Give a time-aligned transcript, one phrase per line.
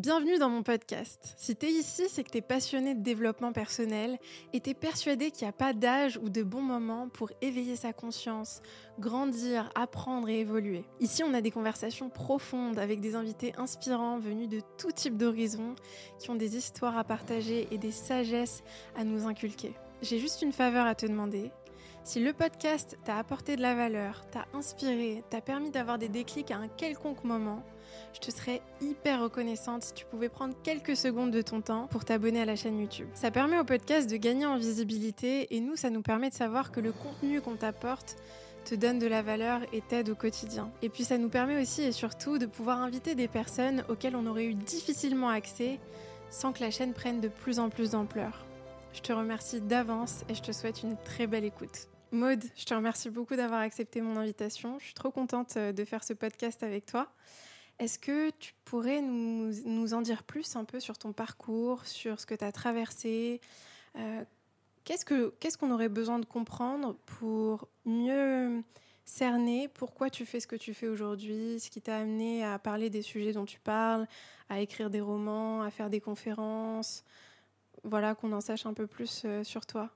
[0.00, 1.34] Bienvenue dans mon podcast.
[1.36, 4.18] Si t'es ici, c'est que t'es passionné de développement personnel
[4.54, 7.92] et t'es persuadé qu'il n'y a pas d'âge ou de bon moment pour éveiller sa
[7.92, 8.62] conscience,
[8.98, 10.84] grandir, apprendre et évoluer.
[11.00, 15.74] Ici, on a des conversations profondes avec des invités inspirants venus de tout type d'horizons
[16.18, 18.62] qui ont des histoires à partager et des sagesses
[18.96, 19.74] à nous inculquer.
[20.00, 21.50] J'ai juste une faveur à te demander.
[22.04, 26.50] Si le podcast t'a apporté de la valeur, t'a inspiré, t'a permis d'avoir des déclics
[26.50, 27.62] à un quelconque moment,
[28.12, 32.04] je te serais hyper reconnaissante si tu pouvais prendre quelques secondes de ton temps pour
[32.04, 33.08] t'abonner à la chaîne YouTube.
[33.14, 36.72] Ça permet au podcast de gagner en visibilité et nous, ça nous permet de savoir
[36.72, 38.16] que le contenu qu'on t'apporte
[38.64, 40.70] te donne de la valeur et t'aide au quotidien.
[40.82, 44.26] Et puis ça nous permet aussi et surtout de pouvoir inviter des personnes auxquelles on
[44.26, 45.78] aurait eu difficilement accès
[46.30, 48.44] sans que la chaîne prenne de plus en plus d'ampleur.
[48.92, 51.88] Je te remercie d'avance et je te souhaite une très belle écoute.
[52.12, 54.78] Maude, je te remercie beaucoup d'avoir accepté mon invitation.
[54.80, 57.06] Je suis trop contente euh, de faire ce podcast avec toi.
[57.80, 62.20] Est-ce que tu pourrais nous, nous, en dire plus un peu sur ton parcours, sur
[62.20, 63.40] ce que tu as traversé
[63.96, 64.22] euh,
[64.84, 68.62] Qu'est-ce qu'on aurait besoin de comprendre pour mieux
[69.06, 72.90] cerner pourquoi tu fais ce que tu fais aujourd'hui, ce qui t'a amené à parler
[72.90, 74.06] des sujets dont tu parles,
[74.50, 77.02] à écrire des romans, à faire des conférences?
[77.84, 79.88] Voilà, qu'on en sache un peu plus euh, sur toi.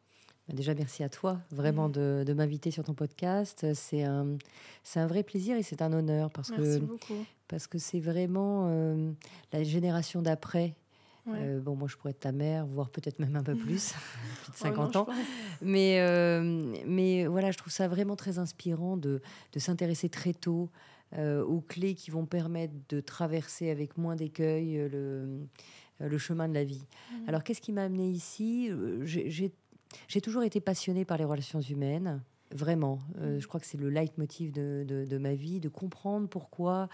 [0.49, 2.25] Bah, déjà, merci à toi vraiment mm.
[2.25, 3.67] de, m'inviter sur ton podcast.
[3.75, 4.39] C'est un,
[4.95, 7.27] un vrai plaisir et c'est un honneur parce merci que beaucoup.
[7.55, 9.13] Parce que c'est vraiment euh,
[9.53, 10.75] la génération d'après.
[11.29, 13.93] Euh, bon, moi, je pourrais être ta mère, voire peut-être même un peu plus,
[14.43, 15.07] plus de 50 ans.
[15.63, 20.69] Mais, euh, mais voilà, je trouve ça vraiment très inspirant de, de s'intéresser très tôt
[21.17, 25.47] aux clés qui vont permettre de traverser avec moins d'écueils le,
[26.01, 26.89] le chemin de la vie.
[27.13, 27.29] Mm.
[27.29, 28.69] Alors, qu'est-ce qui m'a amené ici?
[29.05, 32.21] J'ai toujours été passionnée par les relations humaines.
[32.55, 36.89] Vraiment, euh, je crois que c'est le leitmotiv de, de, ma vie, de comprendre pourquoi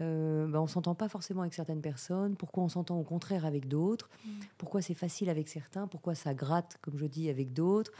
[0.00, 3.68] euh, bah, on s'entend pas forcément avec certaines personnes, pourquoi on s'entend au contraire avec
[3.68, 4.30] d'autres, mm.
[4.58, 7.92] pourquoi c'est facile avec certains, pourquoi ça gratte, comme je dis, avec d'autres?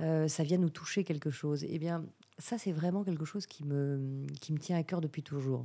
[0.00, 1.64] Euh, ça vient nous toucher quelque chose.
[1.68, 2.04] Eh bien,
[2.38, 5.64] ça, c'est vraiment quelque chose qui me, qui me tient à cœur depuis toujours.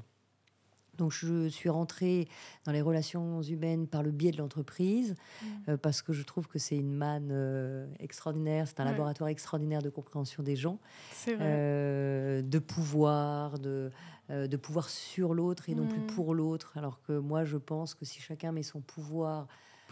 [0.97, 2.27] Donc je suis rentrée
[2.65, 5.45] dans les relations humaines par le biais de l'entreprise mmh.
[5.69, 9.81] euh, parce que je trouve que c'est une manne euh, extraordinaire, c'est un laboratoire extraordinaire
[9.81, 10.79] de compréhension des gens,
[11.27, 13.89] euh, de pouvoir, de,
[14.29, 16.07] de pouvoir sur l'autre et non plus mmh.
[16.07, 16.73] pour l'autre.
[16.75, 19.47] Alors que moi je pense que si chacun met son pouvoir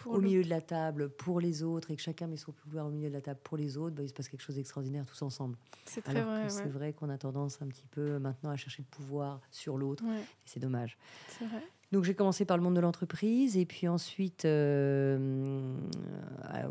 [0.05, 2.89] au milieu de la table pour les autres et que chacun met son pouvoir au
[2.89, 5.21] milieu de la table pour les autres, bah, il se passe quelque chose d'extraordinaire tous
[5.21, 5.57] ensemble.
[5.85, 6.49] C'est très vrai.
[6.49, 10.03] C'est vrai qu'on a tendance un petit peu maintenant à chercher le pouvoir sur l'autre.
[10.03, 10.97] Et c'est dommage.
[11.27, 11.63] C'est vrai.
[11.91, 15.75] Donc j'ai commencé par le monde de l'entreprise et puis ensuite, euh,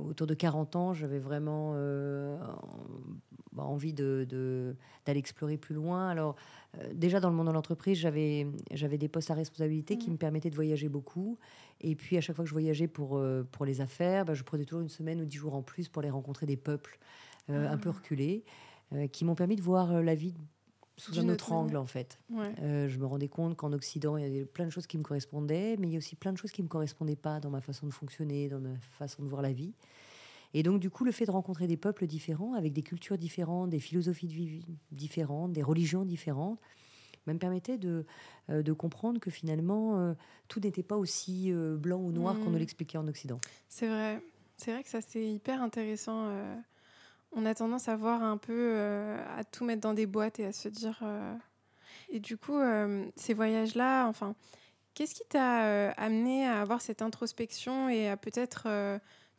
[0.08, 2.38] autour de 40 ans, j'avais vraiment euh,
[3.52, 6.08] bah, envie d'aller de, d'aller explorer plus loin.
[6.08, 6.36] Alors
[6.78, 8.46] euh, déjà dans le monde de l'entreprise, j'avais
[8.98, 10.12] des postes à responsabilité qui mmh.
[10.12, 11.36] me permettaient de voyager beaucoup.
[11.80, 13.20] Et puis à chaque fois que je voyageais pour,
[13.50, 16.00] pour les affaires, bah, je prenais toujours une semaine ou dix jours en plus pour
[16.00, 16.98] aller rencontrer des peuples
[17.48, 17.92] un peu ah.
[17.92, 18.44] reculés,
[19.10, 20.34] qui m'ont permis de voir la vie
[20.98, 22.18] sous un autre angle en fait.
[22.36, 25.02] Euh, je me rendais compte qu'en Occident, il y avait plein de choses qui me
[25.02, 27.50] correspondaient, mais il y a aussi plein de choses qui ne me correspondaient pas dans
[27.50, 29.72] ma façon de fonctionner, dans ma façon de voir la vie.
[30.54, 33.70] Et donc, du coup, le fait de rencontrer des peuples différents, avec des cultures différentes,
[33.70, 36.58] des philosophies de vie différentes, des religions différentes,
[37.26, 38.06] me permettait de,
[38.48, 40.14] euh, de comprendre que finalement, euh,
[40.48, 42.58] tout n'était pas aussi blanc ou noir qu'on nous mmh.
[42.58, 43.40] l'expliquait en Occident.
[43.68, 44.20] C'est vrai.
[44.56, 46.32] C'est vrai que ça, c'est hyper intéressant
[47.32, 50.46] on a tendance à voir un peu, euh, à tout mettre dans des boîtes et
[50.46, 50.98] à se dire.
[51.02, 51.34] Euh,
[52.08, 54.34] et du coup, euh, ces voyages-là, enfin,
[54.94, 58.68] qu'est-ce qui t'a amené à avoir cette introspection et à peut-être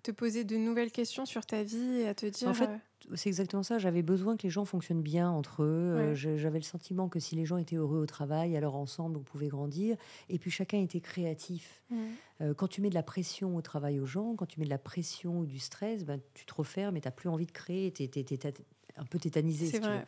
[0.03, 2.49] te poser de nouvelles questions sur ta vie et à te dire.
[2.49, 2.69] En fait,
[3.15, 3.79] c'est exactement ça.
[3.79, 6.13] J'avais besoin que les gens fonctionnent bien entre eux.
[6.13, 9.47] J'avais le sentiment que si les gens étaient heureux au travail, alors ensemble, on pouvait
[9.47, 9.97] grandir.
[10.29, 11.81] Et puis chacun était créatif.
[11.89, 12.53] Mmh.
[12.55, 14.77] quand tu mets de la pression au travail aux gens, quand tu mets de la
[14.77, 17.91] pression ou du stress, ben, tu te refermes et tu n'as plus envie de créer.
[17.91, 18.53] Tu es,
[18.97, 19.79] un peu tétanisé.
[19.79, 20.05] Vrai,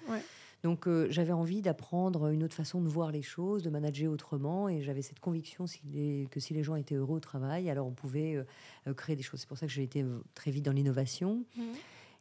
[0.63, 4.81] Donc j'avais envie d'apprendre une autre façon de voir les choses, de manager autrement, et
[4.81, 8.37] j'avais cette conviction que si les gens étaient heureux au travail, alors on pouvait
[8.95, 9.39] créer des choses.
[9.39, 10.05] C'est pour ça que j'ai été
[10.35, 11.45] très vite dans l'innovation.
[11.55, 11.61] Mmh.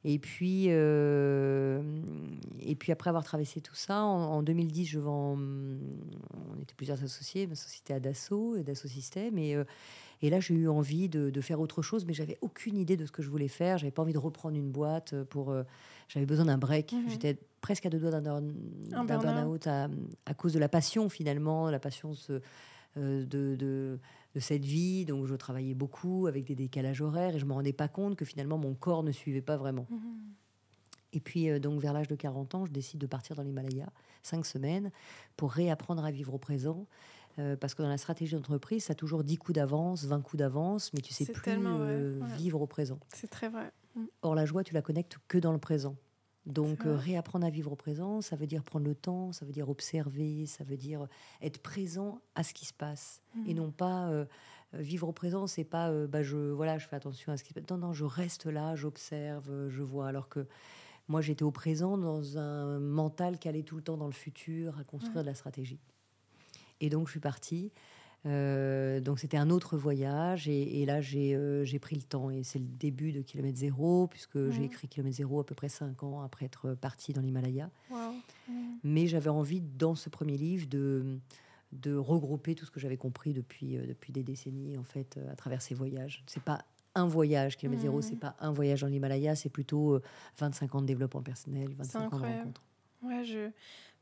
[0.02, 1.82] Et puis, euh,
[2.58, 7.46] et puis après avoir traversé tout ça, en, 2010, je vends, on était plusieurs associés,
[7.46, 9.64] ma société à Dassault et Dassault Systèmes, et, euh,
[10.22, 13.04] et là j'ai eu envie de, de, faire autre chose, mais j'avais aucune idée de
[13.04, 13.76] ce que je voulais faire.
[13.76, 15.64] J'avais pas envie de reprendre une boîte pour, euh,
[16.08, 16.92] j'avais besoin d'un break.
[16.92, 17.10] Mhm.
[17.10, 18.40] J'étais presque à deux doigts d'un
[19.04, 19.88] burn-out à,
[20.24, 22.40] à, cause de la passion finalement, la passion de,
[22.96, 23.24] de,
[23.56, 23.98] de
[24.34, 25.04] de cette vie.
[25.04, 28.24] Donc je travaillais beaucoup avec des décalages horaires et je me rendais pas compte que
[28.24, 29.86] finalement mon corps ne suivait pas vraiment.
[29.90, 30.00] Mhm.
[31.12, 33.88] Et puis, euh, donc, vers l'âge de 40 ans, je décide de partir dans l'Himalaya,
[34.22, 34.92] cinq semaines,
[35.36, 36.86] pour réapprendre à vivre au présent,
[37.58, 40.92] parce que dans la stratégie d'entreprise, ça a toujours 10 coups d'avance, 20 coups d'avance,
[40.92, 41.58] mais tu sais plus
[42.36, 43.00] vivre au présent.
[43.14, 43.72] C'est très vrai.
[43.96, 44.04] Mm.
[44.22, 45.96] Or, la joie, tu la connectes que dans le présent.
[46.46, 49.68] Donc, réapprendre à vivre au présent, ça veut dire prendre le temps, ça veut dire
[49.68, 51.06] observer, ça veut dire
[51.42, 53.22] être présent à ce qui se passe.
[53.46, 53.56] Et mm.
[53.56, 54.26] non pas
[54.74, 57.44] euh, vivre au présent, c'est pas euh, bah, je voilà, je fais attention à ce
[57.44, 60.08] qui Non, non, je reste là, j'observe, euh, je vois.
[60.08, 60.46] Alors que
[61.08, 64.78] moi, j'étais au présent dans un mental qui allait tout le temps dans le futur,
[64.78, 65.80] à construire de la stratégie.
[66.80, 67.72] Et donc, je suis partie.
[68.24, 73.12] Donc c'était un autre voyage et, là j'ai pris le temps et c'est le début
[73.12, 76.74] de Kilomètre Zéro puisque j'ai écrit Kilomètre Zéro à peu près cinq ans après être
[76.74, 77.70] partie dans l'Himalaya.
[78.82, 81.18] Mais j'avais envie dans ce premier livre de
[81.72, 85.32] de regrouper tout ce que j'avais compris depuis, euh, depuis des décennies, en fait, euh,
[85.32, 86.22] à travers ces voyages.
[86.26, 86.64] C'est pas
[86.94, 88.20] un voyage, kilomètre zéro, c'est mmh.
[88.20, 90.00] pas un voyage dans l'Himalaya, c'est plutôt
[90.38, 92.62] 25 euh, ans de développement personnel, 25 ans de rencontre.
[93.02, 93.50] Ouais, je...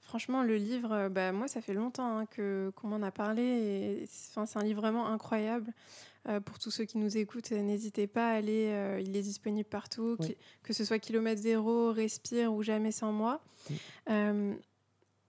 [0.08, 4.06] Franchement, le livre, bah, moi, ça fait longtemps hein, que qu'on m'en a parlé.
[4.30, 5.70] Enfin, c'est un livre vraiment incroyable.
[6.46, 9.00] pour tous ceux qui nous écoutent, n'hésitez pas à aller.
[9.04, 10.16] il est disponible partout,
[10.62, 13.42] que ce soit Kilomètre Zéro, Respire ou Jamais sans moi.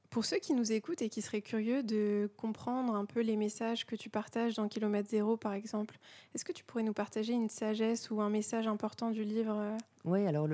[0.10, 3.86] Pour ceux qui nous écoutent et qui seraient curieux de comprendre un peu les messages
[3.86, 6.00] que tu partages dans Kilomètre Zéro, par exemple,
[6.34, 9.78] est-ce que tu pourrais nous partager une sagesse ou un message important du livre euh?
[10.06, 10.48] Oui, alors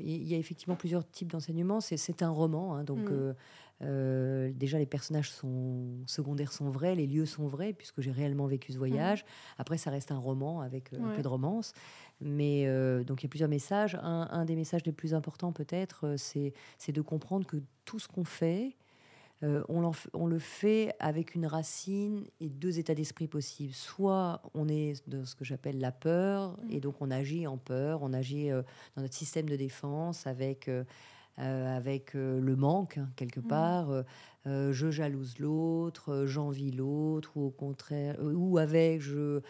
[0.00, 1.80] il y a effectivement plusieurs types d'enseignements.
[1.80, 3.12] C'est un roman, hein, donc mm.
[3.12, 3.34] euh,
[3.82, 8.46] euh, déjà les personnages sont secondaires sont vrais, les lieux sont vrais puisque j'ai réellement
[8.46, 9.22] vécu ce voyage.
[9.22, 9.26] Mm.
[9.58, 11.72] Après, ça reste un roman avec un peu de romance.
[12.20, 12.66] Mais
[13.04, 13.94] donc il y a plusieurs messages.
[13.94, 16.52] Un, un, des messages les plus importants peut-être, c'est
[16.88, 18.76] de comprendre que tout ce qu'on fait,
[19.44, 23.72] euh, on, le fait avec une racine et deux états d'esprit possibles.
[23.72, 26.72] Soit on est dans ce que j'appelle la peur, mmh.
[26.72, 28.62] et donc on agit en peur, on agit euh,
[28.96, 30.84] dans notre système de défense avec, euh,
[31.38, 33.46] avec le manque, hein, quelque mmh.
[33.46, 34.04] part.
[34.44, 39.40] je jalouse l'autre, j'envie l'autre, ou au contraire, ou avec je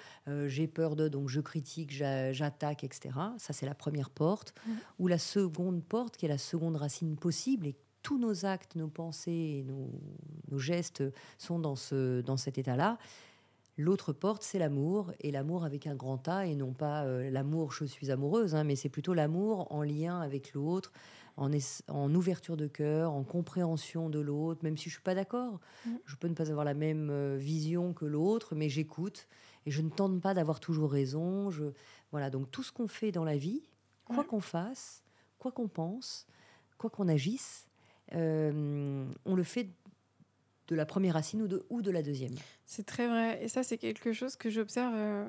[0.49, 3.15] j'ai peur de, donc je critique, j'attaque, etc.
[3.39, 4.53] Ça, c'est la première porte.
[4.67, 4.73] Mmh.
[4.99, 7.77] Ou la seconde porte, qui est la seconde racine possible, et
[8.09, 9.91] tous nos actes, nos pensées, nos,
[10.51, 11.05] nos gestes
[11.37, 12.97] sont dans, ce, dans cet état-là.
[13.77, 17.71] L'autre porte, c'est l'amour, et l'amour avec un grand A, et non pas euh, l'amour,
[17.71, 20.91] je suis amoureuse, hein, mais c'est plutôt l'amour en lien avec l'autre,
[21.37, 21.51] en,
[21.89, 25.61] en, ouverture de cœur, en compréhension de l'autre, même si je suis pas d'accord.
[25.85, 25.91] Mm.
[26.07, 29.29] Je peux ne pas avoir la même euh, vision que l'autre, mais j'écoute,
[29.67, 31.51] et je ne tente pas d'avoir toujours raison.
[31.51, 31.65] Je,
[32.11, 33.69] voilà, donc tout ce qu'on fait dans la vie,
[34.07, 35.05] quoi qu'on fasse,
[35.39, 36.27] quoi qu'on pense,
[36.79, 37.68] quoi qu'on agisse,
[38.13, 39.69] on le fait
[40.69, 42.35] de la première racine ou de, ou de la deuxième.
[42.67, 43.43] C'est très vrai.
[43.43, 45.27] Et ça, c'est quelque chose que j'observe euh,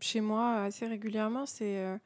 [0.00, 1.46] chez moi assez régulièrement.
[1.46, 1.96] C'est euh,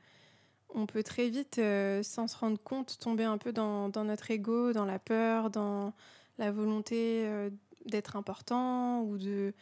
[0.75, 1.61] on peut très vite,
[2.03, 5.95] sans se rendre compte, tomber un peu dans, notre ego, dans la peur, dans
[6.37, 7.27] la volonté
[7.87, 9.55] d'être important ou de,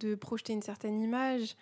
[0.00, 1.54] de projeter une certaine image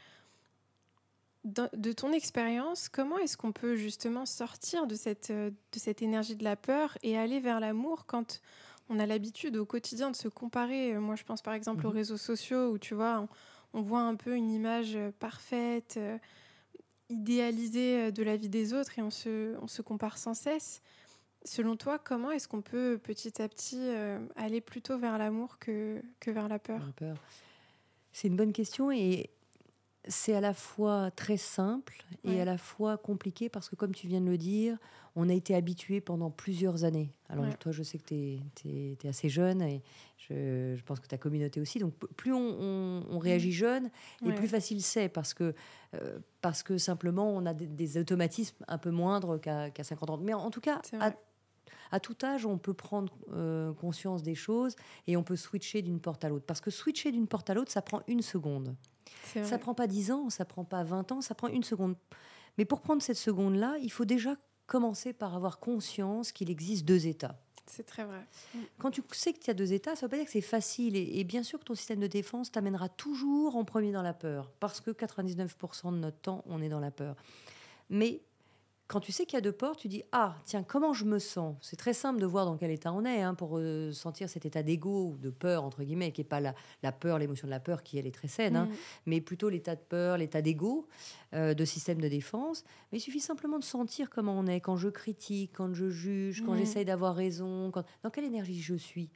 [1.44, 6.36] de ton expérience, comment est-ce qu'on peut justement sortir de cette, euh, de cette énergie
[6.36, 8.40] de la peur et aller vers l'amour quand
[8.88, 10.96] on a l'habitude au quotidien de se comparer?
[10.98, 11.96] Moi, je pense par exemple aux mhm.
[11.96, 13.26] réseaux sociaux où tu vois,
[13.72, 16.16] on, voit un peu une image euh, parfaite, euh,
[17.08, 20.80] idéalisée de la vie des autres et on se, on se compare sans cesse.
[21.44, 23.82] Selon toi, comment est-ce qu'on peut petit à petit
[24.36, 26.92] aller plutôt vers l'amour que, que vers la peur?
[26.96, 27.16] peur.
[28.12, 29.28] C'est une bonne question et
[30.08, 34.06] c'est à la fois très simple et à la fois compliqué parce que, comme tu
[34.08, 34.78] viens de le dire,
[35.14, 37.12] on a été habitué pendant plusieurs années.
[37.28, 39.82] Alors, toi, je sais que tu es, assez jeune et
[40.16, 41.78] je, pense que ta communauté aussi.
[41.78, 43.52] Donc, plus on, réagit mm.
[43.52, 43.90] jeune
[44.26, 45.54] et plus facile c'est parce que,
[45.94, 50.16] euh, parce que simplement, on a des, automatismes un peu moindres qu'à 50 ans.
[50.18, 51.12] Mais en, tout cas, à,
[52.00, 56.24] tout âge, on peut prendre euh, conscience des choses et on peut switcher d'une porte
[56.24, 56.46] à l'autre.
[56.46, 58.74] Parce que switcher d'une porte à l'autre, ça prend une seconde.
[59.44, 61.96] Ça prend pas 10 ans, ça prend pas 20 ans, ça prend une seconde.
[62.58, 67.06] Mais pour prendre cette seconde-là, il faut déjà commencer par avoir conscience qu'il existe deux
[67.06, 67.38] états.
[67.66, 68.26] C'est très vrai.
[68.78, 70.96] Quand tu sais qu'il y a deux états, ça veut pas dire que c'est facile.
[70.96, 74.50] Et, bien sûr que ton système de défense t'amènera toujours en premier dans la peur.
[74.60, 77.16] Parce que 99% de notre temps, on est dans la peur.
[77.88, 78.22] Mais
[78.92, 81.18] quand tu sais qu'il y a deux portes, tu dis Ah, tiens, comment je me
[81.18, 81.56] sens?
[81.62, 84.44] C'est très simple de voir dans quel état on est hein, pour euh, sentir cet
[84.44, 87.50] état d'ego ou de peur, entre guillemets, qui n'est pas la, la peur, l'émotion de
[87.50, 88.76] la peur, qui elle est très saine, hein, mm.
[89.06, 90.86] mais plutôt l'état de peur, l'état d'ego,
[91.32, 92.64] euh, de système de défense.
[92.92, 96.42] Mais il suffit simplement de sentir comment on est quand je critique, quand je juge,
[96.44, 96.58] quand mm.
[96.58, 97.84] j'essaye d'avoir raison, quand...
[98.02, 99.08] dans quelle énergie je suis.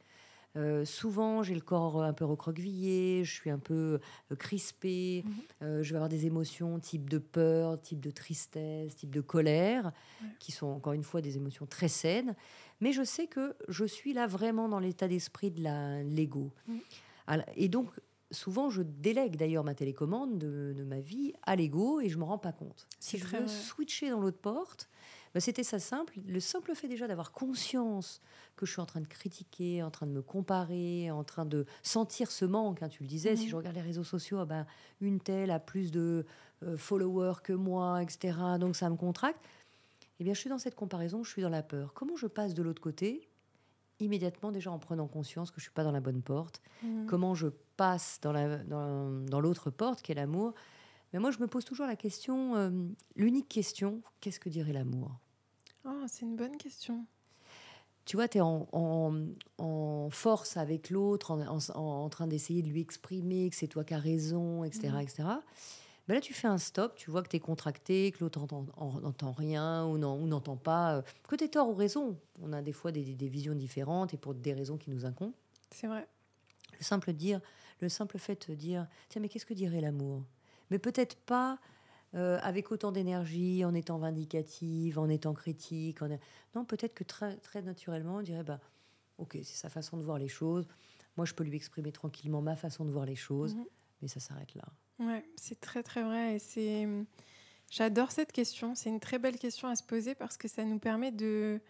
[0.57, 4.01] Euh, souvent, j'ai le corps un peu recroquevillé, je suis un peu
[4.33, 5.33] euh, crispée, mhm.
[5.63, 9.93] euh, je vais avoir des émotions type de peur, type de tristesse, type de colère,
[10.39, 12.35] qui sont encore une fois des émotions très saines.
[12.81, 15.63] Mais je sais que je suis là vraiment dans l'état d'esprit de
[16.03, 16.53] l'ego.
[16.69, 16.81] Mhm.
[17.57, 17.91] Et donc,
[18.31, 22.25] souvent, je délègue d'ailleurs ma télécommande de, ma vie à l'ego et je ne me
[22.25, 22.87] rends pas compte.
[23.01, 24.89] Si je veux switcher dans l'autre porte,
[25.37, 26.19] bah, c'était ça simple.
[26.27, 28.23] Le simple fait déjà d'avoir conscience
[28.57, 31.67] que je suis en train de critiquer, en train de me comparer, en train de
[31.83, 32.83] sentir ce manque.
[32.83, 33.51] Hein, tu le disais, si mhm.
[33.51, 34.67] je regarde les réseaux sociaux, ah ben,
[35.03, 36.25] une telle a plus de
[36.63, 38.35] euh, followers que moi, etc.
[38.59, 39.45] Donc ça me contracte.
[40.21, 41.93] Eh bien, je suis dans cette comparaison, je suis dans la peur.
[41.93, 43.29] Comment je passe de l'autre côté?
[44.01, 46.63] Immédiatement déjà en prenant conscience que je suis pas dans la bonne porte.
[46.83, 47.05] Mhm.
[47.05, 50.55] Comment je passe dans l'autre dans, dans porte qui est l'amour?
[51.13, 52.71] Mais moi, je me pose toujours la question, euh,
[53.17, 55.21] l'unique question, qu'est-ce que dirait l'amour?
[55.87, 57.05] Oh, C'est une bonne question.
[58.05, 58.69] Tu vois, tu es en,
[59.59, 63.95] en, force avec l'autre, en, en, train d'essayer de lui exprimer que c'est toi qui
[63.95, 64.91] as raison, etc.
[64.93, 65.01] Mhm.
[65.01, 65.25] etc.
[66.07, 69.33] Ben là, tu fais un stop, tu vois que tu es contracté, que l'autre n'entend
[69.33, 72.17] rien ou n'entend pas, euh, que tu es tort ou raison.
[72.41, 75.35] On a des fois des, des, visions différentes et pour des raisons qui nous incombent.
[75.73, 76.07] C'est vrai.
[76.79, 77.41] Le simple, dire,
[77.81, 80.23] le simple fait de dire Tiens, mais qu'est-ce que dirait l'amour?
[80.71, 81.59] Mais peut-être pas
[82.17, 85.99] euh, avec autant d'énergie, en étant vindicative, en étant critique.
[86.55, 88.61] Non, peut-être que très, très naturellement, on dirait bah,
[89.19, 90.67] Ok, c'est sa façon de voir les choses.
[91.17, 93.65] Moi, je peux lui exprimer tranquillement ma façon de voir les choses, mhm.
[94.03, 94.65] mais ça s'arrête là.
[94.99, 96.89] Ouais, c'est très très vrai et c'est
[97.71, 100.79] j'adore cette question, c'est une très belle question à se poser parce que ça nous
[100.79, 101.61] permet de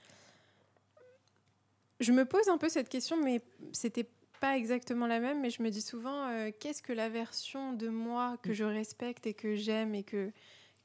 [1.98, 4.08] Je me pose un peu cette question mais c'était
[4.40, 7.88] pas exactement la même mais je me dis souvent euh, qu'est-ce que la version de
[7.88, 8.54] moi que mm.
[8.54, 10.32] je respecte et que j'aime et que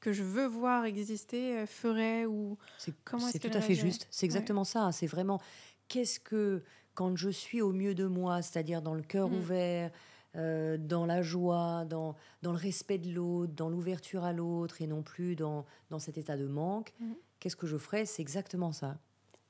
[0.00, 2.58] que je veux voir exister euh, ferait ou
[3.04, 5.40] comment est-ce C'est tout à fait juste, c'est exactement ça, c'est vraiment
[5.88, 6.62] qu'est-ce que
[6.94, 9.34] quand je suis au mieux de moi, c'est-à-dire dans le cœur mm.
[9.34, 9.90] ouvert,
[10.34, 14.86] euh, dans la joie, dans, dans le respect de l'autre, dans l'ouverture à l'autre et
[14.86, 17.14] non plus dans, dans cet état de manque, mhm.
[17.38, 18.06] qu'est-ce que je ferais?
[18.06, 18.96] C'est exactement ça.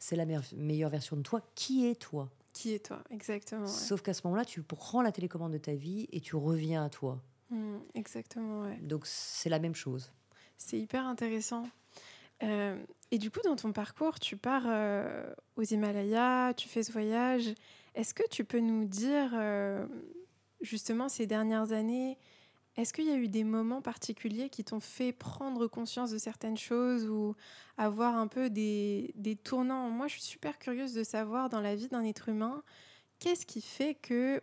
[0.01, 1.41] C'est la meilleure version de toi.
[1.55, 2.29] Qui est toi?
[2.53, 3.67] Qui est toi, exactement.
[3.67, 6.91] Sauf qu'à ce moment-là, tu prends la télécommande de ta vie et tu reviens à
[6.91, 7.23] toi.
[7.51, 8.79] Mhm, exactement, ouais.
[8.83, 10.13] Donc c'est la même chose.
[10.59, 11.65] C'est hyper intéressant.
[12.43, 12.77] Euh,
[13.11, 17.55] et du coup, dans ton parcours, tu pars euh, aux Himalayas, tu fais ce voyage.
[17.95, 19.35] Est-ce que tu peux nous dire
[20.63, 22.17] justement ces dernières années,
[22.77, 26.57] est-ce qu'il y a eu des moments particuliers qui t'ont fait prendre conscience de certaines
[26.57, 27.35] choses ou
[27.77, 29.91] avoir un peu des, des, tournants?
[29.91, 32.63] Moi, je suis super curieuse de savoir dans la vie d'un être humain,
[33.19, 34.43] qu'est-ce qui fait que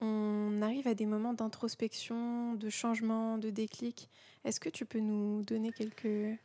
[0.00, 4.08] on arrive à des moments d'introspection, de changement, de déclic?
[4.44, 6.38] Est-ce que tu peux nous donner quelques...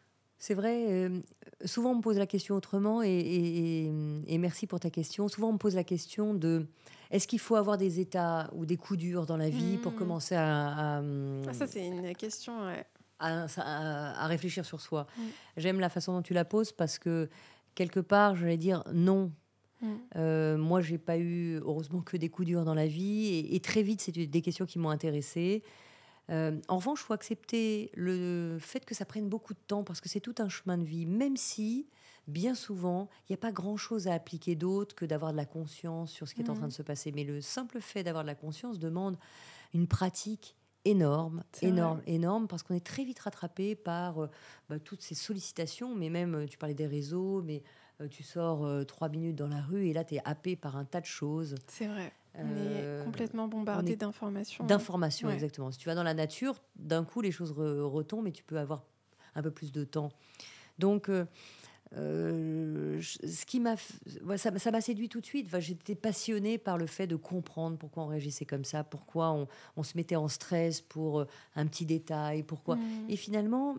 [0.46, 1.22] C'est vrai, euh,
[1.64, 3.86] souvent on me pose la question autrement et, et,
[4.28, 5.30] et, merci pour ta question.
[5.30, 6.68] Souvent on me pose la question de
[7.12, 9.96] est-ce qu'il faut avoir des états ou des coups durs dans la vie pour hmm.
[9.96, 10.98] commencer à...
[10.98, 12.56] Ah, ça, c'est une question.
[13.20, 15.08] À, réfléchir sur soi.
[15.18, 15.22] Hmm.
[15.56, 17.30] J'aime la façon dont tu la poses parce que
[17.74, 19.32] quelque part, j'allais dire non.
[19.82, 19.94] Hmm.
[20.18, 23.48] Euh, moi, j'ai pas eu, heureusement, que des coups durs dans la vie.
[23.50, 25.64] Et, très vite, c'est des questions qui m'ont intéressée.
[26.34, 30.02] Euh, en revanche, il faut accepter le fait que ça prenne beaucoup de temps parce
[30.02, 31.88] que c'est tout un chemin de vie, même si
[32.28, 36.12] bien souvent, il n'y a pas grand-chose à appliquer d'autre que d'avoir de la conscience
[36.12, 36.72] sur ce qui est en train de mmh.
[36.72, 37.12] se passer.
[37.12, 39.18] Mais le simple fait d'avoir de la conscience demande
[39.74, 44.30] une pratique énorme, énorme, énorme, parce qu'on est très vite rattrapé par euh,
[44.70, 47.64] bah, toutes ces sollicitations, mais même, euh, tu parlais des réseaux, mais
[48.02, 50.86] euh, tu sors trois minutes dans la rue et là, tu es happé par un
[50.86, 51.56] tas de choses.
[51.68, 52.12] C'est vrai.
[52.36, 54.66] On est complètement bombardé d'informations.
[54.66, 55.72] D'informations, exactement.
[55.72, 58.84] Si tu vas dans la nature, d'un coup, les choses retombent et tu peux avoir
[59.36, 60.10] un peu plus de temps.
[60.80, 61.10] Donc,
[61.98, 63.76] euh, ce qui m'a,
[64.38, 65.48] ça, m'a séduit tout de suite.
[65.48, 69.48] Enfin, J'étais passionnée par le fait de comprendre pourquoi on réagissait comme ça, pourquoi on,
[69.78, 72.78] on se mettait en stress pour euh, un petit détail, pourquoi.
[72.78, 73.10] Mmh.
[73.10, 73.78] Et finalement,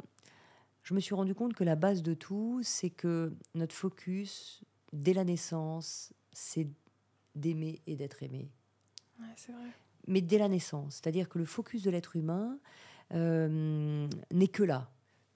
[0.82, 5.12] je me suis rendu compte que la base de tout, c'est que notre focus, dès
[5.12, 6.68] la naissance, c'est
[7.34, 8.50] d'aimer et d'être aimé.
[9.36, 9.70] c'est vrai.
[10.06, 12.58] Mais dès la naissance, c'est-à-dire que le focus de l'être humain
[13.12, 14.90] euh, n'est que là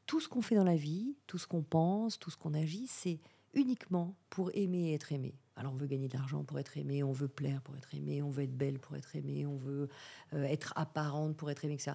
[0.08, 2.86] tout ce qu'on fait dans la vie, tout ce qu'on pense, tout ce qu'on agit,
[2.86, 3.20] c'est
[3.52, 5.34] uniquement pour aimer et être aimé.
[5.54, 8.22] Alors on veut gagner de l'argent pour être aimé, on veut plaire pour être aimé,
[8.22, 9.88] on veut être belle pour être aimé, on veut
[10.32, 11.92] euh, être apparente pour être aimé, etc.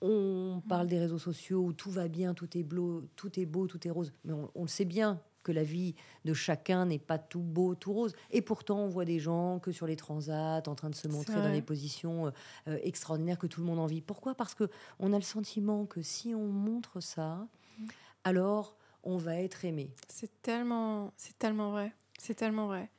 [0.00, 3.68] On parle des réseaux sociaux où tout va bien, tout est beau, tout est beau,
[3.68, 4.12] tout est rose.
[4.24, 5.94] Mais on, le sait bien que la vie
[6.24, 8.14] de chacun n'est pas tout beau, tout rose.
[8.30, 11.34] Et pourtant, on voit des gens que sur les transats, en train de se montrer
[11.34, 12.30] dans des positions euh,
[12.68, 14.00] euh, extraordinaires que tout le monde en vit.
[14.00, 14.34] Pourquoi?
[14.34, 14.68] Parce que
[14.98, 17.46] on a le sentiment que si on montre ça,
[17.78, 17.86] mm.
[18.24, 19.90] alors on va être aimé.
[20.08, 21.92] C'est tellement, c'est tellement vrai.
[22.18, 22.90] C'est tellement vrai.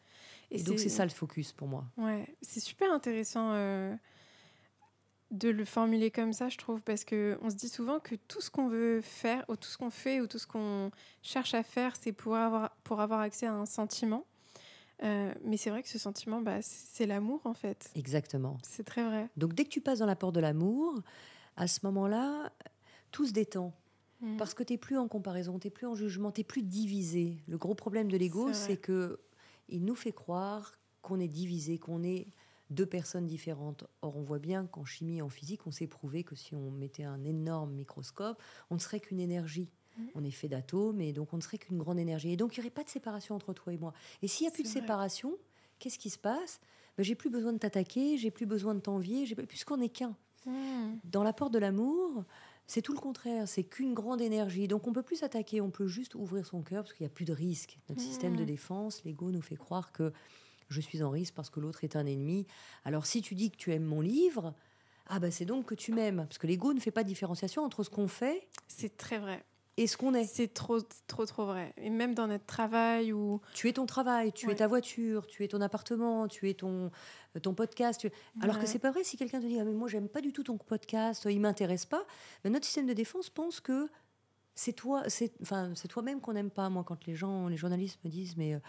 [0.52, 1.86] Et, donc c'est ça le focus pour moi.
[1.98, 3.54] Ouais, c'est super intéressant.
[3.54, 3.96] Euh,
[5.34, 8.40] de le formuler comme ça, je trouve, parce que on se dit souvent que tout
[8.40, 10.92] ce qu'on veut faire, ou tout ce qu'on fait, ou tout ce qu'on
[11.24, 14.26] cherche à faire, c'est pour avoir, pour avoir accès à un sentiment.
[15.04, 17.90] Euh, mais c'est vrai que ce sentiment, bah, c'est l'amour en fait.
[17.96, 18.58] Exactement.
[18.62, 19.28] C'est très vrai.
[19.36, 21.02] Donc dès que tu passes dans la porte de l'amour,
[21.58, 22.52] à ce moment-là,
[23.12, 23.74] tout se détend.
[24.22, 24.38] Mm.
[24.38, 26.62] Parce que tu n'es plus en comparaison, tu n'es plus en jugement, tu n'es plus
[26.62, 27.44] divisé.
[27.48, 29.20] Le gros problème de l'ego, c'est que
[29.68, 32.28] il nous fait croire qu'on est divisé, qu'on est
[32.74, 33.86] deux personnes différentes.
[34.02, 36.72] Or, on voit bien qu'en chimie et en physique, on s'est prouvé que si on
[36.72, 39.70] mettait un énorme microscope, on ne serait qu'une énergie.
[39.98, 40.04] Mm.
[40.16, 42.32] On est fait d'atomes et donc on ne serait qu'une grande énergie.
[42.32, 43.94] Et donc il n'y aurait pas de séparation entre toi et moi.
[44.22, 45.34] Et s'il n'y a plus de séparation,
[45.80, 46.60] qu'est-ce qui se passe?
[46.98, 50.16] Ben, J'ai plus besoin de t'attaquer, j'ai plus besoin de t'envier, puisqu'on n'est qu'un.
[50.46, 51.00] Mm.
[51.04, 52.24] Dans l'apport de l'amour,
[52.66, 54.68] c'est tout le contraire, c'est qu'une grande énergie.
[54.68, 57.14] Donc on peut plus s'attaquer, on peut juste ouvrir son cœur parce qu'il n'y a
[57.14, 57.80] plus de risque.
[57.90, 58.48] Notre système de mm.
[58.48, 60.12] défense, l'ego nous fait croire que
[60.74, 62.46] je suis en risque parce que l'autre est un ennemi.
[62.84, 64.54] Alors si tu dis que tu aimes mon livre,
[65.08, 67.64] ah ben c'est donc que tu m'aimes parce que l'ego ne fait pas de différenciation
[67.64, 68.48] entre ce qu'on fait.
[68.68, 69.44] C'est très vrai
[69.78, 70.26] et ce qu'on est.
[70.26, 71.74] C'est trop, trop, trop vrai.
[71.78, 73.42] Et même dans notre travail ou...
[73.54, 76.92] Tu es ton travail, tu es ta voiture, tu es ton appartement, tu es ton,
[77.42, 78.08] ton podcast.
[78.42, 80.32] Alors que c'est pas vrai si quelqu'un te dit ah, mais moi j'aime pas du
[80.32, 82.06] tout ton podcast, il m'intéresse pas.
[82.44, 83.90] Mais notre système de défense pense que
[84.56, 86.70] c'est toi, c'est enfin c'est toi-même qu'on n'aime pas.
[86.70, 88.60] Moi quand les gens, les journalistes me disent mais euh,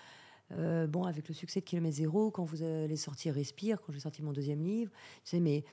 [0.51, 4.23] bon avec le succès de Kilomètre Zéro, quand vous allez sortir Respire, quand j'ai sorti
[4.23, 4.91] mon deuxième livre,
[5.25, 5.65] tu sais mais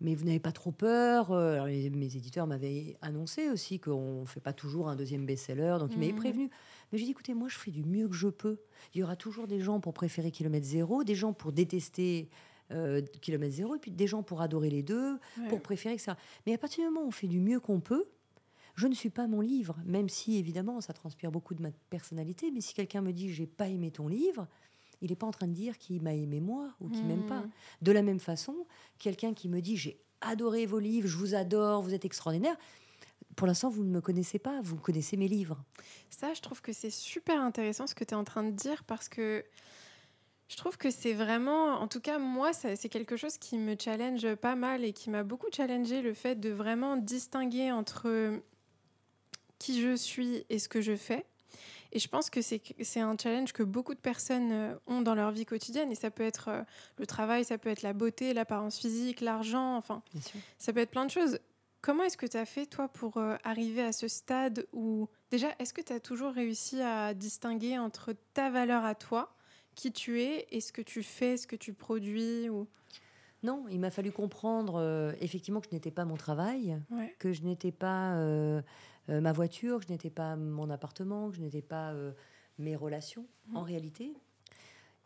[0.00, 1.30] mais vous n'avez pas trop peur.
[1.30, 5.92] Euh, mes éditeurs m'avaient annoncé aussi qu'on ne fait pas toujours un deuxième best-seller, donc
[5.92, 6.16] ils m'avaient mmh.
[6.16, 6.50] prévenu.
[6.90, 8.58] Mais j'ai dit, écoutez, moi, je fais du mieux que je peux.
[8.94, 12.30] Il y aura toujours des gens pour préférer Kilomètre Zéro, des gens pour détester
[12.72, 15.18] euh, Kilomètre Zéro, et puis des gens pour adorer les deux,
[15.48, 16.16] pour préférer que ça.
[16.46, 18.06] Mais à partir du moment où on fait du mieux qu'on peut,
[18.80, 22.50] je ne suis pas mon livre, même si évidemment ça transpire beaucoup de ma personnalité.
[22.50, 24.48] Mais si quelqu'un me dit j'ai pas aimé ton livre,
[25.02, 27.40] il n'est pas en train de dire qu'il m'a aimé moi ou qu'il m'aime pas.
[27.40, 27.50] Mmh.
[27.82, 28.56] De la même façon,
[28.98, 32.56] quelqu'un qui me dit j'ai adoré vos livres, je vous adore, vous êtes extraordinaire.
[33.36, 35.62] Pour l'instant, vous ne me connaissez pas, vous connaissez mes livres.
[36.08, 38.84] Ça, je trouve que c'est super intéressant ce que tu es en train de dire
[38.84, 39.44] parce que
[40.48, 44.34] je trouve que c'est vraiment, en tout cas moi, c'est quelque chose qui me challenge
[44.36, 48.40] pas mal et qui m'a beaucoup challengé le fait de vraiment distinguer entre
[49.60, 51.24] qui je suis et ce que je fais.
[51.92, 55.32] Et je pense que c'est un challenge que beaucoup de personnes euh, ont dans leur
[55.32, 55.90] vie quotidienne.
[55.90, 56.62] Et ça peut être euh,
[56.98, 60.02] le travail, ça peut être la beauté, l'apparence physique, l'argent, enfin,
[60.58, 61.38] ça peut être plein de choses.
[61.80, 65.48] Comment est-ce que tu as fait, toi, pour euh, arriver à ce stade où, déjà,
[65.58, 69.34] est-ce que tu as toujours réussi à distinguer entre ta valeur à toi,
[69.74, 72.68] qui tu es, et ce que tu fais, ce que tu produis ou...
[73.42, 76.78] Non, il m'a fallu comprendre effectivement que je n'étais pas mon travail,
[77.18, 78.60] que je n'étais pas euh,
[79.08, 82.12] ma voiture, que je n'étais pas mon appartement, que je n'étais pas euh,
[82.58, 83.26] mes relations.
[83.48, 83.56] Mmh.
[83.56, 84.14] En réalité,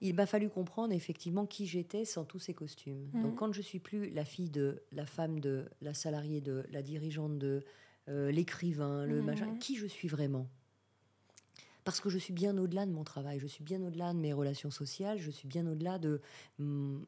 [0.01, 3.09] il m'a fallu comprendre effectivement qui j'étais sans tous ces costumes.
[3.13, 3.23] Mmh.
[3.23, 6.83] Donc quand je suis plus la fille de, la femme de, la salariée de, la
[6.83, 7.65] dirigeante de,
[8.09, 9.59] euh, l'écrivain, le mmh.
[9.59, 10.49] qui je suis vraiment?
[11.85, 14.33] Parce que je suis bien au-delà de mon travail, je suis bien au-delà de mes
[14.33, 16.21] relations sociales, je suis bien au-delà de
[16.59, 17.03] mon,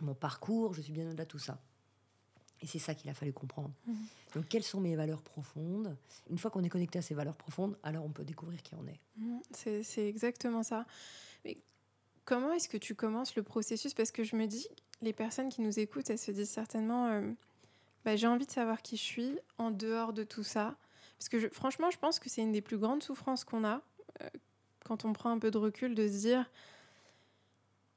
[0.00, 1.62] mon, parcours, je suis bien au-delà de tout ça.
[2.60, 3.72] Et c'est ça qu'il a fallu comprendre.
[3.86, 3.96] Mhm.
[4.34, 5.96] Donc, quelles sont mes valeurs profondes?
[6.28, 8.86] Une fois qu'on est connecté à ces valeurs profondes, alors on peut découvrir qui on
[8.86, 9.00] est.
[9.16, 9.82] Mhm.
[9.82, 10.86] C'est exactement ça.
[11.44, 11.58] Mais
[12.24, 13.94] comment est-ce que tu commences le processus?
[13.94, 14.66] Parce que je me dis,
[15.00, 17.32] les personnes qui nous écoutent, elles se disent certainement euh,
[18.04, 20.76] bah, j'ai envie de savoir qui je suis en dehors de tout ça.
[21.18, 23.82] Parce que franchement, je pense que c'est une des plus grandes souffrances qu'on a
[24.22, 24.28] euh,
[24.84, 26.50] quand on prend un peu de recul, de se dire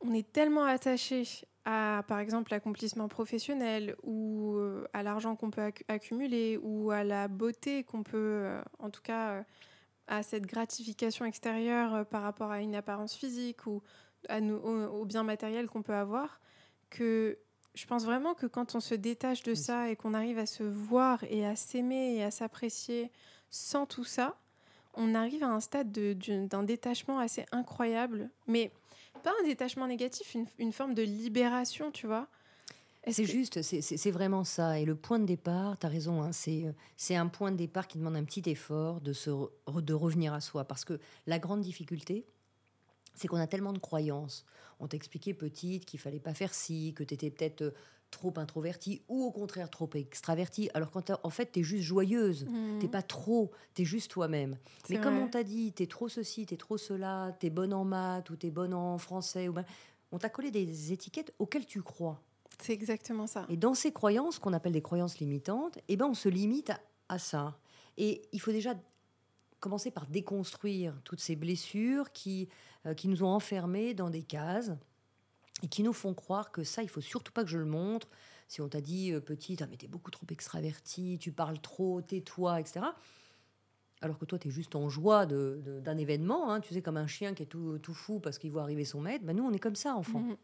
[0.01, 1.23] on est tellement attaché
[1.65, 7.27] à, par exemple, l'accomplissement professionnel ou euh, à l'argent qu'on peut accumuler ou à la
[7.27, 9.43] beauté qu'on peut, euh, en tout cas, euh,
[10.07, 13.81] à cette gratification extérieure par rapport à une apparence physique ou
[14.27, 16.41] à nous, au, bien matériel qu'on peut avoir,
[16.89, 17.37] que
[17.75, 20.63] je pense vraiment que quand on se détache de ça et qu'on arrive à se
[20.63, 23.11] voir et à s'aimer et à s'apprécier
[23.49, 24.35] sans tout ça,
[24.95, 28.29] on arrive à un stade d'un détachement assez incroyable.
[28.47, 28.71] Mais
[29.21, 32.27] pas un détachement négatif, une, forme de libération, tu vois.
[33.09, 34.79] C'est juste, c'est vraiment ça.
[34.79, 37.97] Et le point de départ, tu as raison, hein, c'est un point de départ qui
[37.97, 40.65] demande un petit effort de, se, de revenir à soi.
[40.65, 42.27] Parce que la grande difficulté,
[43.15, 44.45] c'est qu'on a tellement de croyances.
[44.79, 47.73] On t'expliquait petite qu'il fallait pas faire ci, que tu étais peut-être
[48.11, 50.69] trop introvertie ou au contraire trop extravertie.
[50.73, 52.45] Alors qu'en en fait, tu es juste joyeuse.
[52.45, 52.79] Mmh.
[52.79, 54.57] T'es pas trop, tu es juste toi-même.
[54.89, 57.49] Mais comme on t'a dit, tu es trop ceci, tu es trop cela, tu es
[57.49, 59.65] bonne en maths ou tu es bonne en français, ou ben,
[60.11, 62.21] on t'a collé des étiquettes auxquelles tu crois.
[62.61, 63.45] C'est exactement ça.
[63.49, 66.71] Et dans ces croyances, qu'on appelle des croyances limitantes, eh ben, on se limite
[67.09, 67.57] à, ça.
[67.97, 68.75] Et il faut déjà
[69.59, 72.49] commencer par déconstruire toutes ces blessures qui,
[72.85, 74.71] euh, qui nous ont enfermés dans des cases
[75.61, 78.07] et qui nous font croire que ça, il faut surtout pas que je le montre.
[78.47, 82.01] Si on t'a dit, euh, petite, ah, mais t'es beaucoup trop extravertie, tu parles trop,
[82.01, 82.81] tais-toi, etc.
[84.01, 87.07] alors que toi, tu es juste en joie d'un événement, hein, tu sais, comme un
[87.07, 89.23] chien qui est tout, tout fou parce qu'il voit arriver son maître.
[89.23, 90.19] Ben nous, on est comme ça, enfant.
[90.19, 90.37] Mhm.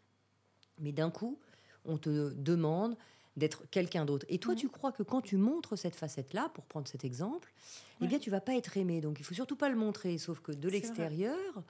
[0.80, 1.40] Mais d'un coup,
[1.86, 2.96] on te demande
[3.36, 4.26] d'être quelqu'un d'autre.
[4.30, 4.60] Et toi, mhm.
[4.60, 7.54] tu crois que quand tu montres cette facette-là, pour prendre cet exemple,
[8.02, 9.02] eh bien, tu vas pas être aimé.
[9.02, 10.18] Donc, il faut surtout pas le montrer.
[10.18, 11.64] Sauf que de l'extérieur,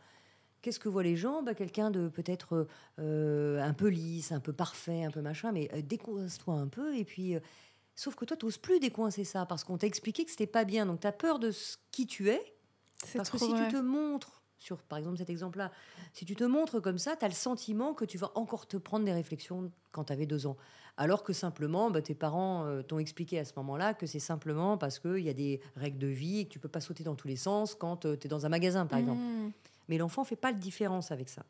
[0.67, 1.43] qu'est-ce que voient les gens?
[1.43, 2.67] Bah, Quelqu'un de peut-être
[2.99, 6.93] euh, un peu lisse, un peu parfait, un peu machin, mais euh, décoince-toi un peu.
[6.97, 7.39] Et puis, euh,
[7.95, 10.65] sauf que toi, tu n'oses plus décoincer ça parce qu'on t'a expliqué que c'était pas
[10.65, 10.86] bien.
[10.86, 12.41] Donc, tu as peur de ce qui tu es.
[13.15, 15.71] Parce que si tu te montres sur, par exemple, cet exemple-là,
[16.12, 18.75] si tu te montres comme ça, tu as le sentiment que tu vas encore te
[18.75, 20.58] prendre des réflexions quand tu avais deux ans.
[20.97, 24.77] Alors que simplement, bah, tes parents euh, t'ont expliqué à ce moment-là que c'est simplement
[24.77, 27.15] parce qu'il y a des règles de vie et que tu peux pas sauter dans
[27.15, 29.21] tous les sens quand euh, tu es dans un magasin, par exemple.
[29.88, 31.45] Mais l'enfant fait pas de différence avec ça.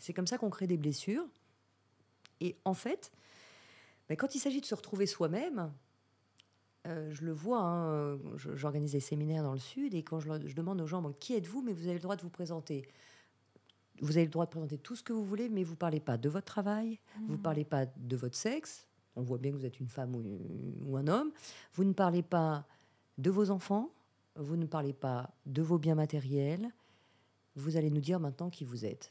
[0.00, 1.26] C'est comme ça qu'on crée des blessures.
[2.40, 3.12] Et en fait,
[4.08, 5.72] bah, quand il s'agit de se retrouver soi-même,
[6.86, 10.80] euh, je le vois, hein, j'organise des séminaires dans le Sud et quand je, demande
[10.80, 12.86] aux gens qui êtes-vous, mais vous avez le droit de vous présenter.
[14.00, 16.00] Vous avez le droit de présenter tout ce que vous voulez, mais vous ne parlez
[16.00, 17.42] pas de votre travail, vous ne mmh.
[17.42, 18.86] parlez pas de votre sexe.
[19.16, 21.32] On voit bien que vous êtes une femme ou, un homme.
[21.72, 22.66] Vous ne parlez pas
[23.16, 23.90] de vos enfants,
[24.36, 26.70] vous ne parlez pas de vos biens matériels.
[27.56, 29.10] Vous allez nous dire maintenant qui vous êtes.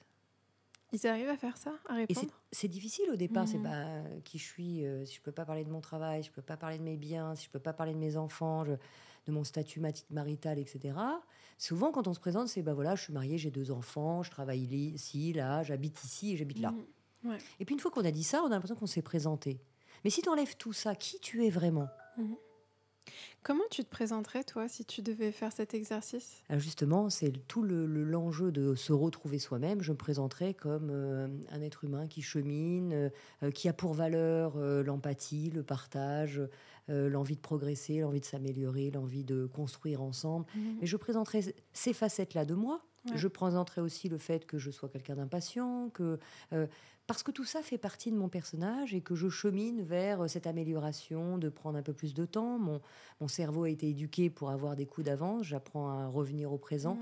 [0.93, 2.31] Ils arrivent à faire ça, à répondre?
[2.51, 3.47] C'est difficile au départ.
[3.47, 4.03] C'est pas mmh.
[4.03, 4.86] bah, qui je suis.
[4.86, 6.95] Euh, si je peux pas parler de mon travail, je peux pas parler de mes
[6.95, 8.77] biens, si je peux pas parler de mes enfants, de
[9.31, 10.93] mon statut marital, etc.
[11.58, 14.31] Souvent, quand on se présente, c'est bah voilà, je suis mariée, j'ai deux enfants, je
[14.31, 16.71] travaille ici, là, j'habite ici et j'habite là.
[17.23, 17.31] Mmh.
[17.60, 19.60] Et puis une fois qu'on a dit ça, on a l'impression qu'on s'est présenté.
[20.03, 21.88] Mais si tu enlèves tout ça, qui tu es vraiment?
[22.17, 22.34] Mmh.
[23.44, 26.41] Comment tu te présenterais, toi, si tu devais faire cet exercice?
[26.58, 29.82] Justement, c'est tout l'enjeu de se retrouver soi-même.
[29.82, 33.12] Je me présenterais comme euh, un être humain qui chemine,
[33.44, 36.41] euh, qui a pour valeur euh, l'empathie, le partage,
[36.88, 40.46] l'envie de progresser, l'envie de s'améliorer, l'envie de construire ensemble.
[40.54, 40.60] Mmh.
[40.82, 42.80] Mais je présenterais ces facettes-là de moi.
[43.13, 46.18] Je présenterai aussi le fait que je sois quelqu'un d'impatient, que
[47.08, 50.28] parce que tout ça fait partie de mon personnage et que je chemine vers euh,
[50.28, 52.58] cette amélioration, de prendre un peu plus de temps.
[52.58, 52.82] Mon,
[53.22, 56.98] mon cerveau a été éduqué pour avoir des coups d'avance, j'apprends à revenir au présent.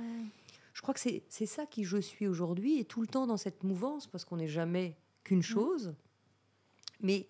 [0.74, 3.64] Je crois que c'est ça qui je suis aujourd'hui et tout le temps dans cette
[3.64, 5.94] mouvance, parce qu'on n'est jamais qu'une chose.
[7.00, 7.28] Mais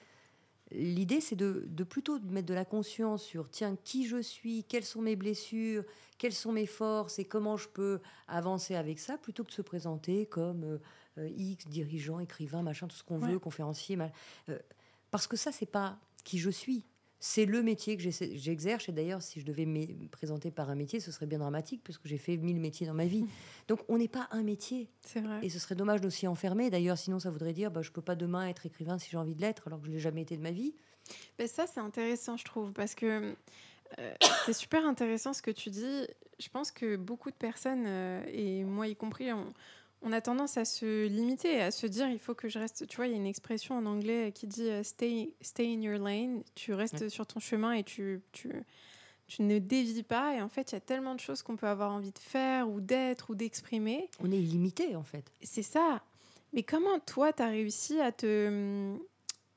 [0.74, 4.86] l'idée, c'est de, de, plutôt mettre de la conscience sur, tiens, qui je suis, quelles
[4.86, 5.84] sont mes blessures,
[6.18, 9.62] quelles sont mes forces et comment je peux avancer avec ça, plutôt que de se
[9.62, 10.64] présenter comme...
[10.64, 10.78] Euh,
[11.18, 13.98] X, dirigeant, écrivain, machin, tout ce qu'on veut, conférencier.
[14.50, 14.58] Euh,
[15.12, 16.84] parce que ça, c'est pas qui je suis.
[17.26, 18.90] C'est le métier que j'exerce.
[18.90, 21.98] Et d'ailleurs, si je devais me présenter par un métier, ce serait bien dramatique parce
[21.98, 23.24] que j'ai fait mille métiers dans ma vie.
[23.70, 24.90] Donc, on n'est pas un métier.
[25.06, 25.40] C'est vrai.
[25.42, 26.70] Et ce serait dommage d'aussi enfermer.
[26.70, 29.36] D'ailleurs, sinon, ça voudrait dire, bah, je peux pas demain être écrivain si j'ai envie
[29.36, 30.76] de l'être, alors que je l'ai jamais été de ma vie.
[31.40, 33.34] Mais ça, c'est intéressant, je trouve, parce que
[34.00, 34.14] euh,
[34.46, 36.06] c'est super intéressant ce que tu dis.
[36.40, 37.88] Je pense que beaucoup de personnes,
[38.28, 39.54] et moi y compris, on,
[40.04, 42.88] on a tendance à se limiter, à se dire il faut que je reste.
[42.88, 45.82] Tu vois, il y a une expression en anglais qui dit euh, stay, stay in
[45.82, 46.44] your lane.
[46.56, 48.52] Tu restes sur ton chemin et tu, tu,
[49.28, 50.36] tu ne dévis pas.
[50.36, 52.70] Et en fait, il y a tellement de choses qu'on peut avoir envie de faire
[52.70, 54.10] ou d'être ou d'exprimer.
[54.20, 55.32] On est limité en fait.
[55.42, 56.04] C'est ça.
[56.52, 58.48] Mais comment toi, tu as réussi à te.
[58.48, 59.00] Hum,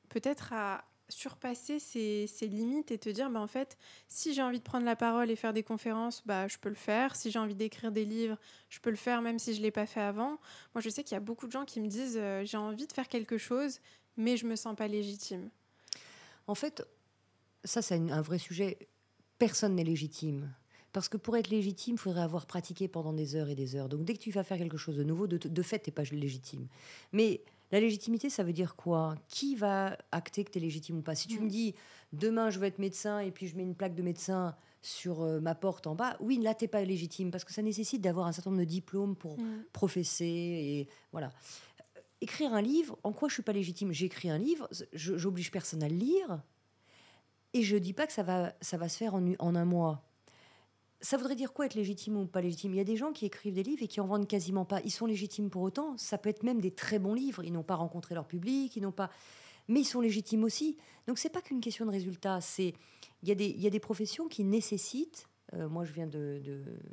[0.09, 4.63] peut-être à, surpasser ses, limites et te dire, bah, en fait, si j'ai envie de
[4.63, 7.15] prendre la parole et faire des conférences, bah, je peux le faire.
[7.15, 8.37] Si j'ai envie d'écrire des livres,
[8.69, 10.37] je peux le faire, même si je ne l'ai pas fait avant.
[10.75, 12.87] Moi, je sais qu'il y a beaucoup de gens qui me disent, euh, j'ai envie
[12.87, 13.79] de faire quelque chose,
[14.17, 15.49] mais je ne me sens pas légitime.
[16.47, 16.85] En fait,
[17.63, 18.77] ça, c'est un vrai sujet.
[19.37, 20.53] Personne n'est légitime.
[20.93, 23.89] Parce que pour être légitime, il faudrait avoir pratiqué pendant des heures et des heures.
[23.89, 25.93] Donc dès que tu vas faire quelque chose de nouveau, de, de fait, tu n'es
[25.93, 26.67] pas légitime.
[27.11, 27.41] Mais
[27.71, 29.15] la légitimité, ça veut dire quoi?
[29.27, 31.15] Qui va acter que tu es légitime ou pas?
[31.15, 31.49] Si tu me mm.
[31.49, 31.75] dis
[32.13, 35.39] demain je veux être médecin et puis je mets une plaque de médecin sur euh,
[35.39, 38.31] ma porte en bas, oui, là t'es pas légitime parce que ça nécessite d'avoir un
[38.31, 39.65] certain nombre de diplômes pour mm.
[39.73, 41.31] professer et voilà.
[42.19, 43.91] Écrire un livre, en quoi je suis pas légitime?
[43.91, 46.41] J'écris un livre, j'oblige personne à le lire
[47.53, 50.03] et je dis pas que ça va, ça va se faire en, en un mois
[51.01, 52.73] ça voudrait dire quoi être légitime ou pas légitime?
[52.73, 54.81] Il y a des gens qui écrivent des livres et qui en vendent quasiment pas.
[54.83, 55.97] Ils sont légitimes pour autant.
[55.97, 57.43] Ça peut être même des très bons livres.
[57.43, 59.09] Ils n'ont pas rencontré leur public, ils n'ont pas,
[59.67, 60.77] mais ils sont légitimes aussi.
[61.07, 62.41] Donc c'est pas qu'une question de résultat.
[62.41, 62.73] C'est
[63.23, 65.27] il y a des il y a des professions qui nécessitent.
[65.53, 66.41] Euh, moi, je viens de,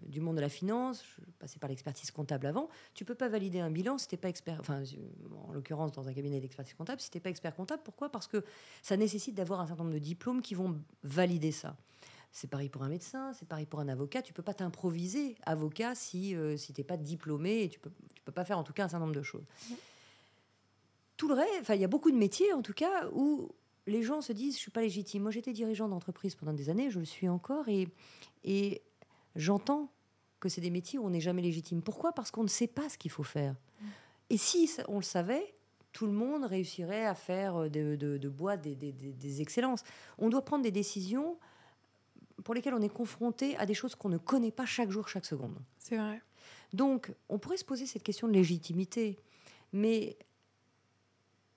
[0.06, 1.02] du monde de la finance.
[1.04, 2.68] Je passais par l'expertise comptable avant.
[2.94, 4.58] Tu peux pas valider un bilan si t'es pas expert.
[4.60, 4.84] Enfin,
[5.48, 7.82] en l'occurrence, dans un cabinet d'expertise comptable, si t'es pas expert comptable.
[7.84, 8.10] Pourquoi?
[8.10, 8.44] Parce que
[8.80, 11.76] ça nécessite d'avoir un certain nombre de diplômes qui vont valider ça.
[12.34, 14.20] C'est pareil pour un médecin, c'est pareil pour un avocat.
[14.20, 17.92] Tu peux pas t'improviser avocat si, euh, si tu n'es pas diplômé et tu peux,
[18.12, 19.44] tu peux pas faire en tout cas un certain nombre de choses.
[21.16, 23.52] Tout le reste, il y a beaucoup de métiers en tout cas où
[23.86, 25.22] les gens se disent je suis pas légitime.
[25.22, 27.86] Moi j'étais dirigeant d'entreprise pendant des années, je le suis encore et,
[28.42, 28.82] et
[29.36, 29.92] j'entends
[30.40, 31.82] que c'est des métiers où on n'est jamais légitime.
[31.82, 32.12] Pourquoi?
[32.12, 33.52] Parce qu'on ne sait pas ce qu'il faut faire.
[33.52, 33.86] Mm.
[34.30, 35.54] Et si on le savait,
[35.92, 39.84] tout le monde réussirait à faire euh, de, de, bois des, des, des, excellences.
[40.18, 41.38] On doit prendre des décisions
[42.42, 45.26] pour lesquelles on est confronté à des choses qu'on ne connaît pas chaque jour, chaque
[45.26, 45.56] seconde.
[45.78, 46.20] C'est vrai.
[46.72, 49.18] Donc, on pourrait se poser cette question de légitimité.
[49.72, 50.16] Mais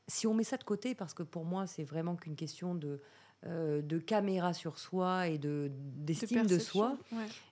[0.07, 3.01] si on met ça de côté, parce que pour moi, c'est vraiment qu'une question de,
[3.45, 6.97] euh, de caméra sur soi et de d'estime de, soi,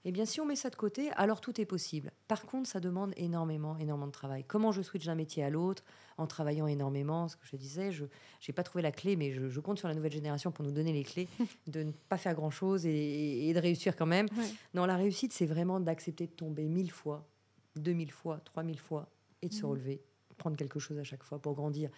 [0.04, 2.12] eh bien, si on met ça de côté, alors tout est possible.
[2.28, 4.44] Par contre, ça demande énormément, énormément de travail.
[4.48, 5.84] Comment je switch d'un métier à l'autre
[6.18, 9.60] en travaillant énormément Ce que je disais, je n'ai pas trouvé la clé, mais je,
[9.60, 11.28] compte sur la nouvelle génération pour nous donner les clés
[11.68, 14.28] de ne pas faire grand-chose et, de réussir quand même.
[14.74, 17.28] Non, la réussite, c'est vraiment d'accepter de tomber mille fois,
[17.76, 19.08] deux mille fois, trois mille fois
[19.44, 19.70] et de se mmh.
[19.70, 20.02] relever,
[20.38, 21.92] prendre quelque chose à chaque fois pour grandir.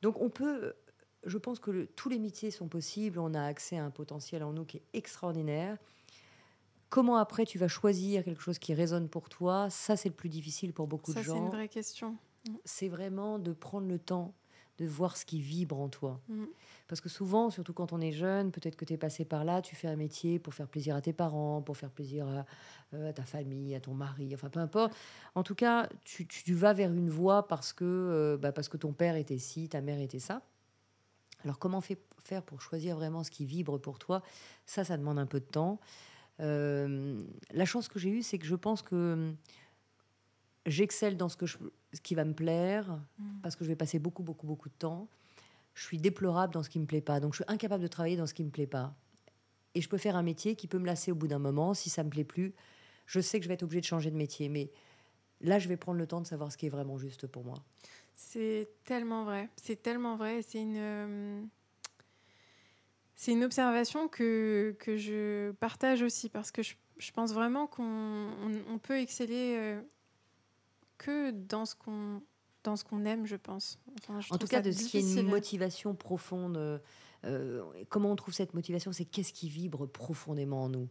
[0.00, 0.74] Donc on peut
[1.26, 3.18] je pense que tous les métiers sont possibles.
[3.18, 5.76] On a accès à un potentiel en nous qui est extraordinaire.
[6.88, 9.68] Comment après tu vas choisir quelque chose qui résonne pour toi?
[9.70, 11.24] Ça, c'est le plus difficile pour beaucoup de gens.
[11.24, 12.16] Ça, c'est une vraie question.
[12.64, 14.34] C'est vraiment de prendre le temps
[14.78, 16.20] de voir ce qui vibre en toi.
[16.28, 16.44] Mm.
[16.88, 19.62] Parce que souvent, surtout quand on est jeune, peut-être que tu es passé par là,
[19.62, 22.46] tu fais un métier pour faire plaisir à tes parents, pour faire plaisir à,
[22.94, 24.94] euh, ta famille, à ton mari, enfin peu importe.
[25.34, 28.92] En tout cas, tu, vas vers une voie parce que, euh, bah, parce que ton
[28.92, 30.42] père était ci, ta mère était ça.
[31.44, 34.22] Alors comment faire pour choisir vraiment ce qui vibre pour toi?
[34.64, 35.80] Ça, ça demande un peu de temps.
[36.40, 39.32] Euh, la chance que j'ai eue, c'est que je pense que
[40.66, 43.40] j'excelle dans ce, que ce qui va me plaire, mm.
[43.42, 45.08] parce que je vais passer beaucoup, beaucoup, beaucoup de temps.
[45.74, 47.20] Je suis déplorable dans ce qui me plaît pas.
[47.20, 48.94] Donc je suis incapable de travailler dans ce qui me plaît pas.
[49.74, 51.74] Et je peux faire un métier qui peut me lasser au bout d'un moment.
[51.74, 52.54] Si ça me plaît plus,
[53.04, 54.48] je sais que je vais être obligée de changer de métier.
[54.48, 54.70] Mais
[55.42, 57.62] là, je vais prendre le temps de savoir ce qui est vraiment juste pour moi.
[58.16, 59.50] C'est tellement vrai.
[59.56, 60.40] C'est tellement vrai.
[60.42, 61.42] C'est une, euh,
[63.14, 68.30] c'est une observation que, que je partage aussi parce que je, je pense vraiment qu'on
[68.70, 69.82] on, peut exceller euh,
[70.96, 72.22] que dans ce qu'on
[72.64, 73.78] dans ce qu'on aime, je pense.
[74.08, 76.80] en tout cas, de ce qui est une motivation profonde.
[77.24, 80.88] Euh, comment on trouve cette motivation C'est qu'est-ce qui vibre profondément en nous?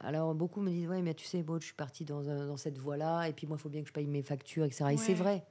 [0.00, 2.78] Alors, beaucoup me disent, ouais, mais tu sais, bon, je suis partie dans, dans cette
[2.78, 4.86] voie-là, et puis moi, il faut bien que je paye mes factures, etc.
[4.92, 5.44] Et c'est vrai.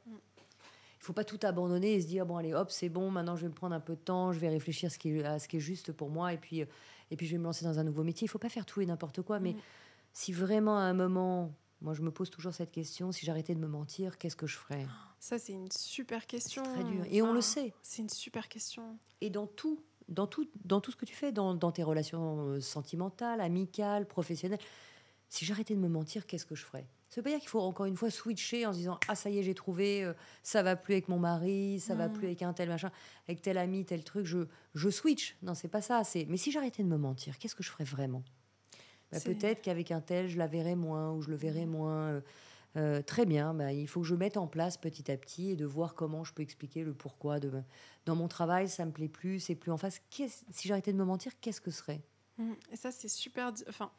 [1.01, 3.41] Il faut pas tout abandonner et se dire bon allez hop c'est bon maintenant je
[3.41, 5.39] vais me prendre un peu de temps je vais réfléchir à ce qui est, à
[5.39, 7.79] ce qui est juste pour moi et puis et puis je vais me lancer dans
[7.79, 8.25] un nouveau métier.
[8.25, 9.59] Il faut pas faire tout et n'importe quoi mais mm.
[10.13, 13.59] si vraiment à un moment moi je me pose toujours cette question si j'arrêtais de
[13.59, 14.85] me mentir qu'est-ce que je ferais?
[15.19, 16.61] Ça c'est une super question.
[16.61, 17.03] Très dur.
[17.09, 17.73] Et on le sait.
[17.81, 18.95] c'est une super question.
[19.21, 22.45] Et dans tout dans tout dans tout ce que tu fais dans, dans tes relations
[22.45, 24.59] euh, sentimentales amicales professionnelles
[25.29, 26.85] si j'arrêtais de me mentir qu'est-ce que je ferais?
[27.11, 29.29] Ça veut pas dire qu'il faut encore une fois switcher en se disant ah ça
[29.29, 32.13] y est j'ai trouvé euh, ça va plus avec mon mari ça va mm.
[32.13, 32.89] plus avec un tel machin
[33.27, 34.39] avec tel ami tel truc je
[34.75, 37.63] je switch non c'est pas ça c'est mais si j'arrêtais de me mentir qu'est-ce que
[37.63, 38.23] je ferais vraiment?
[39.11, 41.69] Bah, peut-être qu'avec un tel je la verrais moins ou je le verrais mm.
[41.71, 42.21] moins euh,
[42.77, 45.55] euh, très bien bah, il faut que je mette en place petit à petit et
[45.57, 47.51] de voir comment je peux expliquer le pourquoi de
[48.05, 51.03] dans mon travail ça me plaît plus c'est plus en face si j'arrêtais de me
[51.03, 52.01] mentir qu'est-ce que ce serait?
[52.37, 52.53] Mm.
[52.71, 53.91] et ça c'est super enfin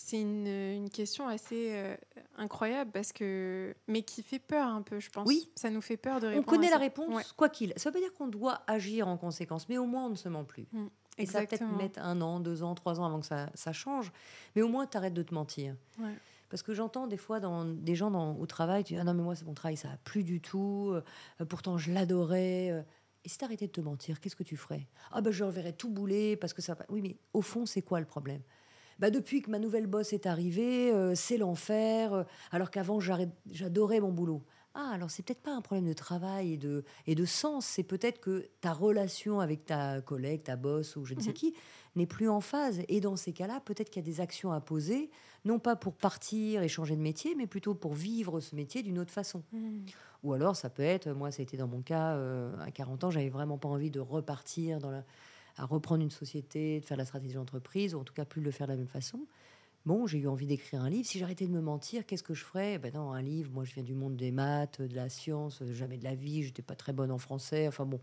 [0.00, 1.96] c'est une, une, question assez euh,
[2.36, 5.26] incroyable parce que mais qui fait peur un peu, je pense.
[5.26, 6.46] Oui, ça nous fait peur de répondre.
[6.46, 7.72] On connaît la réponse, quoi qu'il.
[7.76, 10.28] Ça veut pas dire qu'on doit agir en conséquence, mais au moins on ne se
[10.28, 10.68] ment plus.
[10.70, 10.86] Mmh,
[11.18, 13.72] et ça va peut-être mettre un an, deux ans, trois ans avant que ça, ça
[13.72, 14.12] change,
[14.54, 15.74] mais au moins tu arrêtes de te mentir.
[16.48, 19.14] Parce que j'entends des fois dans des gens dans, au travail, tu dis ah non
[19.14, 20.92] mais moi c'est mon travail, ça a plus du tout.
[20.92, 22.70] Euh, pourtant je l'adorais.
[22.70, 22.82] Euh.
[23.24, 24.86] Et si t'arrêtais de te mentir, qu'est-ce que tu ferais?
[25.10, 26.76] Ah ben je reverrais tout bouler parce que ça.
[26.88, 28.42] Oui mais au fond c'est quoi le problème?
[28.98, 34.00] Bah, depuis que ma nouvelle bosse est arrivée, euh, c'est l'enfer, euh, alors qu'avant j'adorais
[34.00, 34.42] mon boulot.
[34.74, 37.82] Ah, alors c'est peut-être pas un problème de travail et de, et de sens, c'est
[37.82, 41.34] peut-être que ta relation avec ta collègue, ta boss ou je ne sais mhm.
[41.34, 41.54] qui
[41.96, 42.82] n'est plus en phase.
[42.88, 45.10] Et dans ces cas-là, peut-être qu'il y a des actions à poser,
[45.44, 48.98] non pas pour partir et changer de métier, mais plutôt pour vivre ce métier d'une
[49.00, 49.42] autre façon.
[49.52, 49.86] Mhm.
[50.22, 53.04] Ou alors ça peut être, moi ça a été dans mon cas, euh, à 40
[53.04, 55.04] ans, j'avais vraiment pas envie de repartir dans la
[55.58, 58.50] à reprendre une société, de faire la stratégie d'entreprise, ou en tout cas plus le
[58.50, 59.20] faire de la même façon.
[59.86, 61.06] Bon, j'ai eu envie d'écrire un livre.
[61.06, 62.78] Si j'arrêtais de me mentir, qu'est-ce que je ferais?
[62.78, 63.50] Ben non, un livre.
[63.52, 66.42] Moi, je viens du monde des maths, de la science, jamais de la vie.
[66.42, 67.66] J'étais pas très bonne en français.
[67.68, 68.00] Enfin bon.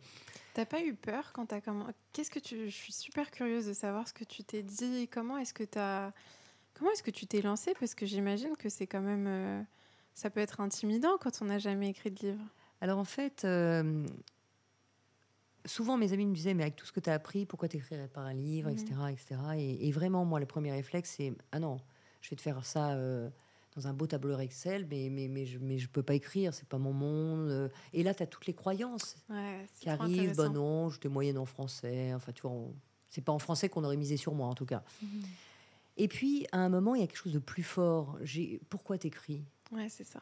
[0.54, 3.74] T'as pas eu peur quand t'as comment Qu'est-ce que tu Je suis super curieuse de
[3.74, 5.08] savoir ce que tu t'es dit.
[5.10, 6.12] Comment est-ce que t'as
[6.74, 7.74] Comment est-ce que tu t'es lancée?
[7.80, 9.62] Parce que j'imagine que c'est quand même euh,
[10.14, 12.46] ça peut être intimidant quand on n'a jamais écrit de livre.
[12.82, 14.06] Alors en fait, euh,
[15.66, 18.08] souvent mes amis me disaient mais avec tout ce que tu as appris pourquoi t'écrirais
[18.08, 19.10] pas un livre etc mhm.
[19.10, 21.78] etc et, vraiment moi le premier réflexe c'est ah non
[22.22, 23.30] je vais te faire ça euh,
[23.76, 26.68] dans un beau tableur Excel mais mais mais je mais je peux pas écrire c'est
[26.68, 29.18] pas mon monde et là tu as toutes les croyances
[29.80, 32.56] qui arrivent bon non j'étais moyenne en français enfin tu vois
[33.10, 35.24] c'est pas en français qu'on aurait misé sur moi en tout cas mhm.
[35.98, 38.18] Et puis, à un moment, il y a quelque chose de plus fort.
[38.22, 39.44] J'ai pourquoi t'écris?
[39.72, 40.20] Ouais, c'est ça.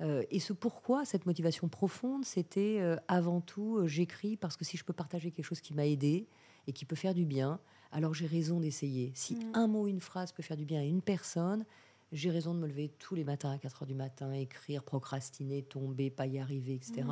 [0.00, 4.64] Euh, et ce pourquoi, cette motivation profonde, c'était euh, avant tout, euh, j'écris parce que
[4.64, 6.26] si je peux partager quelque chose qui m'a aidé
[6.66, 7.60] et qui peut faire du bien,
[7.92, 9.12] alors j'ai raison d'essayer.
[9.14, 9.52] Si mm.
[9.54, 11.64] un mot, une phrase peut faire du bien à une personne,
[12.10, 15.62] j'ai raison de me lever tous les matins à 4 heures du matin, écrire, procrastiner,
[15.62, 17.04] tomber, pas y arriver, etc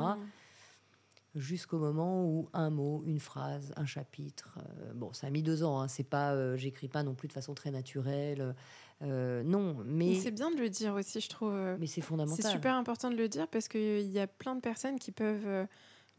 [1.35, 4.59] jusqu'au moment où un mot, une phrase, un chapitre.
[4.59, 5.79] Euh, bon, ça a mis deux ans.
[5.81, 8.55] Hein, c'est pas, euh, j'écris pas non plus de façon très naturelle.
[9.03, 11.53] Euh, non, mais c'est bien de le dire aussi, je trouve.
[11.79, 12.43] mais c'est fondamental.
[12.43, 15.67] C'est super important de le dire parce qu'il y a plein de personnes qui peuvent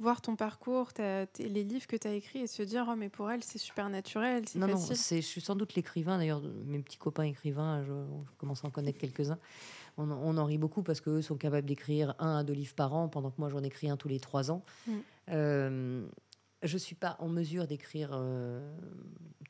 [0.00, 3.30] voir ton parcours, les livres que tu as écrits et se dire oh mais pour
[3.30, 5.16] elle c'est super naturel, c'est facile.
[5.16, 6.18] Non, je suis sans doute l'écrivain.
[6.18, 9.38] D'ailleurs, mes petits copains écrivains, je, je commence à en connaître quelques-uns
[9.96, 13.08] on, en rit beaucoup parce qu'eux sont capables d'écrire un à deux livres par an,
[13.08, 14.62] pendant que moi j'en écris un tous les trois ans.
[14.86, 14.92] Mm.
[15.30, 16.06] Euh,
[16.64, 18.76] je ne suis pas en mesure d'écrire euh,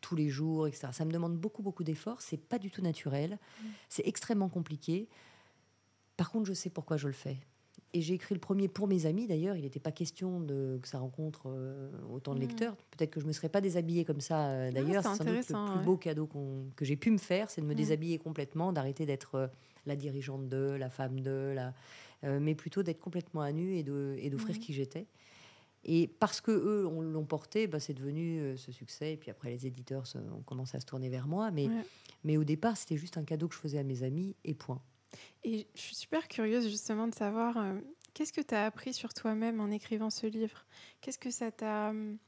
[0.00, 0.88] tous les jours, etc.
[0.92, 2.20] Ça me demande beaucoup, beaucoup d'efforts.
[2.20, 3.32] C'est pas du tout naturel.
[3.32, 3.66] Mm.
[3.88, 5.08] C'est extrêmement compliqué.
[6.16, 7.38] Par contre, je sais pourquoi je le fais.
[7.92, 9.56] Et j'ai écrit le premier pour mes amis, d'ailleurs.
[9.56, 12.42] Il n'était pas question de, que ça rencontre euh, autant de mm.
[12.42, 12.76] lecteurs.
[12.90, 15.02] Peut-être que je ne me serais pas déshabillée comme ça, d'ailleurs.
[15.02, 16.28] c'est sans doute le plus beau cadeau
[16.76, 19.50] que j'ai pu me faire, c'est de me déshabiller complètement, d'arrêter d'être
[19.86, 21.74] la dirigeante de, la femme de, la,
[22.24, 25.06] euh, mais plutôt d'être complètement à nu et d'offrir et qui j'étais.
[25.84, 29.12] Et parce que eux l'ont porté, bah, c'est devenu euh, ce succès.
[29.12, 30.04] Et puis après, les éditeurs
[30.36, 31.50] ont commencé à se tourner vers moi.
[31.50, 31.68] Mais,
[32.24, 34.80] mais au départ, c'était juste un cadeau que je faisais à mes amis et point.
[35.44, 37.74] Et je suis super curieuse justement de savoir euh,
[38.14, 40.64] qu'est-ce que tu as appris sur toi-même en écrivant ce livre?
[41.00, 42.18] Qu'est-ce que ça t'a hum,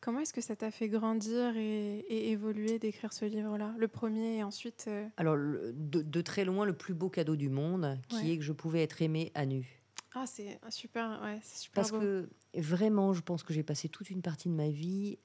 [0.00, 3.74] Comment est-ce que ça t'a fait grandir et, évoluer d'écrire ce livre-là?
[3.76, 4.84] Le premier et ensuite...
[4.86, 8.52] Euh, Alors, de, très loin, le plus beau cadeau du monde, qui est que je
[8.52, 9.75] pouvais être aimée à nu.
[10.18, 14.22] Ah, c'est super, ouais, super Parce que vraiment, je pense que j'ai passé toute une
[14.22, 15.18] partie de ma vie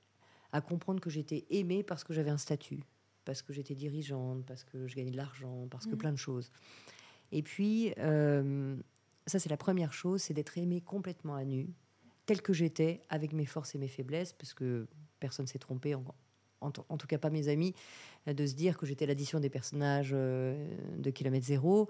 [0.51, 2.83] à comprendre que j'étais aimée parce que j'avais un statut,
[3.23, 5.97] parce que j'étais dirigeante, parce que je gagnais de l'argent, parce que mmh.
[5.97, 6.51] plein de choses.
[7.31, 8.75] Et puis, euh,
[9.27, 11.69] ça c'est la première chose, c'est d'être aimée complètement à nu,
[12.25, 14.89] telle que j'étais, avec mes forces et mes faiblesses, parce que
[15.21, 16.03] personne s'est trompé, en,
[16.59, 17.73] en, tout cas pas mes amis,
[18.27, 21.87] de se dire que j'étais l'addition des personnages euh, de Kilomètre Zéro.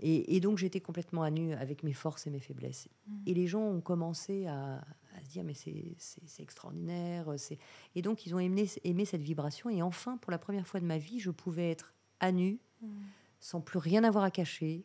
[0.00, 2.88] Et, donc j'étais complètement à nu avec mes forces et mes faiblesses.
[3.06, 3.12] Mmh.
[3.26, 4.84] Et les gens ont commencé à,
[5.24, 7.32] se dire mais c'est extraordinaire.
[7.94, 9.70] Et donc ils ont aimé, aimé, cette vibration.
[9.70, 12.88] Et enfin, pour la première fois de ma vie, je pouvais être à nu, mmh.
[13.40, 14.84] sans plus rien avoir à cacher.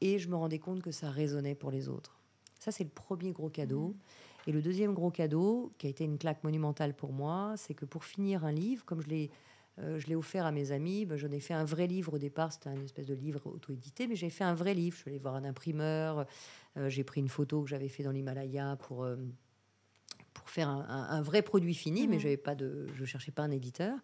[0.00, 2.18] Et je me rendais compte que ça résonnait pour les autres.
[2.58, 3.94] Ça, c'est le premier gros cadeau.
[4.46, 7.84] Et le deuxième gros cadeau, qui a été une claque monumentale pour moi, c'est que
[7.84, 9.30] pour finir un livre, comme je l'ai
[9.78, 11.04] euh, je l'ai offert à mes amis.
[11.04, 12.52] Ben, J'en ai fait un vrai livre au départ.
[12.52, 14.96] C'était un espèce de livre auto-édité, mais j'ai fait un vrai livre.
[14.96, 16.26] Je suis allée voir un imprimeur.
[16.76, 19.16] Euh, j'ai pris une photo que j'avais fait dans l'Himalaya pour, euh,
[20.32, 22.20] pour faire un, vrai produit fini, mais mmh.
[22.20, 23.98] j'avais pas de, je cherchais pas un éditeur.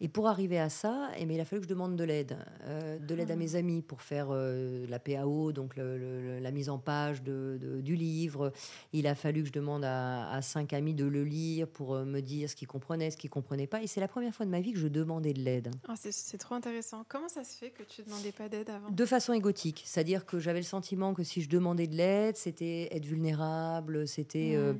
[0.00, 2.98] Et pour arriver à ça, eh il a fallu que je demande de l'aide, euh,
[2.98, 3.36] de l'aide à ah.
[3.36, 8.52] mes amis pour faire euh, la PAO, donc la mise en page de, du livre.
[8.92, 12.20] Il a fallu que je demande à, cinq amis de le lire pour euh, me
[12.20, 13.82] dire ce qu'ils comprenaient, ce qu'ils comprenaient pas.
[13.82, 15.70] Et c'est la première fois de ma vie que je demandais de l'aide.
[15.88, 17.04] Ah, c'est trop intéressant.
[17.08, 18.90] Comment ça se fait que tu demandais pas d'aide avant?
[18.90, 22.94] De façon égotique, c'est-à-dire que j'avais le sentiment que si je demandais de l'aide, c'était
[22.94, 24.78] être vulnérable, c'était mmh.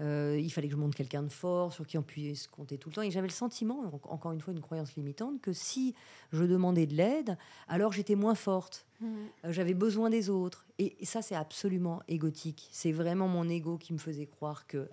[0.00, 2.88] Euh, il fallait que je monte quelqu'un de fort, sur qui on puisse compter tout
[2.88, 3.02] le temps.
[3.02, 5.94] Et j'avais le sentiment, encore une fois, une croyance limitante, que si
[6.32, 7.36] je demandais de l'aide,
[7.68, 8.86] alors j'étais moins forte.
[9.00, 9.06] Mmh.
[9.44, 10.66] Euh, j'avais besoin des autres.
[10.78, 12.68] Et, ça, c'est absolument égotique.
[12.72, 14.88] C'est vraiment mon ego qui me faisait croire que.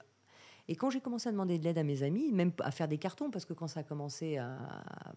[0.68, 3.00] Et quand j'ai commencé à demander de l'aide à mes amis, même à faire des
[3.00, 4.56] cartons, parce que quand ça a commencé à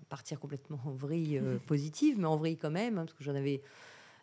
[0.09, 3.35] partir complètement en vrille euh, positive, mais en vrille quand même, hein, parce que j'en
[3.35, 3.61] avais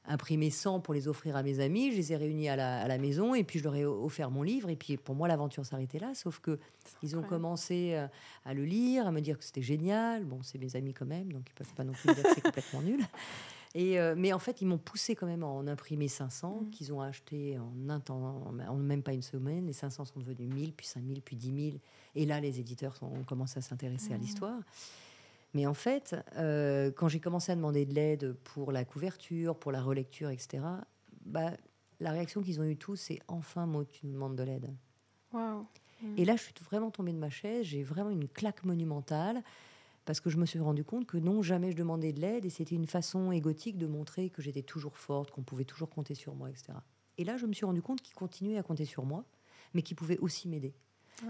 [0.06, 1.92] imprimé 100 pour les offrir à mes amis.
[1.92, 4.70] Je les ai réunis à la, maison et puis je leur ai offert mon livre.
[4.70, 6.14] Et puis pour moi, l'aventure s'arrêtait là.
[6.16, 6.60] Sauf que
[7.04, 8.08] ils ont commencé euh,
[8.46, 10.26] à le lire, à me dire que c'était génial.
[10.26, 12.42] Bon, c'est mes amis quand même, donc ils peuvent pas non plus dire que c'est
[12.42, 13.04] complètement nul.
[13.76, 16.70] Et euh, mais en fait, ils m'ont poussé quand même à en imprimer 500, mmh.
[16.72, 19.68] qu'ils ont acheté en un temps, en même pas une semaine.
[19.68, 21.78] Les 500 sont devenus 1000, puis 5000, puis 10 000.
[22.16, 24.22] Et là, les éditeurs ont commencé à s'intéresser à mmh.
[24.22, 24.60] l'histoire.
[25.54, 29.72] Mais en fait, euh, quand j'ai commencé à demander de l'aide pour la couverture, pour
[29.72, 30.64] la relecture, etc.,
[31.26, 31.52] bah,
[32.00, 34.74] la réaction qu'ils ont eue tous, c'est enfin, moi, tu me demandes de l'aide.
[36.18, 37.66] Et là, je suis vraiment tombée de ma chaise.
[37.66, 39.43] J'ai vraiment une claque monumentale
[40.06, 42.50] parce que je me suis rendu compte que non, jamais je demandais de l'aide et
[42.50, 46.36] c'était une façon égotique de montrer que j'étais toujours forte, qu'on pouvait toujours compter sur
[46.36, 46.74] moi, etc.
[47.18, 49.26] Et là, je me suis rendu compte qu'ils continuaient à compter sur moi,
[49.74, 50.74] mais qu'ils pouvaient aussi m'aider.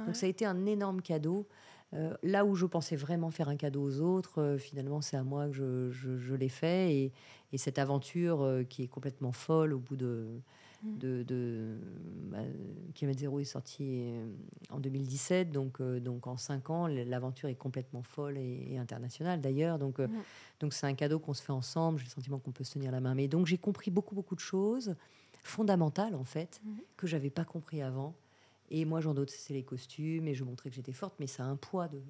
[0.06, 1.48] Donc ça a été un énorme cadeau
[1.94, 5.24] euh, là où je pensais vraiment faire un cadeau aux autres, euh, finalement, c'est à
[5.24, 6.96] moi que je, l'ai fait.
[6.96, 7.12] Et,
[7.58, 10.40] cette aventure euh, qui est complètement folle, au bout de
[10.84, 10.98] mmh.
[11.00, 11.78] de, de
[12.30, 12.38] bah,
[12.94, 14.04] Kilomètre Zéro est sorti
[14.70, 19.80] en 2017, donc, donc en cinq ans, l'aventure est complètement folle et, internationale d'ailleurs.
[19.80, 20.00] Donc
[20.60, 21.98] donc c'est un cadeau qu'on se fait ensemble.
[21.98, 23.16] J'ai le sentiment qu'on peut se tenir la main.
[23.16, 24.96] Mais donc j'ai compris beaucoup beaucoup de choses
[25.42, 26.70] fondamentales en fait mmh.
[26.98, 28.14] que j'avais pas compris avant.
[28.70, 31.44] Et moi j'en doute, c'est les costumes et je montrais que j'étais forte, mais ça
[31.44, 32.02] a un poids de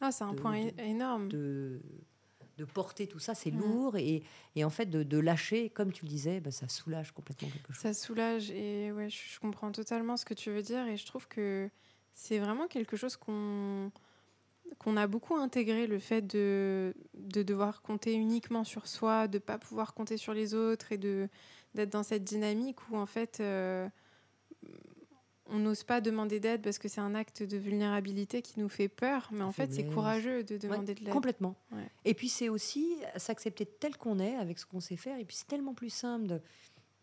[0.00, 1.28] ah, c'est un point énorme.
[1.28, 1.80] De,
[2.56, 3.96] de porter tout ça, c'est lourd.
[3.96, 4.22] Et,
[4.56, 7.72] et, en fait, de, de, lâcher, comme tu le disais, bah, ça soulage complètement quelque
[7.72, 7.82] chose.
[7.82, 8.50] Ça soulage.
[8.50, 10.86] Et ouais, je, comprends totalement ce que tu veux dire.
[10.86, 11.68] Et je trouve que
[12.14, 13.92] c'est vraiment quelque chose qu'on
[14.78, 19.40] qu'on a beaucoup intégré, le fait de, de devoir compter uniquement sur soi, de ne
[19.40, 23.88] pas pouvoir compter sur les autres et d'être dans cette dynamique où, en fait, euh,
[25.50, 28.88] on n'ose pas demander d'aide parce que c'est un acte de vulnérabilité qui nous fait
[28.88, 29.28] peur.
[29.32, 31.12] Mais en fait, c'est courageux de demander de l'aide.
[31.12, 31.56] Complètement.
[32.04, 35.18] Et puis, c'est aussi s'accepter tel qu'on est avec ce qu'on sait faire.
[35.18, 36.40] Et puis, c'est tellement plus simple de,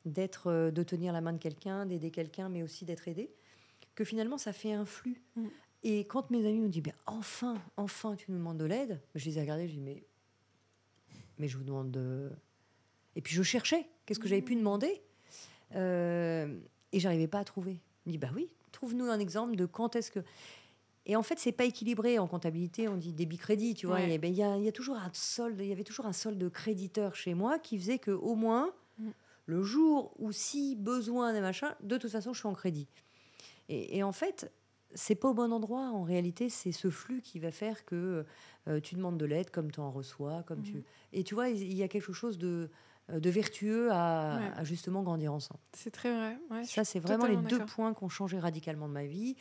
[0.06, 3.30] d'être, euh, de tenir la main de quelqu'un, d'aider quelqu'un, mais aussi d'être aidé,
[3.96, 5.22] que finalement, ça fait un flux.
[5.36, 5.48] Mm.
[5.84, 9.26] Et quand mes amis me disent, bien, enfin, enfin, tu nous demandes de l'aide, je
[9.26, 10.04] les ai regardés, je dis, mais,
[11.38, 12.32] mais je vous demande de...
[13.16, 14.60] Et puis, je cherchais, qu'est-ce que j'avais pu mm.
[14.60, 15.02] demander?
[15.76, 16.60] Euh,
[16.94, 17.82] Et j'arrivais pas à trouver.
[18.08, 20.22] On dit, bah oui, trouve-nous un exemple de quand est-ce que.
[21.06, 22.88] Et en fait, c'est pas équilibré en comptabilité.
[22.88, 23.98] On dit débit crédit, tu vois.
[23.98, 25.60] Ben, il y, a, toujours un solde.
[25.60, 29.10] Il y avait toujours un solde créditeur chez moi qui faisait que au moins mm.
[29.46, 32.88] le jour où si besoin des machins, de toute façon, je suis en crédit.
[33.70, 34.50] Et, en fait,
[34.96, 35.90] c'est pas au bon endroit.
[35.90, 38.26] En réalité, c'est ce flux qui va faire que
[38.70, 40.76] euh, tu demandes de l'aide comme tu en reçois, comme tu.
[40.76, 40.84] Mm.
[41.14, 42.70] Et tu vois, il y a quelque chose de
[43.10, 45.60] de vertueux à, justement grandir ensemble.
[45.74, 46.38] C'est très vrai.
[46.66, 49.36] ça, c'est vraiment les deux points qui ont changé radicalement de ma vie.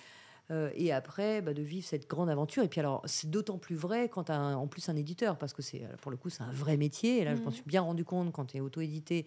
[0.52, 2.62] Euh, et après, bah, de vivre cette grande aventure.
[2.62, 5.52] Et puis alors, c'est d'autant plus vrai quand tu as en plus un éditeur, parce
[5.52, 7.18] que c'est pour le coup, c'est un vrai métier.
[7.18, 7.54] Et là, je m'en mhm.
[7.54, 9.26] suis bien rendu compte quand tu es auto-édité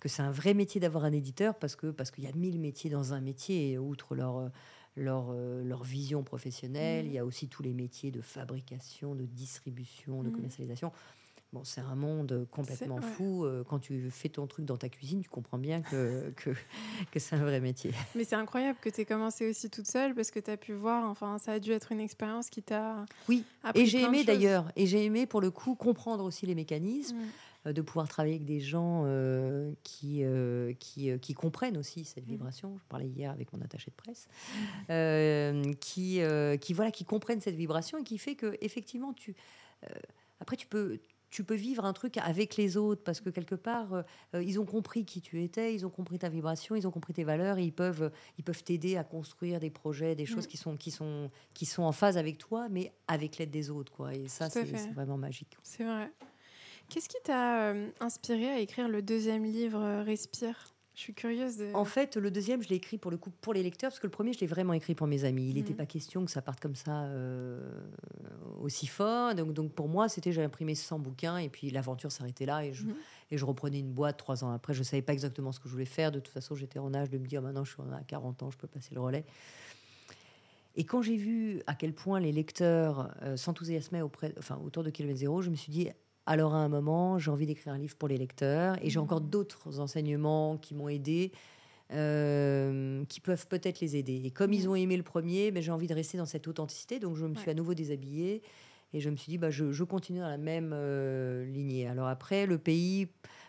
[0.00, 2.58] que c'est un vrai métier d'avoir un éditeur, parce que parce qu'il y a mille
[2.58, 4.50] métiers dans un métier, et outre leur
[4.96, 7.10] leur, euh, leur vision professionnelle, mhm.
[7.10, 10.36] il y a aussi tous les métiers de fabrication, de distribution, de mhm.
[10.36, 10.92] commercialisation.
[11.56, 13.46] Bon, c'est un monde complètement fou.
[13.46, 16.50] Euh, quand tu fais ton truc dans ta cuisine, tu comprends bien que, que,
[17.10, 17.92] que c'est un vrai métier.
[18.14, 20.74] Mais c'est incroyable que tu aies commencé aussi toute seule parce que tu as pu
[20.74, 23.06] voir, enfin, ça a dû être une expérience qui t'a.
[23.26, 23.42] Oui,
[23.74, 27.16] et j'ai aimé d'ailleurs, et j'ai aimé pour le coup comprendre aussi les mécanismes.
[27.16, 27.28] Mm.
[27.66, 30.22] Euh, de pouvoir travailler avec des gens euh, qui,
[30.78, 32.30] qui, qui, comprennent aussi cette mm.
[32.30, 32.78] vibration.
[32.78, 34.28] Je parlais hier avec mon attaché de presse,
[35.80, 36.20] qui,
[36.60, 39.34] qui, voilà, qui comprennent cette vibration et qui fait que effectivement tu
[40.38, 40.98] après tu peux
[41.30, 43.92] tu peux vivre un truc avec les autres parce que quelque part
[44.34, 47.12] euh, ils ont compris qui tu étais, ils ont compris ta vibration, ils ont compris
[47.12, 50.48] tes valeurs et ils peuvent ils peuvent t'aider à construire des projets, des choses mm.
[50.48, 53.92] qui sont qui sont qui sont en phase avec toi mais avec l'aide des autres
[53.92, 55.56] quoi et ça c'est vraiment magique.
[55.62, 56.10] C'est vrai.
[56.88, 60.75] Qu'est-ce qui t'a euh, inspiré à écrire le deuxième livre euh, Respire?
[60.96, 61.70] Je suis curieuse de...
[61.74, 64.06] En fait, le deuxième, je l'ai écrit pour le coup pour les lecteurs, parce que
[64.06, 65.50] le premier, je l'ai vraiment écrit pour mes amis.
[65.50, 65.76] Il n'était mhm.
[65.76, 67.60] pas question que ça parte comme ça euh,
[68.62, 69.34] aussi fort.
[69.34, 72.72] Donc, donc pour moi, c'était j'ai imprimé 100 bouquins et puis l'aventure s'arrêtait là et
[72.72, 72.94] je, mhm.
[73.30, 74.72] et je reprenais une boîte trois ans après.
[74.72, 76.10] Je savais pas exactement ce que je voulais faire.
[76.10, 78.50] De toute façon, j'étais en âge de me dire maintenant, je suis à 40 ans,
[78.50, 79.26] je peux passer le relais.
[80.76, 84.88] Et quand j'ai vu à quel point les lecteurs euh, s'enthousiasmaient auprès, enfin, autour de
[84.88, 85.90] Kilomètre Zéro, je me suis dit
[86.26, 89.20] alors à un moment, j'ai envie d'écrire un livre pour les lecteurs et j'ai encore
[89.20, 89.30] mmh.
[89.30, 91.32] d'autres enseignements qui m'ont aidé.
[91.92, 94.22] Euh, qui peuvent peut-être les aider.
[94.24, 94.70] Et comme ils mmh.
[94.70, 96.98] ont aimé le premier, ben, j'ai envie de rester dans cette authenticité.
[96.98, 98.42] Donc je me suis à nouveau déshabillée
[98.92, 101.86] et je me suis dit, bah, je, continue dans la même euh, lignée.
[101.86, 103.06] Alors après, le pays,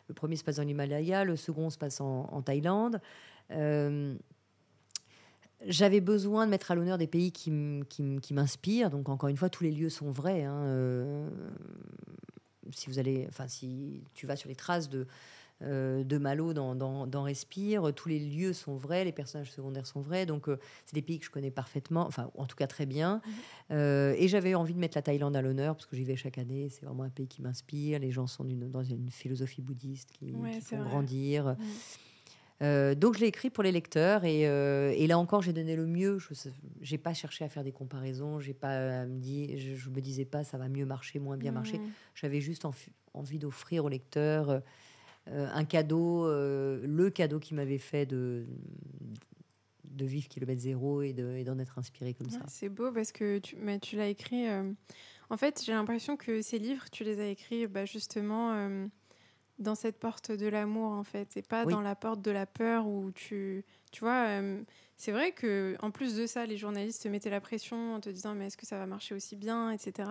[0.07, 3.01] le premier se passe dans l'Himalaya, le second se passe en, Thaïlande.
[3.49, 4.13] Euh,
[5.65, 8.91] j'avais besoin de mettre à l'honneur des pays qui, m'inspirent.
[8.91, 10.43] Donc encore une fois, tous les lieux sont vrais.
[10.43, 11.27] Hein
[12.71, 15.07] si vous allez, enfin, si tu vas sur les traces de,
[15.63, 20.01] euh, de Malo dans, dans, Respire, tous les lieux sont vrais, les personnages secondaires sont
[20.01, 22.85] vrais, donc euh, c'est des pays que je connais parfaitement, enfin, en tout cas très
[22.85, 23.21] bien.
[23.25, 23.33] Mhm.
[23.71, 26.37] Euh, et j'avais envie de mettre la Thaïlande à l'honneur parce que j'y vais chaque
[26.37, 30.31] année, c'est vraiment un pays qui m'inspire, les gens sont dans une philosophie bouddhiste qui,
[30.61, 31.45] font grandir.
[31.45, 31.55] Mhm.
[32.63, 35.75] Euh, donc je l'ai écrit pour les lecteurs et, euh, et là encore j'ai donné
[35.75, 36.17] le mieux.
[36.17, 40.25] Je n'ai pas cherché à faire des comparaisons, j'ai pas me dit, je, me disais
[40.25, 41.79] pas ça va mieux marcher, moins bien marcher.
[42.15, 42.65] J'avais juste
[43.13, 44.61] envie d'offrir au lecteur euh,
[45.27, 48.45] un cadeau, le cadeau qui m'avait fait de
[49.83, 52.41] de vivre kilomètre zéro et d'en être inspiré comme ça.
[52.47, 54.45] C'est beau parce que tu, mais tu l'as écrit.
[55.29, 58.69] en fait, j'ai l'impression que ces livres, tu les as écrits bah, justement
[59.59, 62.87] dans cette porte de l'amour en fait et pas dans la porte de la peur
[62.87, 64.61] où tu tu vois euh,
[64.97, 68.09] c'est vrai que en plus de ça les journalistes te mettaient la pression en te
[68.09, 70.09] disant mais est-ce que ça va marcher aussi bien etc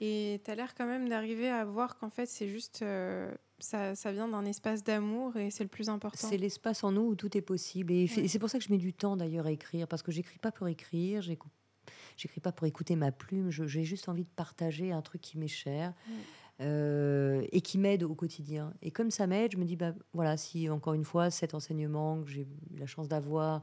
[0.00, 3.94] et tu as l'air quand même d'arriver à voir qu'en fait c'est juste euh, ça,
[3.94, 6.28] ça vient d'un espace d'amour et c'est le plus important.
[6.28, 7.92] C'est l'espace en nous où tout est possible.
[7.92, 10.38] Et, c'est pour ça que je mets du temps d'ailleurs à écrire, parce que j'écris
[10.38, 15.02] pas pour écrire, j'écris pas pour écouter ma plume, j'ai juste envie de partager un
[15.02, 15.92] truc qui m'est cher.
[16.60, 18.74] Euh, et qui m'aide au quotidien.
[18.82, 22.20] Et comme ça m'aide, je me dis, bah, voilà, si encore une fois, cet enseignement
[22.24, 23.62] que j'ai eu la chance d'avoir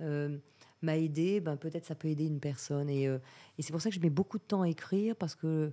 [0.00, 0.38] euh,
[0.80, 2.88] m'a aidé, ben, peut-être ça peut aider une personne.
[2.88, 3.18] Et, euh,
[3.58, 5.72] et c'est pour ça que je mets beaucoup de temps à écrire, parce que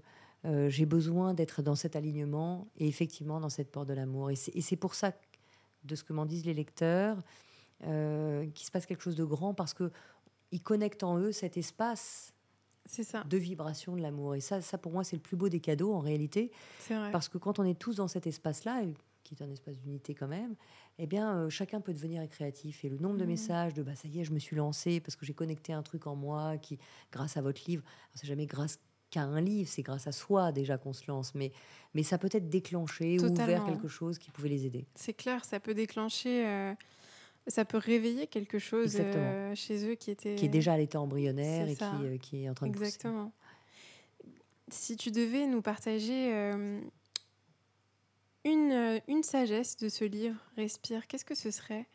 [0.68, 4.30] j'ai besoin d'être dans cet alignement et effectivement dans cette porte de l'amour.
[4.30, 5.14] Et c'est pour ça,
[5.86, 7.18] de ce que m'en disent les lecteurs,
[7.80, 12.33] qu'il se passe quelque chose de grand, parce qu'ils connectent en eux cet espace
[12.86, 13.24] ça.
[13.24, 14.36] de vibration de l'amour.
[14.36, 16.52] Et ça, ça pour moi, c'est le plus beau des cadeaux en réalité.
[16.90, 17.12] Vrai.
[17.12, 18.84] Parce que quand on est tous dans cet espace-là,
[19.24, 20.56] qui est un espace d'unité quand même,
[21.00, 22.86] eh bien, euh, chacun peut devenir créatif.
[22.86, 23.28] Et le nombre de mmh.
[23.28, 25.82] messages de bah, ça y est, je me suis lancé parce que j'ai connecté un
[25.82, 26.78] truc en moi qui,
[27.12, 28.80] grâce à votre livre, c'est jamais grâce
[29.10, 31.36] qu'à un livre, c'est grâce à soi déjà qu'on se lance.
[31.36, 31.52] Mais,
[31.94, 34.86] mais ça peut être déclenché ou ouvert quelque chose qui pouvait les aider.
[34.96, 36.46] C'est clair, ça peut déclencher.
[36.46, 36.74] Euh,
[37.48, 41.02] ça peut réveiller quelque chose euh, chez eux qui était qui est déjà à l'état
[41.02, 43.32] embryonnaire et qui, euh, qui, est en train de Exactement.
[44.70, 46.80] Si tu devais nous partager euh,
[48.46, 51.86] une, une sagesse de ce livre, Respire, qu'est-ce que ce serait?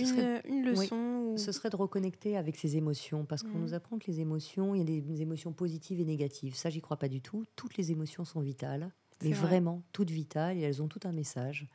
[0.00, 3.60] Une, une, leçon Ce serait de reconnecter avec ses émotions, parce qu'on mmh.
[3.60, 6.56] nous apprend que les émotions, il y a des émotions positives et négatives.
[6.56, 7.44] Ça, j'y crois pas du tout.
[7.54, 8.90] Toutes les émotions sont vitales,
[9.22, 11.68] mais vraiment toutes vitales, et elles ont tout un message.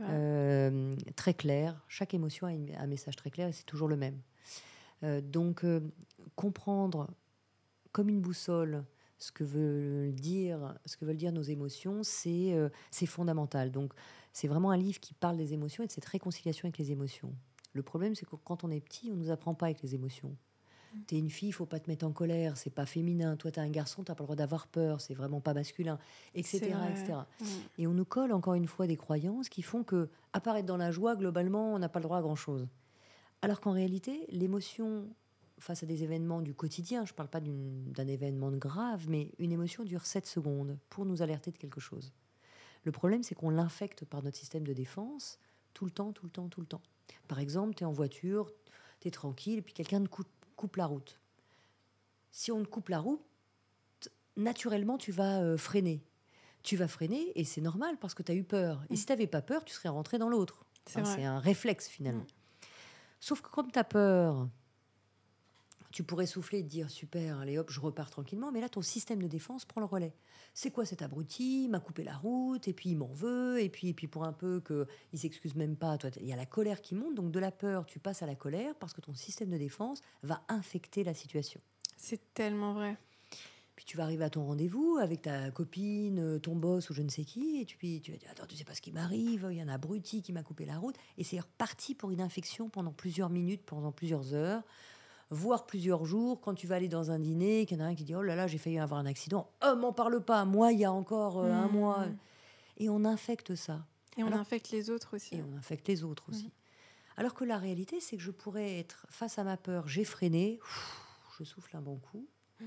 [0.00, 1.82] Euh, très clair.
[1.88, 4.20] Chaque émotion a un message très clair et c'est toujours le même.
[5.02, 5.80] Euh, donc, euh,
[6.36, 7.08] comprendre
[7.92, 8.84] comme une boussole
[9.18, 12.56] ce que veulent dire, ce que veulent dire nos émotions, c'est
[12.90, 13.70] c'est fondamental.
[13.70, 13.92] Donc,
[14.32, 17.32] c'est vraiment un livre qui parle des émotions et de cette réconciliation avec les émotions.
[17.72, 20.36] Le problème, c'est que quand on est petit, on nous apprend pas avec les émotions.
[21.06, 23.36] T'es une fille, il faut pas te mettre en colère, c'est pas féminin.
[23.36, 25.98] Toi, t'es un garçon, t'as pas le droit d'avoir peur, c'est vraiment pas masculin,
[26.34, 27.14] etc., etc.
[27.40, 27.44] Mm.
[27.78, 30.90] Et on nous colle encore une fois des croyances qui font que apparaître dans la
[30.90, 32.66] joie, globalement, on n'a pas le droit à grand chose.
[33.42, 35.08] Alors qu'en réalité, l'émotion
[35.58, 39.84] face à des événements du quotidien, je parle pas d'un événement grave, mais une émotion
[39.84, 42.12] dure 7 secondes pour nous alerter de quelque chose.
[42.84, 45.38] Le problème, c'est qu'on l'infecte par notre système de défense
[45.72, 46.82] tout le temps, tout le temps, tout le temps.
[47.28, 48.50] Par exemple, tu es en voiture,
[49.00, 50.26] tu es tranquille, et puis quelqu'un te coupe
[50.62, 51.18] coupe la route.
[52.30, 53.20] Si on te coupe la route,
[54.36, 56.04] naturellement, tu vas euh, freiner.
[56.62, 58.84] Tu vas freiner et c'est normal parce que tu as eu peur.
[58.88, 58.96] Et mm.
[58.96, 60.64] si tu n'avais pas peur, tu serais rentré dans l'autre.
[60.86, 62.22] c'est un réflexe finalement.
[62.22, 62.66] Mm.
[63.18, 64.48] Sauf que comme tu as peur,
[65.92, 68.82] tu pourrais souffler et te dire super, allez hop, je repars tranquillement, mais là ton
[68.82, 70.14] système de défense prend le relais.
[70.54, 71.64] C'est quoi cet abruti?
[71.64, 74.24] Il m'a coupé la route, et puis il m'en veut, et puis, et puis pour
[74.24, 77.30] un peu qu'il s'excuse même pas, toi, il y a la colère qui monte, donc
[77.30, 80.42] de la peur, tu passes à la colère parce que ton système de défense va
[80.48, 81.60] infecter la situation.
[81.96, 82.96] C'est tellement vrai.
[83.76, 87.08] Puis tu vas arriver à ton rendez-vous avec ta copine, ton boss ou je ne
[87.08, 89.56] sais qui, et puis tu vas dire Attends, tu sais pas ce qui m'arrive, il
[89.56, 90.96] y a un abruti qui m'a coupé la route.
[91.16, 94.62] Et c'est reparti pour une infection pendant plusieurs minutes, pendant plusieurs heures
[95.32, 97.94] voire plusieurs jours, quand tu vas aller dans un dîner, qu'il y en a un
[97.94, 99.50] qui dit Oh là là, j'ai failli avoir un accident.
[99.64, 101.72] Oh, m'en parle pas, moi, il y a encore euh, un mmh.
[101.72, 102.06] mois.
[102.76, 103.86] Et on infecte ça.
[104.16, 105.36] Et on infecte les autres aussi.
[105.36, 106.46] Et on infecte les autres aussi.
[106.46, 107.16] Mmh.
[107.16, 110.60] Alors que la réalité, c'est que je pourrais être face à ma peur, j'ai freiné,
[111.38, 112.26] je souffle un bon coup,
[112.60, 112.64] mmh.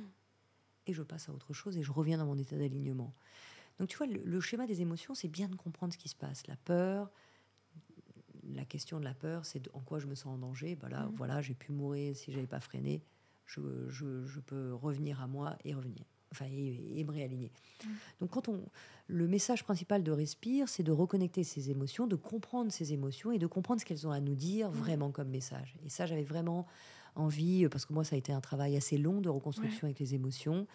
[0.88, 3.14] et je passe à autre chose et je reviens dans mon état d'alignement.
[3.80, 6.48] Donc tu vois, le schéma des émotions, c'est bien de comprendre ce qui se passe.
[6.48, 7.12] La peur,
[8.54, 10.76] la question de la peur, c'est en quoi je me sens en danger.
[10.76, 11.16] Bah là, mhm.
[11.16, 13.04] voilà, j'ai pu mourir si j'avais pas freiné.
[13.46, 17.52] Je, je, peux revenir à moi et revenir, enfin, et, me réaligner.
[17.84, 17.92] Mhm.
[18.22, 18.66] Donc, quand on,
[19.08, 23.38] le message principal de Respire, c'est de reconnecter ses émotions, de comprendre ses émotions et
[23.38, 24.76] de comprendre ce qu'elles ont à nous dire mhm.
[24.76, 25.76] vraiment comme message.
[25.86, 26.66] Et ça, j'avais vraiment
[27.16, 30.16] envie, parce que moi, ça a été un travail assez long de reconstruction avec les
[30.16, 30.68] émotions.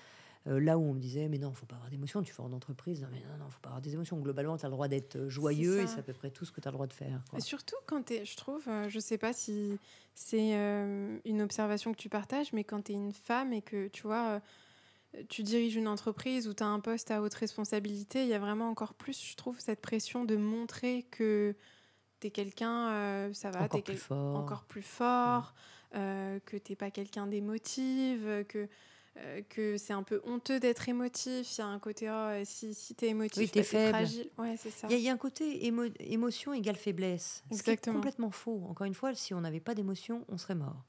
[0.46, 2.52] Euh, là où on me disait, mais non, faut pas avoir d'émotions, tu fais en
[2.52, 4.18] entreprise, non, mais non, non, faut pas avoir des émotions.
[4.18, 6.52] Globalement, tu as le droit d'être euh, joyeux et c'est à peu près tout ce
[6.52, 7.22] que tu as le droit de faire.
[7.36, 9.78] Et surtout quand tu es, je trouve, euh, je sais pas si
[10.14, 10.52] c'est
[11.24, 14.40] une observation que tu partages, mais quand tu es une femme et que tu vois,
[15.28, 18.38] tu diriges une entreprise ou tu as un poste à haute responsabilité, il y a
[18.38, 21.54] vraiment encore plus, je trouve, cette pression de montrer que
[22.20, 24.36] tu es quelqu'un, ça va, encore, plus fort.
[24.36, 25.54] encore plus fort,
[25.92, 28.68] que tu pas quelqu'un d'émotive, que
[29.16, 31.58] euh, que c'est un peu honteux d'être émotif.
[31.58, 34.30] Il y a un côté, oh, si, si tu es émotif, oui, bah, fragile.
[34.38, 34.86] Ouais, c'est ça.
[34.88, 37.42] Il y, a un côté émotion égale faiblesse.
[37.50, 37.96] Exactement.
[37.96, 38.62] complètement faux.
[38.68, 40.84] Encore une fois, si on n'avait pas d'émotion, on serait mort.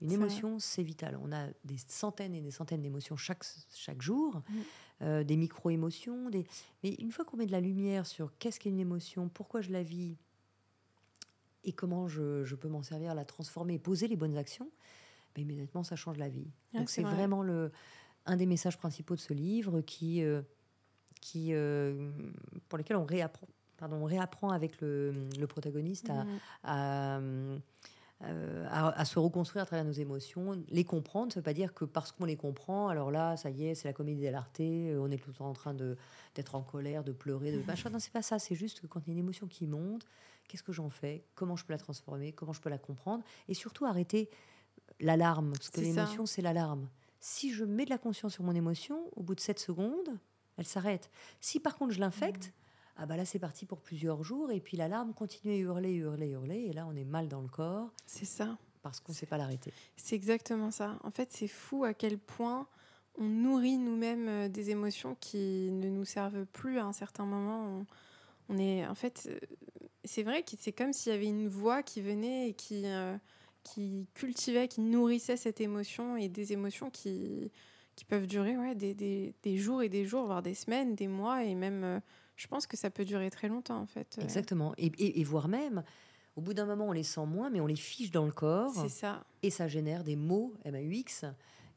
[0.00, 1.18] Une émotion, c'est vital.
[1.22, 3.44] On a des centaines et des centaines d'émotions chaque,
[3.74, 4.54] chaque jour, mm.
[5.02, 6.30] euh, des micro-émotions.
[6.30, 6.46] Des...
[6.82, 9.72] Mais une fois qu'on met de la lumière sur qu'est-ce qu'est une émotion, pourquoi je
[9.72, 10.16] la vis
[11.64, 14.70] et comment je, je peux m'en servir, la transformer, poser les bonnes actions,
[15.36, 16.50] mais immédiatement, ça change la vie.
[16.74, 17.70] Ah, Donc c'est vraiment le,
[18.26, 20.42] un des messages principaux de ce livre qui, euh,
[21.20, 22.10] qui, euh,
[22.68, 26.10] pour lesquels on réapprend pardon, on réapprend avec le, protagoniste
[26.62, 27.60] à, mmh.
[28.22, 30.62] Euh, à, se reconstruire à travers nos émotions.
[30.70, 33.50] Les comprendre, ça ne veut pas dire que parce qu'on les comprend, alors là, ça
[33.50, 36.62] y est, c'est la comédie dell'arte, on est tout le temps en train d'être en
[36.62, 37.90] colère, de pleurer, de machin.
[37.90, 38.38] Non, c'est pas ça.
[38.38, 40.06] C'est juste que quand il y a une émotion qui monte,
[40.48, 41.24] qu'est-ce que j'en fais?
[41.34, 42.32] Comment je peux la transformer?
[42.32, 43.24] Comment je peux la comprendre?
[43.48, 44.30] Et surtout arrêter
[45.00, 46.88] l'alarme, parce que l'émotion, c'est l'alarme.
[47.20, 50.18] Si je mets de la conscience sur mon émotion, au bout de 7 secondes,
[50.56, 51.10] elle s'arrête.
[51.40, 52.52] Si par contre je l'infecte, mmh
[52.96, 56.28] ah bah là c'est parti pour plusieurs jours et puis l'alarme continue à hurler, hurler,
[56.28, 57.90] hurler et là on est mal dans le corps.
[58.06, 58.56] C'est ça.
[58.82, 59.72] Parce qu'on ne sait pas l'arrêter.
[59.96, 60.98] C'est exactement ça.
[61.02, 62.68] En fait c'est fou à quel point
[63.18, 67.84] on nourrit nous-mêmes euh, des émotions qui ne nous servent plus à un certain moment.
[68.48, 69.38] On, est en fait euh,
[70.04, 73.16] c'est vrai que c'est comme s'il y avait une voix qui venait et qui euh,
[73.64, 77.50] qui cultivait, qui nourrissait cette émotion et des émotions qui
[77.96, 81.06] qui peuvent durer ouais, des, des, des, jours et des jours, voire des semaines, des
[81.06, 82.00] mois et même
[82.36, 84.18] je pense que ça peut durer très longtemps en fait.
[84.20, 84.74] Exactement.
[84.78, 85.84] Et, et, voire même,
[86.36, 88.74] au bout d'un moment, on les sent moins, mais on les fiche dans le corps.
[88.74, 89.24] C'est ça.
[89.42, 91.26] Et ça génère des mots MAUX.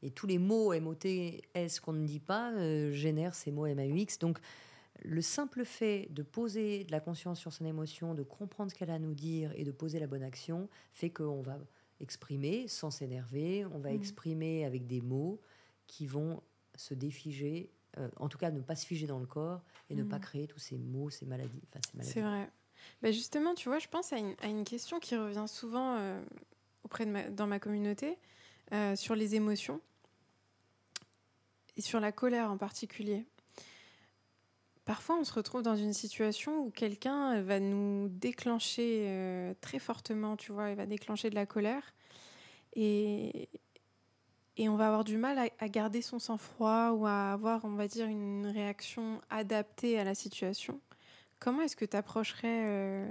[0.04, 4.20] Et tous les mots MOTS qu'on ne dit pas euh, génèrent ces mots MAUX.
[4.20, 4.40] Donc,
[5.04, 8.90] le simple fait de poser de la conscience sur son émotion, de comprendre ce qu'elle
[8.90, 11.58] a à nous dire et de poser la bonne action fait qu'on va
[12.00, 13.95] exprimer sans s'énerver, on va mmh.
[13.95, 15.39] exprimer avec des mots
[15.88, 16.41] qui vont
[16.76, 20.04] se défiger euh, en tout cas ne pas se figer dans le corps et ne
[20.04, 20.22] pas mm.
[20.22, 21.62] créer tous ces maux, ces maladies.
[22.02, 22.50] C'est vrai.
[23.02, 26.22] Bah, justement, tu vois, je pense à une, question qui revient souvent euh,
[26.84, 28.18] auprès de dans ma communauté
[28.74, 29.82] euh, sur les émotions
[31.76, 33.26] et sur la colère en particulier.
[34.88, 40.52] Parfois, on se retrouve dans une situation où quelqu'un va nous déclencher très fortement, tu
[40.52, 41.94] vois, il va déclencher de la colère.
[42.74, 43.50] Et,
[44.58, 47.88] et on va avoir du mal à, garder son sang-froid ou à avoir, on va
[47.88, 50.80] dire, une réaction adaptée à la situation.
[51.40, 53.08] Comment est-ce que tu approcherais euh,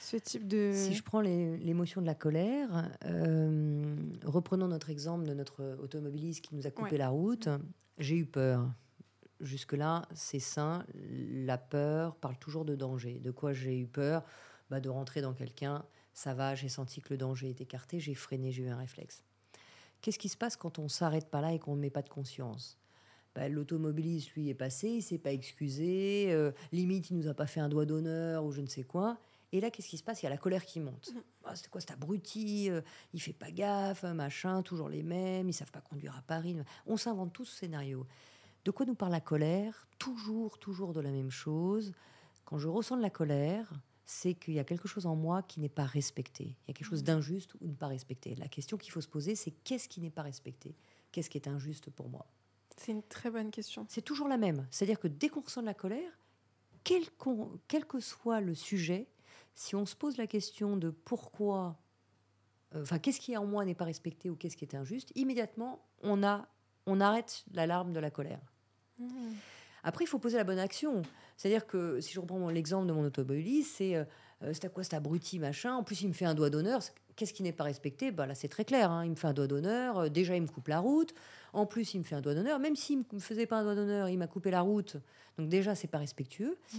[0.00, 0.72] ce type de...
[0.74, 6.54] Si je prends l'émotion de la colère, euh, reprenons notre exemple de notre automobiliste qui
[6.54, 7.50] nous a coupé la route,
[7.98, 8.66] j'ai eu peur.
[9.40, 10.84] Jusque-là, c'est sain.
[10.94, 13.20] La peur parle toujours de danger.
[13.20, 14.24] De quoi j'ai eu peur?
[14.70, 15.84] Bah, De rentrer dans quelqu'un.
[16.12, 19.22] Ça va, j'ai senti que le danger est écarté, j'ai freiné, j'ai eu un réflexe.
[20.00, 22.08] Qu'est-ce qui se passe quand on s'arrête pas là et qu'on ne met pas de
[22.08, 22.76] conscience?
[23.36, 27.46] Bah, L'automobiliste, lui, est passé, il s'est pas excusé, euh, limite, il nous a pas
[27.46, 29.18] fait un doigt d'honneur ou je ne sais quoi.
[29.52, 30.20] Et là, qu'est-ce qui se passe?
[30.22, 31.12] Il y a la colère qui monte.
[31.14, 31.20] Mm.
[31.44, 32.68] Ah, c'est quoi cet abruti?
[32.68, 32.80] Euh,
[33.14, 36.56] Il fait pas gaffe, machin, toujours les mêmes, ils savent pas conduire à Paris.
[36.86, 38.06] On s'invente tous ce scénario.
[38.64, 39.86] De quoi nous parle la colère?
[39.98, 41.92] Toujours, toujours de la même chose.
[42.44, 43.72] Quand je ressens de la colère,
[44.04, 46.44] c'est qu'il y a quelque chose en moi qui n'est pas respecté.
[46.44, 48.34] Il y a quelque chose d'injuste ou de pas respecté.
[48.36, 50.74] La question qu'il faut se poser, c'est qu'est-ce qui n'est pas respecté?
[51.12, 52.26] Qu'est-ce qui est injuste pour moi?
[52.78, 53.84] C'est une très bonne question.
[53.88, 54.66] C'est toujours la même.
[54.70, 56.18] C'est-à-dire que dès qu'on ressent de la colère,
[56.84, 57.02] quel,
[57.66, 59.08] quel, que soit le sujet,
[59.54, 61.76] si on se pose la question de pourquoi,
[62.74, 65.84] euh, enfin, qu'est-ce qui en moi n'est pas respecté ou qu'est-ce qui est injuste, immédiatement,
[66.02, 66.48] on, a,
[66.88, 68.40] on arrête l'alarme de la colère.
[68.98, 69.06] Mmh.
[69.84, 71.02] Après, il faut poser la bonne action.
[71.36, 74.04] C'est-à-dire que si je reprends l'exemple de mon automobiliste, c'est euh,
[74.42, 75.74] euh, c'est à quoi cet abruti machin.
[75.74, 76.80] En plus, il me fait un doigt d'honneur.
[77.16, 78.10] Qu'est-ce qui n'est pas respecté?
[78.10, 78.90] Bah, Là, c'est très clair.
[78.90, 79.04] Hein.
[79.04, 79.98] Il me fait un doigt d'honneur.
[79.98, 81.14] Euh, déjà, il me coupe la route.
[81.52, 82.58] En plus, il me fait un doigt d'honneur.
[82.58, 84.96] Même s'il ne me faisait pas un doigt d'honneur, il m'a coupé la route.
[85.38, 86.58] Donc, déjà, c'est pas respectueux.
[86.72, 86.78] Mmh.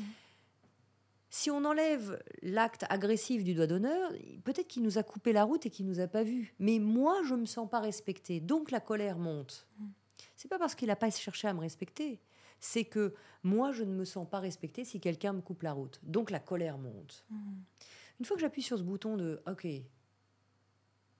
[1.32, 4.12] Si on enlève l'acte agressif du doigt d'honneur,
[4.44, 6.56] peut-être qu'il nous a coupé la route et qu'il nous a pas vu.
[6.60, 8.40] Mais moi, je me sens pas respectée.
[8.40, 9.68] Donc, la colère monte.
[9.78, 9.86] Mmh.
[10.40, 12.22] C'est pas parce qu'il n'a pas cherché à me respecter
[12.60, 13.14] c'est que
[13.44, 16.00] moi, je ne me sens pas respectée si quelqu'un me coupe la route.
[16.04, 17.26] Donc la colère monte.
[17.30, 17.36] Mmh.
[18.20, 19.66] Une fois que j'appuie sur ce bouton de OK,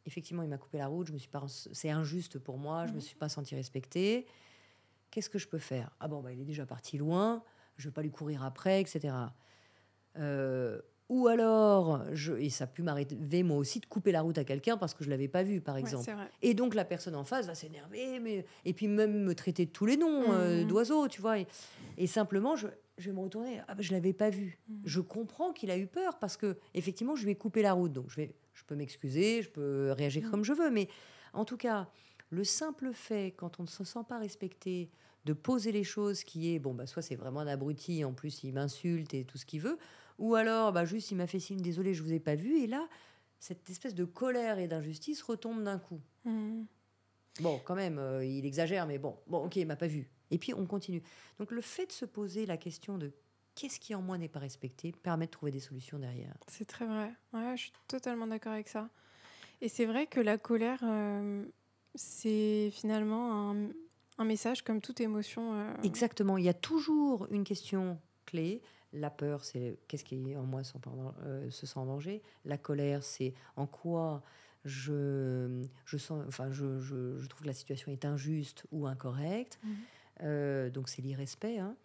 [0.06, 2.92] effectivement, il m'a coupé la route, je me suis pas, c'est injuste pour moi, je
[2.92, 3.02] me mmh.
[3.02, 4.28] suis pas senti respectée.
[5.12, 5.96] Qu'est-ce que je peux faire?
[6.00, 7.44] Ah bon, bah, il est déjà parti loin,
[7.78, 9.14] je vais pas lui courir après, etc.
[10.18, 14.38] Euh, ou alors, je, et ça a pu m'arriver moi aussi de couper la route
[14.38, 16.08] à quelqu'un parce que je l'avais pas vu, par exemple.
[16.44, 19.72] et donc la personne en face va s'énerver, mais et puis même me traiter de
[19.72, 20.68] tous les noms euh, mmh.
[20.68, 21.38] d'oiseaux, tu vois.
[21.98, 22.68] Et, simplement, je,
[23.00, 23.60] vais me retourner.
[23.68, 24.60] Ah, bah, je l'avais pas vu.
[24.70, 24.74] Mmh.
[24.86, 27.92] Je comprends qu'il a eu peur parce que effectivement, je lui ai coupé la route.
[27.92, 30.32] Donc je vais, je peux m'excuser, je peux réagir mmh.
[30.32, 30.90] comme je veux, mais
[31.34, 31.90] en tout cas,
[32.30, 34.92] le simple fait quand on ne se sent pas respecté
[35.26, 38.42] de poser les choses qui est bon bah soit c'est vraiment un abruti en plus
[38.44, 39.78] il m'insulte et tout ce qu'il veut
[40.20, 42.62] ou alors, bah, juste, il m'a fait signe, désolé, je vous ai pas vu.
[42.62, 42.88] Et là,
[43.40, 46.02] cette espèce de colère et d'injustice retombe d'un coup.
[46.26, 46.64] Mmh.
[47.42, 50.10] Bon, quand même, euh, il exagère, mais bon, bon, ok, il m'a pas vu.
[50.32, 51.02] Et puis on continue.
[51.40, 53.12] Donc le fait de se poser la question de
[53.56, 56.36] qu'est-ce qui en moi n'est pas respecté permet de trouver des solutions derrière.
[56.48, 57.12] C'est très vrai.
[57.34, 58.90] Ouais, je suis totalement d'accord avec ça.
[59.62, 61.44] Et c'est vrai que la colère, euh,
[61.96, 63.54] c'est finalement
[64.18, 65.54] un, message comme toute émotion.
[65.54, 66.38] Euh, Exactement.
[66.38, 68.62] Il y a toujours une question clé
[68.92, 70.62] La peur, c'est qu'est-ce qui en moi
[71.24, 72.24] euh, se sent en danger.
[72.46, 74.24] La colère, c'est en quoi
[74.66, 79.60] je, je, sens, enfin, je, je, trouve que la situation est injuste ou incorrecte.
[79.64, 79.76] Mhm.
[80.24, 81.60] Euh, donc c'est l'irrespect.
[81.60, 81.76] Hein.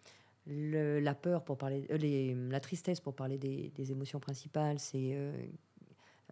[0.47, 5.15] la peur, pour parler, euh, les, la tristesse, pour parler des, des émotions principales, c'est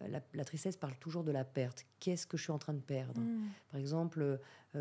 [0.01, 1.85] la, tristesse parle toujours de la perte.
[1.99, 3.21] Qu'est-ce que je suis en train de perdre?
[3.21, 3.49] Mhm.
[3.71, 4.39] Par exemple,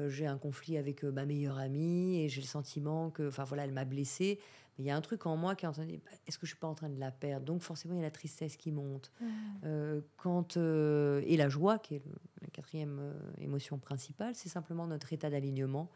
[0.08, 3.72] j'ai un conflit avec ma meilleure amie et j'ai le sentiment que, enfin voilà, elle
[3.72, 4.40] m'a blessée
[4.78, 6.38] il y a un truc en moi qui est en train de dire, bah, est-ce
[6.38, 7.44] que je suis pas en train de la perdre?
[7.44, 9.12] Donc forcément, il y a la tristesse qui monte.
[9.20, 9.26] Mmh.
[9.64, 12.02] Euh, quand, euh, et la joie, qui est
[12.40, 15.90] la quatrième euh, émotion principale, c'est simplement notre état d'alignement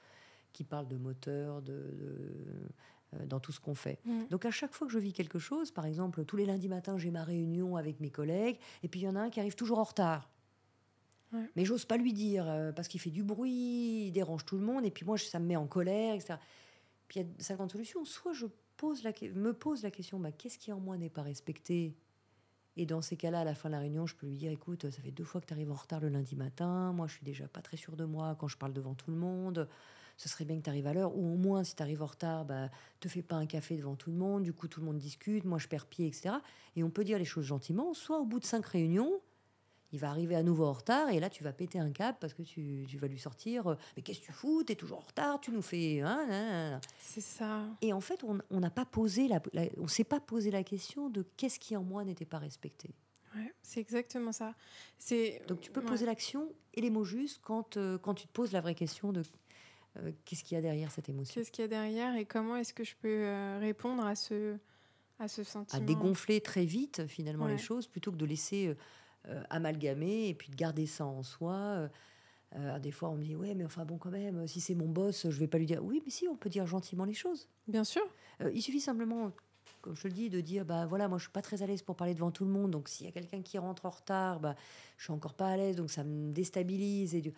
[0.52, 1.84] qui parle de moteur, de,
[3.24, 3.98] dans tout ce qu'on fait.
[4.04, 4.26] Mmh.
[4.30, 6.96] Donc à chaque fois que je vis quelque chose, par exemple, tous les lundis matins,
[6.96, 9.54] j'ai ma réunion avec mes collègues, et puis il y en a un qui arrive
[9.54, 10.30] toujours en retard.
[11.54, 14.86] Mais j'ose pas lui dire parce qu'il fait du bruit, il dérange tout le monde,
[14.86, 16.36] et puis moi ça me met en colère, etc.
[17.08, 18.04] Puis il y a 50 solutions.
[18.06, 18.46] Soit je
[18.82, 21.94] me pose la question bah, qu'est-ce qui en moi n'est pas respecté?
[22.76, 24.90] Et dans ces cas-là, à la fin de la réunion, je peux lui dire écoute,
[24.90, 26.92] ça fait deux fois que tu arrives en retard le lundi matin.
[26.92, 29.16] Moi, je suis déjà pas très sûr de moi quand je parle devant tout le
[29.16, 29.66] monde.
[30.18, 31.16] Ce serait bien que tu arrives à l'heure.
[31.16, 32.70] Ou au moins, si tu arrives en retard, bah,
[33.00, 34.42] te fais pas un café devant tout le monde.
[34.42, 35.44] Du coup, tout le monde discute.
[35.44, 36.36] Moi, je perds pied, etc.
[36.74, 37.94] Et on peut dire les choses gentiment.
[37.94, 39.20] Soit au bout de cinq réunions,
[39.92, 42.34] il va arriver à nouveau en retard et là tu vas péter un câble parce
[42.34, 44.64] que tu, tu vas lui sortir euh, mais qu'est-ce que tu fous?
[44.64, 47.62] T'es toujours en retard tu nous fais hein, c'est ça.
[47.80, 49.40] Et en fait on n'a pas posé la,
[49.78, 52.90] on s'est pas posé la question de qu'est-ce qui en moi n'était pas respecté.
[53.34, 54.54] Ouais, c'est exactement ça.
[54.98, 58.32] C'est donc tu peux poser l'action et les mots justes quand euh, quand tu te
[58.32, 59.22] poses la vraie question de
[59.98, 61.34] euh, qu'est-ce qu'il y a derrière cette émotion.
[61.34, 63.26] Qu'est-ce qu'il y a derrière et comment est-ce que je peux
[63.60, 64.56] répondre à ce
[65.18, 65.82] à ce sentiment?
[65.82, 68.74] À dégonfler très vite finalement les choses plutôt que de laisser
[69.28, 71.54] euh, amalgamer et puis de garder ça en soi.
[71.54, 71.88] Euh,
[72.54, 74.88] euh, des fois, on me dit ouais, mais enfin bon, quand même, si c'est mon
[74.88, 77.48] boss, je vais pas lui dire oui, mais si, on peut dire gentiment les choses.
[77.66, 78.02] Bien sûr.
[78.54, 79.32] il suffit simplement,
[79.82, 81.66] comme je te le dis, de dire bah voilà, moi je suis pas très à
[81.66, 83.90] l'aise pour parler devant tout le monde, donc s'il y a quelqu'un qui rentre en
[83.90, 84.54] retard, bah
[84.96, 87.34] je suis encore pas à l'aise, donc ça me déstabilise et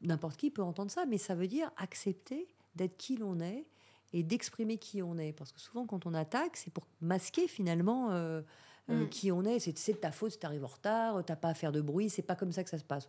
[0.00, 3.66] n'importe qui peut entendre ça, mais ça veut dire accepter d'être qui l'on est
[4.12, 8.12] et d'exprimer qui on est, parce que souvent quand on attaque, c'est pour masquer finalement.
[8.12, 8.42] Euh,
[8.88, 9.08] mm.
[9.08, 9.58] qui on est.
[9.58, 12.10] C'est de ta faute si tu arrives en retard, t'as pas à faire de bruit,
[12.10, 13.08] c'est pas comme ça que ça se passe.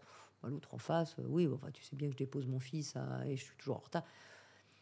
[0.49, 2.95] L'autre en face, euh, oui, enfin, tu sais bien que je dépose mon fils
[3.25, 4.03] et je suis toujours en retard.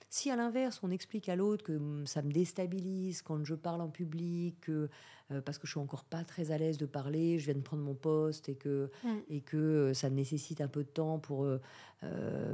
[0.10, 3.80] Si à l'inverse, on explique à l'autre que hum, ça me déstabilise quand je parle
[3.80, 4.90] en public, que,
[5.32, 7.62] euh, parce que je suis encore pas très à l'aise de parler, je viens de
[7.62, 9.18] prendre mon poste et que, mm.
[9.30, 11.48] et que ça nécessite un peu de temps pour,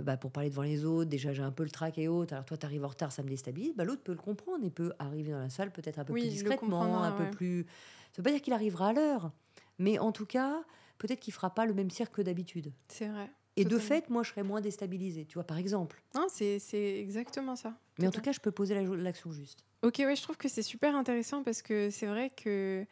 [0.04, 2.46] bah, pour parler devant les autres, déjà j'ai un peu le trac et autres, alors
[2.46, 4.92] toi tu arrives en retard, ça me déstabilise, bah, l'autre peut le comprendre et peut
[5.00, 7.66] arriver dans la salle peut-être un peu plus discrètement, un peu plus
[8.12, 9.32] ça veut pas dire qu'il arrivera à l'heure,
[9.80, 10.64] mais en tout cas,
[10.98, 12.72] peut-être qu'il fera pas le même cirque que d'habitude.
[12.88, 13.30] C'est vrai.
[13.58, 16.04] Et de fait, moi, je serais moins déstabilisée, tu vois, par exemple.
[16.30, 16.60] c'est
[17.00, 17.74] exactement ça.
[17.98, 19.64] Mais en tout cas, je peux poser l'action juste.
[19.82, 22.86] Ok, ouais, je trouve que c'est super intéressant parce que c'est vrai que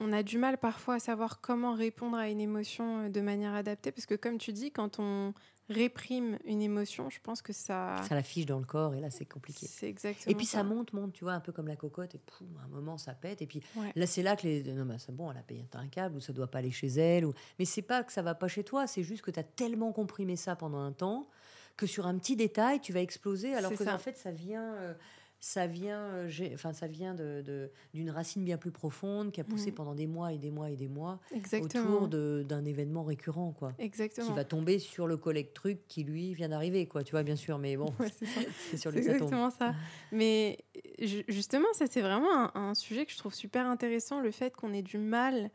[0.00, 3.92] on a du mal parfois à savoir comment répondre à une émotion de manière adaptée
[3.92, 5.32] parce que, comme tu dis, quand on
[5.68, 7.96] réprime une émotion, je pense que ça.
[8.08, 9.66] Ça la fiche dans le corps et là, c'est compliqué.
[9.66, 10.30] C'est exactement.
[10.30, 10.62] Et puis ça.
[10.62, 13.14] monte, monte, tu vois, un peu comme la cocotte et poum, à un moment, ça
[13.14, 13.42] pète.
[13.42, 13.62] Et puis
[13.94, 14.62] là, c'est là que les.
[14.62, 16.88] Non, mais c'est bon, elle a payé un câble ou ça doit pas aller chez
[16.88, 17.24] elle.
[17.24, 17.32] Ou...
[17.58, 19.92] Mais c'est pas que ça va pas chez toi, c'est juste que tu as tellement
[19.92, 21.28] comprimé ça pendant un temps
[21.76, 24.74] que sur un petit détail, tu vas exploser alors que, en fait, ça vient.
[24.74, 24.94] Euh,
[25.40, 29.70] ça vient, euh, enfin, ça vient de, d'une racine bien plus profonde qui a poussé
[29.70, 29.74] mm.
[29.74, 31.20] pendant des mois et des mois et des mois
[31.52, 33.72] autour d'un événement récurrent, quoi.
[33.78, 34.26] Exactement.
[34.26, 37.04] Qui va tomber sur le collègue truc qui lui vient d'arriver, quoi.
[37.04, 37.92] Tu vois, bien sûr, mais bon,
[38.70, 39.74] c'est sur le exactement ça.
[40.10, 40.58] Mais
[41.28, 44.82] justement, ça c'est vraiment un, sujet que je trouve super intéressant, le fait qu'on ait
[44.82, 45.50] du mal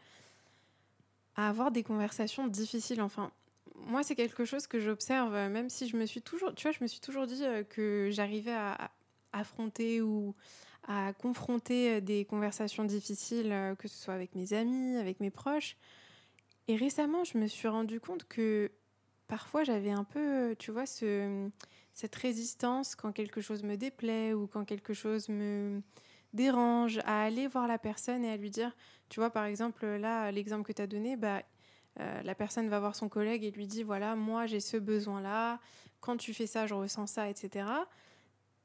[1.36, 3.02] à avoir des conversations difficiles.
[3.02, 3.32] Enfin,
[3.76, 6.84] moi, c'est quelque chose que j'observe, même si je me suis toujours, tu vois, je
[6.84, 8.92] me suis toujours dit euh, que j'arrivais à
[9.34, 10.36] affronter ou
[10.88, 15.30] à confronter euh, des conversations difficiles, euh, que ce soit avec mes amis, avec mes
[15.30, 15.78] proches.
[16.68, 18.72] Et récemment, je me suis rendu compte que
[19.28, 21.50] parfois j'avais un peu, tu vois, ce,
[21.94, 25.82] cette résistance quand quelque chose me déplaît ou quand quelque chose me
[26.34, 28.76] dérange, à aller voir la personne et à lui dire,
[29.10, 31.42] tu vois, par exemple, là, l'exemple que tu as donné, bah,
[32.00, 35.60] euh, la personne va voir son collègue et lui dit, voilà, moi j'ai ce besoin-là,
[36.00, 37.66] quand tu fais ça, je ressens ça, etc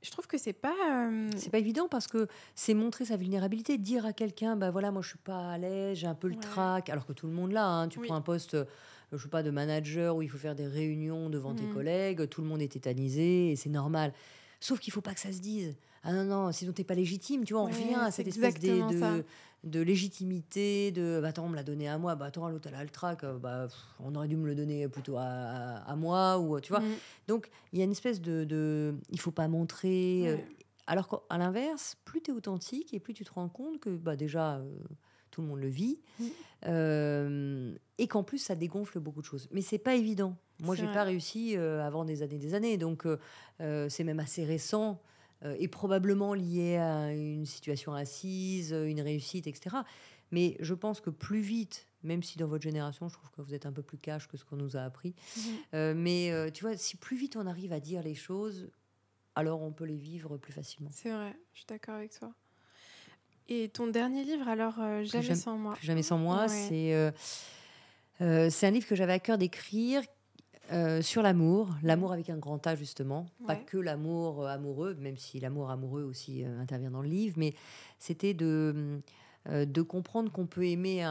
[0.06, 0.74] je trouve que c'est pas.
[0.88, 4.92] Euh, c'est pas évident parce que c'est montrer sa vulnérabilité, dire à quelqu'un, bah voilà,
[4.92, 7.32] moi je suis pas à l'aise, j'ai un peu le trac, alors que tout le
[7.32, 7.66] monde l'a.
[7.66, 7.88] Hein.
[7.88, 8.64] tu prends un poste, euh,
[9.12, 11.74] je sais pas, de manager où il faut faire des réunions devant tes mmh.
[11.74, 14.12] collègues, tout le monde est tétanisé et c'est normal.
[14.60, 15.76] Sauf qu'il faut pas que ça se dise.
[16.02, 19.24] Ah non, non, sinon t'es pas légitime, tu vois, on revient à cette espèce de,
[19.64, 22.76] de, légitimité, de bah, attends, on me l'a donné à moi, bah attends, l'autre elle
[22.76, 23.66] a le trac, euh, bah,
[23.98, 26.80] on aurait dû me le donner plutôt à, à, moi, ou tu vois.
[26.80, 26.94] Mm.
[27.26, 28.94] Donc il y a une espèce de, de.
[29.10, 30.28] Il faut pas montrer.
[30.28, 30.36] Euh,
[30.86, 34.14] alors qu'à l'inverse, plus tu es authentique et plus tu te rends compte que bah,
[34.14, 34.62] déjà,
[35.32, 37.74] tout le monde le vit, mmh.
[37.98, 39.48] et qu'en plus, ça dégonfle beaucoup de choses.
[39.50, 40.36] Mais c'est pas évident.
[40.60, 43.06] Moi, j'ai pas réussi avant des années des années, donc
[43.58, 45.00] c'est même assez récent.
[45.58, 49.76] et probablement lié à une situation assise, une réussite, etc.
[50.32, 53.54] Mais je pense que plus vite, même si dans votre génération, je trouve que vous
[53.54, 55.42] êtes un peu plus cash que ce qu'on nous a appris, mhm.
[55.74, 58.70] euh, mais euh, tu vois, si plus vite on arrive à dire les choses,
[59.34, 60.90] alors on peut les vivre plus facilement.
[60.92, 62.32] C'est vrai, je suis d'accord avec toi.
[63.48, 65.76] Et ton dernier livre, alors, euh, Jamais sans moi.
[65.80, 67.12] Jamais sans moi, c'est
[68.18, 70.02] c'est un livre que j'avais à cœur d'écrire.
[71.00, 75.70] Sur l'amour, l'amour avec un grand A justement, pas que l'amour amoureux, même si l'amour
[75.70, 77.54] amoureux aussi intervient dans le livre, mais
[77.98, 79.00] c'était de
[79.48, 81.04] euh, de comprendre qu'on peut aimer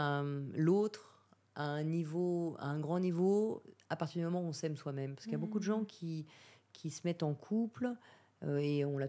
[0.55, 1.13] l'autre
[1.55, 5.15] à un niveau, à un grand niveau, à partir du moment où on s'aime soi-même.
[5.15, 5.85] Parce qu'il y a beaucoup de gens mmh.
[5.85, 6.25] qui,
[6.73, 7.93] qui se mettent en couple,
[8.43, 9.07] euh, et on l'a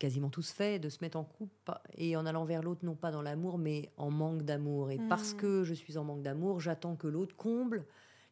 [0.00, 3.12] quasiment tous fait, de se mettre en couple et en allant vers l'autre, non pas
[3.12, 4.90] dans l'amour, mais en manque d'amour.
[4.90, 5.36] Et parce mmh.
[5.36, 7.84] que je suis en manque d'amour, j'attends que l'autre comble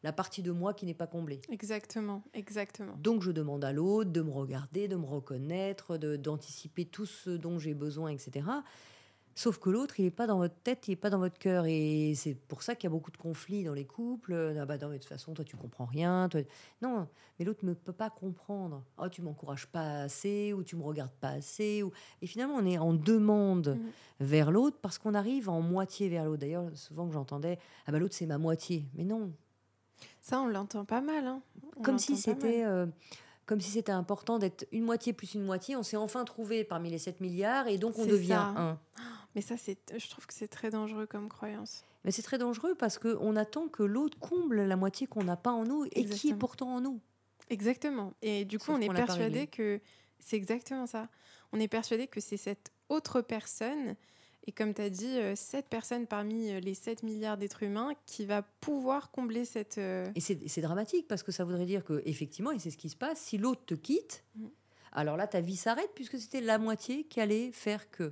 [0.03, 1.41] la partie de moi qui n'est pas comblée.
[1.49, 2.95] Exactement, exactement.
[2.97, 7.59] Donc je demande à l'autre de me regarder, de me reconnaître, d'anticiper tout ce dont
[7.59, 8.45] j'ai besoin, etc.
[9.39, 11.65] Sauf que l'autre, il n'est pas dans votre tête, il n'est pas dans votre cœur.
[11.65, 14.53] Et c'est pour ça qu'il y a beaucoup de conflits dans les couples.
[14.59, 16.27] Ah bah de toute façon, toi, tu comprends rien.
[16.81, 18.83] Non, mais l'autre ne peut pas comprendre.
[18.97, 21.83] Oh, tu m'encourages pas assez, ou tu me regardes pas assez.
[21.83, 21.93] Ou...
[22.21, 24.25] Et finalement, on est en demande mmh.
[24.25, 26.41] vers l'autre parce qu'on arrive en moitié vers l'autre.
[26.41, 28.87] D'ailleurs, souvent que j'entendais, ah bah l'autre, c'est ma moitié.
[28.93, 29.31] Mais non.
[30.21, 31.25] Ça, on l'entend pas mal.
[31.25, 31.41] Hein.
[31.83, 32.85] Comme si c'était euh,
[33.45, 35.75] comme si c'était important d'être une moitié plus une moitié.
[35.75, 38.77] On s'est enfin trouvé parmi les 7 milliards et donc on devient un.
[39.35, 41.83] Mais ça, c'est, je trouve que c'est très dangereux comme croyance.
[42.03, 45.51] Mais c'est très dangereux parce qu'on attend que l'autre comble la moitié qu'on n'a pas
[45.51, 46.99] en nous et qui est pourtant en nous.
[47.49, 48.13] Exactement.
[48.21, 49.81] Et du coup, on est persuadé que
[50.19, 51.09] c'est exactement ça.
[51.51, 53.95] On est persuadé que c'est cette autre personne,
[54.49, 57.91] et comme tu as dit, euh, cette personne parmi euh, les 7 milliards d'êtres humains
[58.07, 59.77] qui va pouvoir combler cette.
[59.77, 62.89] Euh, et c'est dramatique parce que ça voudrait dire que, effectivement, et c'est ce qui
[62.89, 64.47] se passe, si l'autre te quitte, mm.
[64.93, 68.11] alors là, ta vie s'arrête puisque c'était la moitié qui allait faire que.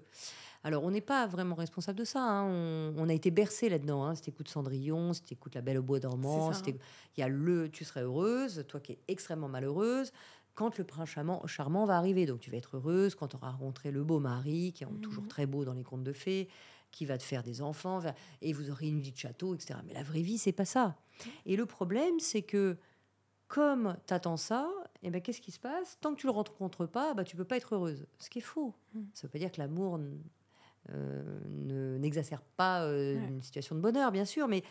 [0.63, 2.21] Alors, on n'est pas vraiment responsable de ça.
[2.21, 2.93] Hein.
[2.97, 4.03] On, a été bercé là-dedans.
[4.03, 4.13] Hein.
[4.13, 6.51] C'était écoute Cendrillon, c'était écoute La Belle au Bois dormant.
[6.67, 6.75] Il
[7.17, 10.11] y a le Tu serais heureuse, toi qui es extrêmement malheureuse,
[10.57, 11.09] quand le prince
[11.45, 12.25] charmant, va arriver.
[12.25, 15.01] Donc, tu vas être heureuse quand tu auras rencontré le beau mari, qui est mmh.
[15.01, 16.49] toujours très beau dans les contes de fées,
[16.89, 18.01] qui va te faire des enfants,
[18.41, 19.79] et vous aurez une vie de château, etc.
[19.85, 20.97] Mais la vraie vie, c'est pas ça.
[21.45, 22.75] Et le problème, c'est que
[23.47, 24.67] comme tu attends ça,
[25.03, 25.99] et eh ben, qu'est-ce qui se passe?
[26.01, 28.07] Tant que tu le rencontres pas, bah, tu peux pas être heureuse.
[28.17, 28.73] Ce qui est faux.
[28.95, 29.01] Mmh.
[29.13, 29.99] Ça veut pas dire que l'amour
[30.89, 34.63] euh, n'exacerbe pas euh, une situation de bonheur, bien sûr, mais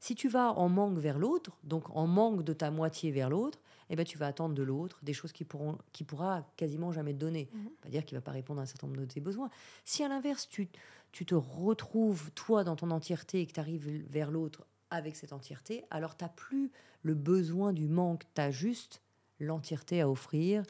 [0.00, 3.60] si tu vas en manque vers l'autre, donc en manque de ta moitié vers l'autre,
[3.90, 7.12] eh ben, tu vas attendre de l'autre des choses qui pourront, qui pourra quasiment jamais
[7.12, 7.48] te donner.
[7.52, 7.70] Mhm.
[7.82, 9.50] Pas dire qu'il va pas répondre à un certain nombre de tes besoins.
[9.84, 10.68] Si à l'inverse, tu,
[11.12, 15.32] tu te retrouves, toi, dans ton entièreté et que tu arrives vers l'autre avec cette
[15.32, 16.70] entièreté, alors tu n'as plus
[17.02, 19.02] le besoin du manque, tu as juste
[19.40, 20.64] l'entièreté à offrir.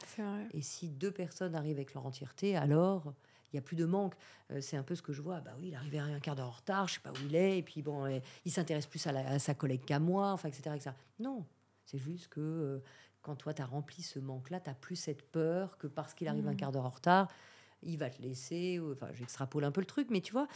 [0.53, 3.15] Et si deux personnes arrivent avec leur entièreté, alors
[3.53, 4.15] il n'y a plus de manque.
[4.51, 5.41] Euh, c'est un peu ce que je vois.
[5.41, 7.59] Bah oui, il arrive un quart d'heure en retard, je sais pas où il est,
[7.59, 10.91] et puis bon, euh, il s'intéresse plus à, sa collègue qu'à moi, enfin, etc., etc.
[11.19, 11.45] Non,
[11.85, 12.79] c'est juste que euh,
[13.27, 16.29] quand toi, tu as rempli ce manque-là, tu n'as plus cette peur que parce qu'il
[16.29, 16.57] arrive un mmh.
[16.57, 17.29] quart d'heure en retard,
[17.83, 18.81] il va te laisser.
[18.93, 20.47] Enfin, j'extrapole un peu le truc, mais tu vois,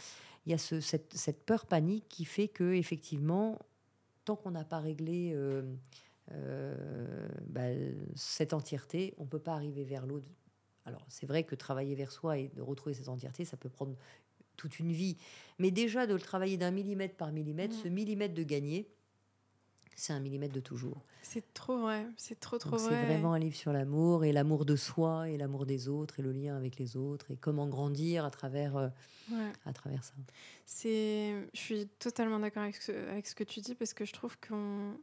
[0.45, 3.59] il y a ce, cette, peur panique qui fait que, effectivement,
[4.23, 5.35] tant qu'on n'a pas réglé
[7.47, 7.61] bah,
[8.15, 10.25] cette entièreté, on peut pas arriver vers l'autre
[10.85, 13.95] alors, c'est vrai que travailler vers soi et de retrouver cette entièreté, ça peut prendre
[14.57, 15.17] toute une vie.
[15.59, 18.89] Mais déjà, de le travailler d'un millimètre par millimètre, ce millimètre de gagner,
[19.95, 21.01] c'est un millimètre de toujours.
[21.21, 22.89] C'est trop vrai, c'est trop trop vrai.
[22.89, 26.23] C'est vraiment un livre sur l'amour et l'amour de soi et l'amour des autres et
[26.23, 28.89] le lien avec les autres et comment grandir à travers, euh,
[29.65, 30.13] à travers ça.
[30.65, 34.37] C'est, je suis totalement d'accord avec avec ce que tu dis parce que je trouve
[34.39, 34.97] qu'on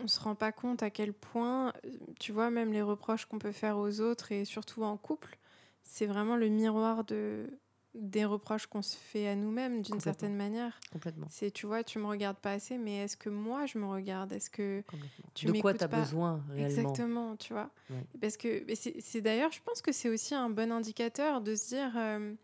[0.00, 1.72] on se rend pas compte à quel point,
[2.18, 5.38] tu vois, même les reproches qu'on peut faire aux autres et surtout en couple,
[5.82, 7.50] c'est vraiment le miroir de
[7.94, 10.78] des reproches qu'on se fait à nous-mêmes d'une certaine manière.
[10.92, 11.26] Complètement.
[11.30, 14.32] C'est tu vois, tu me regardes pas assez, mais est-ce que moi je me regarde?
[14.32, 14.82] Est-ce que
[15.34, 16.66] tu De quoi tu as besoin réellement?
[16.68, 17.70] Exactement, tu vois.
[18.20, 18.64] Parce que
[19.00, 22.34] c'est d'ailleurs, je pense que c'est aussi un bon indicateur de se dire euh,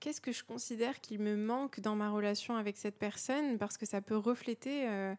[0.00, 3.58] qu'est-ce que je considère qu'il me manque dans ma relation avec cette personne?
[3.58, 5.14] Parce que ça peut refléter euh,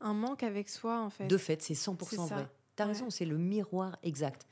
[0.00, 1.28] un manque avec soi, en fait.
[1.28, 2.48] De fait, c'est 100% vrai.
[2.76, 4.46] Tu as raison, c'est le miroir exact.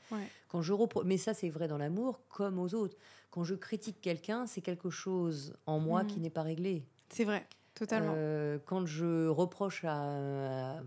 [0.47, 0.73] Quand je
[1.05, 2.97] Mais ça, c'est vrai dans l'amour comme aux autres.
[3.31, 6.21] Quand je critique quelqu'un, c'est quelque chose en moi qui mhm.
[6.21, 6.85] n'est pas réglé.
[7.09, 8.13] C'est vrai, totalement.
[8.15, 10.81] Euh, quand je reproche à,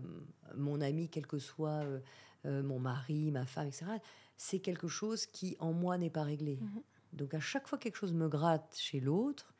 [0.55, 1.99] mon ami, quel que soit euh,
[2.45, 3.85] euh, mon mari, ma femme, etc.,
[4.37, 6.59] c'est quelque chose qui en moi n'est pas réglé.
[6.61, 6.81] Mhm.
[7.13, 9.53] Donc à chaque fois que quelque chose me gratte chez l'autre,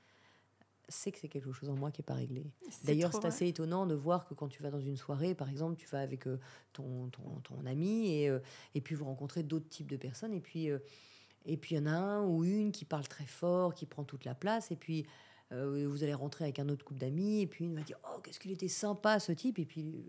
[0.90, 2.46] c'est que c'est quelque chose en moi qui n'est pas réglé.
[2.84, 5.76] D'ailleurs, c'est assez étonnant de voir que quand tu vas dans une soirée, par exemple,
[5.76, 6.40] tu vas avec euh,
[6.74, 8.40] ton, ton, ton, ami et, euh,
[8.76, 10.80] et puis vous rencontrez d'autres types de personnes et puis euh,
[11.46, 14.04] et puis il y en a un ou une qui parle très fort, qui prend
[14.04, 15.06] toute la place et puis
[15.50, 18.38] vous allez rentrer avec un autre couple d'amis et puis une va dire oh qu'est-ce
[18.38, 20.04] qu'il était sympa ce type et puis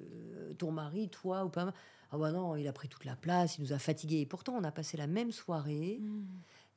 [0.59, 1.73] ton mari, toi ou pas
[2.11, 4.55] ah bah non il a pris toute la place, il nous a fatigués et pourtant
[4.57, 6.01] on a passé la même soirée.
[6.01, 6.25] Mmh.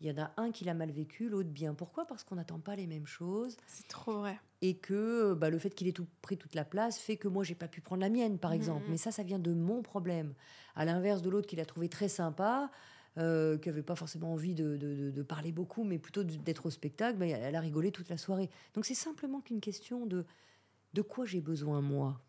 [0.01, 1.75] Il y en a un qui l'a mal vécu, l'autre bien.
[1.75, 2.05] Pourquoi?
[2.05, 3.55] Parce qu'on n'attend pas les mêmes choses.
[3.67, 4.39] C'est trop vrai.
[4.61, 7.43] Et que bah, le fait qu'il ait tout, pris toute la place fait que moi,
[7.43, 8.87] j'ai pas pu prendre la mienne, par mmh, exemple.
[8.87, 8.91] Mmh.
[8.91, 10.33] Mais ça, ça vient de mon problème.
[10.75, 12.71] À l'inverse de l'autre qui l'a trouvé très sympa,
[13.19, 17.19] euh, qui n'avait pas forcément envie de, de, parler beaucoup, mais plutôt d'être au spectacle,
[17.19, 18.49] bah, elle a rigolé toute la soirée.
[18.73, 20.25] Donc c'est simplement qu'une question de
[20.93, 22.21] de quoi j'ai besoin moi?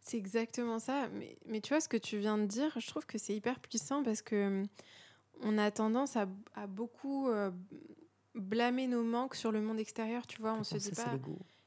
[0.00, 1.08] C'est exactement ça.
[1.14, 3.58] Mais, mais tu vois, ce que tu viens de dire, je trouve que c'est hyper
[3.58, 4.64] puissant parce que
[5.42, 6.26] on a tendance à,
[6.66, 7.50] beaucoup euh,
[8.34, 10.54] blâmer nos manques sur le monde extérieur, tu vois.
[10.54, 11.18] On se dit pas.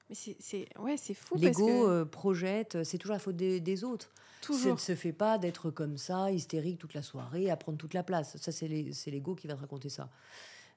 [0.09, 1.35] Mais c'est ouais, c'est fou.
[1.37, 4.13] L'ego euh, projette, euh, c'est toujours la faute des, autres.
[4.41, 4.63] Toujours.
[4.63, 7.93] Ça ne se fait pas d'être comme ça, hystérique toute la soirée, à prendre toute
[7.93, 8.37] la place.
[8.37, 10.09] Ça, c'est l'ego qui va te raconter ça.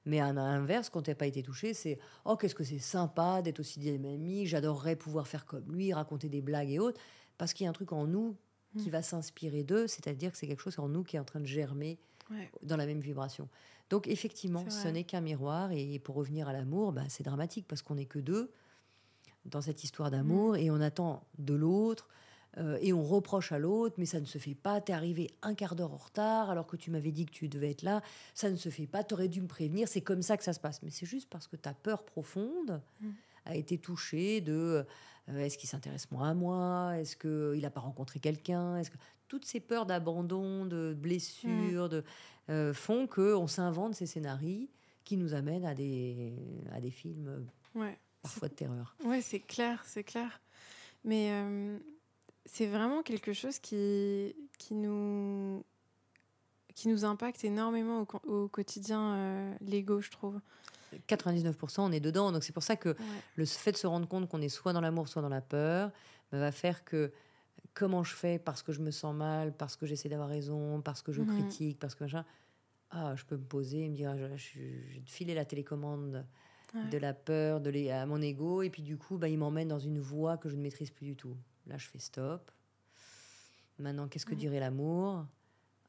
[0.05, 3.41] Mais à l'inverse, quand tu n'as pas été touché, c'est Oh, qu'est-ce que c'est sympa
[3.41, 6.99] d'être aussi dynamique, j'adorerais pouvoir faire comme lui, raconter des blagues et autres.
[7.37, 8.35] Parce qu'il y a un truc en nous
[8.77, 8.91] qui mm.
[8.91, 11.45] va s'inspirer d'eux, c'est-à-dire que c'est quelque chose en nous qui est en train de
[11.45, 11.99] germer
[12.63, 13.47] dans la même vibration.
[13.89, 15.71] Donc effectivement, ce n'est qu'un miroir.
[15.71, 18.51] Et pour revenir à l'amour, bah, c'est dramatique parce qu'on n'est que deux
[19.45, 20.57] dans cette histoire d'amour mm.
[20.57, 22.07] et on attend de l'autre.
[22.57, 24.81] Euh, et on reproche à l'autre, mais ça ne se fait pas.
[24.81, 27.71] T'es arrivé un quart d'heure en retard alors que tu m'avais dit que tu devais
[27.71, 28.01] être là.
[28.33, 29.03] Ça ne se fait pas.
[29.03, 29.87] T'aurais dû me prévenir.
[29.87, 30.81] C'est comme ça que ça se passe.
[30.83, 33.09] Mais c'est juste parce que ta peur profonde mm.
[33.45, 34.83] a été touchée de euh,
[35.27, 36.97] est-ce qu'il s'intéresse moins à moi?
[36.97, 38.77] Est-ce qu'il n'a pas rencontré quelqu'un?
[38.77, 38.97] Est-ce que
[39.27, 41.89] toutes ces peurs d'abandon, de blessures, mm.
[41.89, 42.03] de,
[42.49, 44.67] euh, font qu'on s'invente ces scénarios
[45.03, 46.33] qui nous amènent à des,
[46.73, 47.45] à des films
[48.21, 48.95] parfois de terreur.
[49.03, 50.41] Oui, c'est clair, c'est clair.
[51.03, 51.77] Mais euh,
[52.45, 55.63] c'est vraiment quelque chose qui, qui, nous,
[56.75, 60.39] qui nous impacte énormément au, quotidien, euh, l'ego, je trouve.
[61.07, 62.31] 99%, on est dedans.
[62.31, 62.95] Donc c'est pour ça que
[63.35, 65.91] le fait de se rendre compte qu'on est soit dans l'amour, soit dans la peur,
[66.31, 67.11] bah, va faire que
[67.73, 71.01] comment je fais parce que je me sens mal, parce que j'essaie d'avoir raison, parce
[71.01, 71.37] que je mhm.
[71.37, 72.25] critique, parce que machin.
[72.93, 75.45] Ah, je peux me poser et me dire, ah, je, je, vais te filer la
[75.45, 76.25] télécommande
[76.91, 79.79] de la peur de à mon ego, et puis du coup, bah, il m'emmène dans
[79.79, 81.37] une voie que je ne maîtrise plus du tout.
[81.67, 82.51] Là, je fais stop.
[83.79, 85.25] Maintenant, qu'est-ce que dirait l'amour?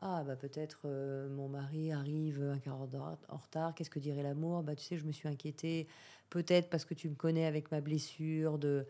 [0.04, 3.74] Ah, bah peut-être euh, mon mari arrive un quart d'heure en retard.
[3.74, 4.62] Qu'est-ce que dirait l'amour?
[4.62, 5.86] Bah tu sais, je me suis inquiétée.
[6.28, 8.84] Peut-être parce que tu me connais avec ma blessure de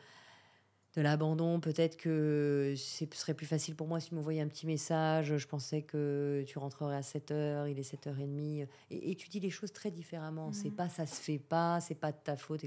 [0.94, 1.60] de l'abandon.
[1.60, 5.36] Peut-être que ce serait plus facile pour moi si tu m'envoyais un petit message.
[5.36, 8.66] Je pensais que tu rentrerais à 7 h, il est 7h30.
[8.90, 10.52] Et, et tu dis les choses très différemment.
[10.52, 10.76] C'est mhm.
[10.76, 12.64] pas ça se fait pas, c'est pas de ta faute.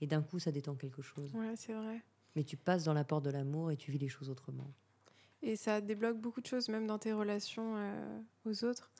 [0.00, 1.32] Et, d'un coup, ça détend quelque chose.
[1.34, 2.00] Ouais, c'est vrai.
[2.36, 4.72] Mais tu passes dans la porte de l'amour et tu vis les choses autrement.
[5.42, 8.90] Et ça débloque beaucoup de choses, même dans tes relations euh, aux autres.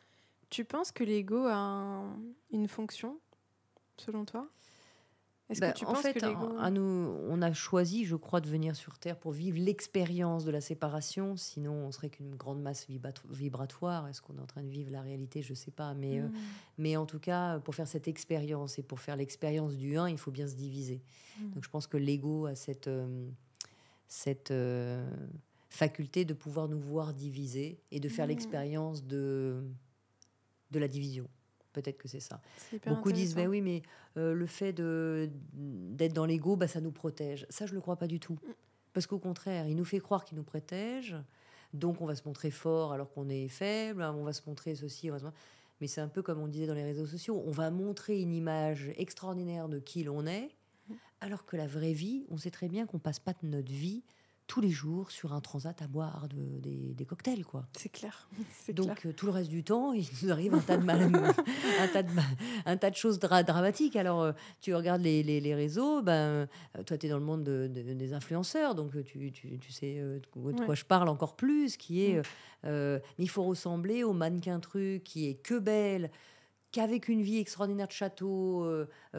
[0.51, 2.05] Tu penses que l'ego a
[2.51, 3.19] une fonction,
[3.97, 4.49] selon toi?
[5.61, 6.83] Bah, en fait, à nous,
[7.27, 11.37] on a choisi, je crois, de venir sur Terre pour vivre l'expérience de la séparation.
[11.39, 12.87] Sinon, on serait qu'une grande masse
[13.31, 14.09] vibratoire.
[14.09, 15.41] Est-ce qu'on est en train de vivre la réalité?
[15.41, 15.95] Je ne sais pas.
[15.95, 16.35] Mais, euh, hmm.
[16.77, 20.19] mais en tout cas, pour faire cette expérience et pour faire l'expérience du 1, il
[20.19, 21.01] faut bien se diviser.
[21.41, 21.51] Hmm.
[21.53, 23.31] Donc, je pense que l'ego a cette, euh,
[24.07, 25.09] cette euh,
[25.69, 28.31] faculté de pouvoir nous voir diviser et de faire hmm.
[28.31, 29.63] l'expérience de,
[30.71, 31.29] de la division.
[31.73, 32.41] Peut-être que c'est ça.
[32.87, 33.83] Beaucoup disent, ben oui, mais
[34.17, 37.47] euh, le fait d'être dans l'ego, bah, ça nous protège.
[37.51, 38.35] Ça, je ne le crois pas du tout.
[38.35, 38.53] Mm.
[38.93, 41.15] Parce qu'au contraire, il nous fait croire qu'il nous protège.
[41.75, 44.03] Donc, on va se montrer fort alors qu'on est faible.
[44.03, 45.11] On va se montrer ceci.
[45.81, 47.41] Mais c'est un peu comme on disait dans les réseaux sociaux.
[47.47, 50.51] On va montrer une image extraordinaire de qui l'on est.
[50.89, 50.95] Mm.
[51.21, 54.03] Alors que la vraie vie, on sait très bien qu'on passe pas de notre vie
[54.49, 57.67] tous les jours sur un transat à boire des, cocktails, quoi.
[57.77, 58.29] C'est clair.
[58.73, 61.03] Donc euh, tout le reste du temps, il nous arrive un tas de mal,
[61.81, 62.11] un tas de,
[62.65, 63.95] un tas de choses dramatiques.
[63.95, 66.47] Alors euh, tu regardes les, les, réseaux, ben euh,
[66.87, 70.75] toi tu es dans le monde des influenceurs, donc tu, tu, tu sais de quoi
[70.75, 72.23] je parle encore plus, qui est,
[72.65, 76.11] mais il faut ressembler au mannequin truc qui est que belle,
[76.73, 78.67] qu'avec une vie extraordinaire de château,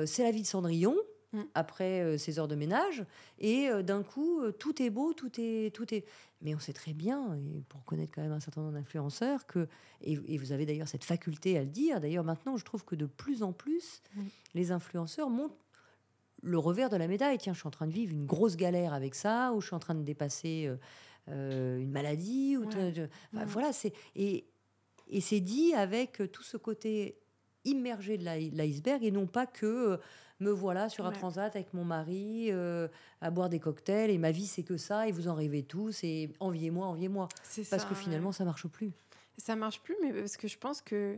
[0.06, 0.96] c'est la vie de Cendrillon.
[1.32, 1.42] Mm.
[1.54, 3.06] après euh, ces heures de ménage.
[3.38, 6.04] Et euh, d'un coup, euh, tout est beau, tout est, tout est.
[6.42, 9.68] Mais on sait très bien, et pour connaître quand même un certain nombre d'influenceurs, que
[10.02, 12.00] et, vous avez d'ailleurs cette faculté à le dire.
[12.00, 14.02] D'ailleurs, maintenant, je trouve que de plus en plus,
[14.56, 15.66] les influenceurs montrent
[16.42, 17.38] le revers de la médaille.
[17.38, 19.76] Tiens, je suis en train de vivre une grosse galère avec ça, ou je suis
[19.76, 20.72] en train de dépasser
[21.28, 22.66] une maladie, ou
[23.48, 23.74] voilà.
[23.74, 24.46] C'est et
[25.10, 27.20] Et c'est dit avec tout ce côté
[27.66, 30.00] immergé de l'iceberg et non pas que
[30.40, 32.52] me voilà sur un transat avec mon mari
[33.22, 36.04] à boire des cocktails et ma vie c'est que ça et vous en rêvez tous
[36.04, 37.28] et enviez-moi, enviez-moi.
[37.70, 38.92] Parce que finalement ça marche plus.
[39.38, 41.18] Ça marche plus, mais parce que je pense que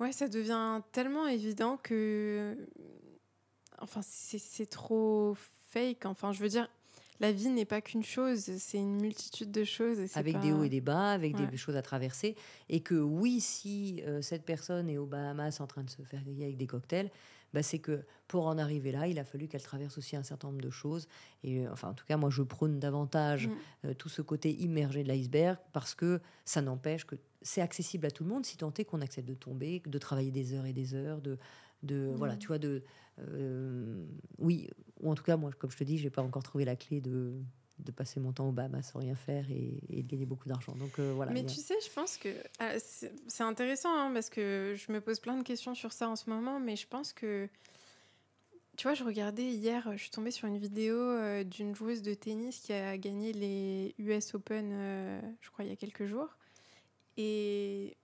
[0.00, 2.56] ouais, ça devient tellement évident que
[3.80, 5.36] enfin c'est trop
[5.70, 6.06] fake.
[6.06, 6.68] Enfin, je veux dire,
[7.20, 9.98] la vie n'est pas qu'une chose, c'est une multitude de choses.
[10.16, 12.36] avec des hauts et des bas, avec des choses à traverser.
[12.68, 16.22] Et que oui, si euh, cette personne est aux Bahamas en train de se faire
[16.22, 17.10] griller avec des cocktails,
[17.54, 20.48] bah, c'est que pour en arriver là, il a fallu qu'elle traverse aussi un certain
[20.48, 21.06] nombre de choses.
[21.44, 23.52] Et euh, enfin, en tout cas, moi, je prône davantage mm.
[23.84, 28.10] euh, tout ce côté immergé de l'iceberg parce que ça n'empêche que c'est accessible à
[28.10, 30.72] tout le monde si tant est qu'on accepte de tomber, de travailler des heures et
[30.72, 31.38] des heures, de,
[31.84, 32.38] de voilà, mm.
[32.38, 32.82] tu vois, de
[34.38, 34.68] oui,
[35.00, 37.00] ou en tout cas, moi, comme je te dis, j'ai pas encore trouvé la clé
[37.00, 37.34] de,
[37.78, 40.74] de passer mon temps au Bahamas sans rien faire et, de gagner beaucoup d'argent.
[40.76, 41.32] Donc euh, voilà.
[41.32, 42.28] Mais tu sais, je pense que
[42.60, 46.16] ah, c'est intéressant hein, parce que je me pose plein de questions sur ça en
[46.16, 47.48] ce moment, mais je pense que
[48.76, 52.14] tu vois, je regardais hier, je suis tombée sur une vidéo euh, d'une joueuse de
[52.14, 56.36] tennis qui a gagné les US Open, euh, je crois, il y a quelques jours.
[57.16, 57.96] Et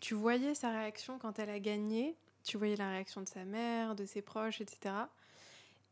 [0.00, 3.94] tu voyais sa réaction quand elle a gagné, tu voyais la réaction de sa mère,
[3.94, 4.94] de ses proches, etc.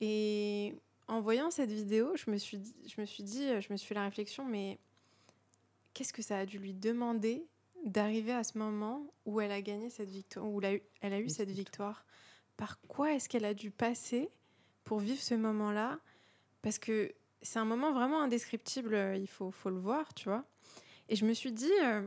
[0.00, 0.74] Et
[1.08, 3.86] en voyant cette vidéo, je me suis dit, je me suis, dit, je me suis
[3.86, 4.78] fait la réflexion, mais
[5.94, 7.46] qu'est-ce que ça a dû lui demander
[7.84, 11.50] d'arriver à ce moment où elle a gagné cette victoire, où elle a eu cette
[11.50, 12.04] victoire?
[12.56, 14.30] Par quoi est-ce qu'elle a dû passer
[14.84, 15.98] pour vivre ce moment-là?
[16.62, 20.44] Parce que c'est un moment vraiment indescriptible, il faut, faut le voir, tu vois?
[21.08, 22.02] Et je me suis dit, euh,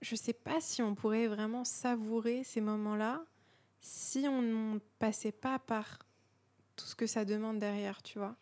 [0.00, 3.24] je sais pas si on pourrait vraiment savourer ces moments-là
[3.82, 5.98] si on ne passait pas par
[6.82, 8.34] tout ce que ça demande derrière, tu vois.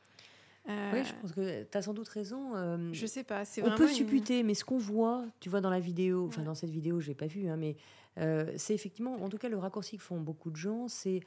[0.69, 2.55] Euh, oui, je pense que tu as sans doute raison.
[2.55, 3.45] Euh, je sais pas.
[3.63, 6.71] On peut supputer, mais ce qu'on voit, tu vois, dans la vidéo, enfin dans cette
[6.71, 7.77] vidéo, j'ai pas vu, hein, mais
[8.19, 11.21] euh, c'est effectivement, en tout cas, le raccourci que font beaucoup de gens, c'est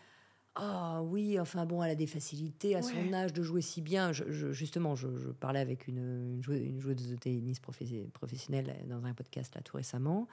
[0.55, 4.11] ah oui, enfin bon, elle a des facilités à son âge de jouer si bien.
[4.11, 5.07] Je, justement, je,
[5.39, 10.27] parlais avec une, une, joueuse, de tennis professionnelle dans un podcast là tout récemment.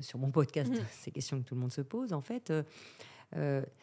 [0.00, 0.84] sur mon podcast, mmh.
[0.90, 2.50] ces questions que tout le monde se pose, en fait.
[2.50, 2.62] Euh,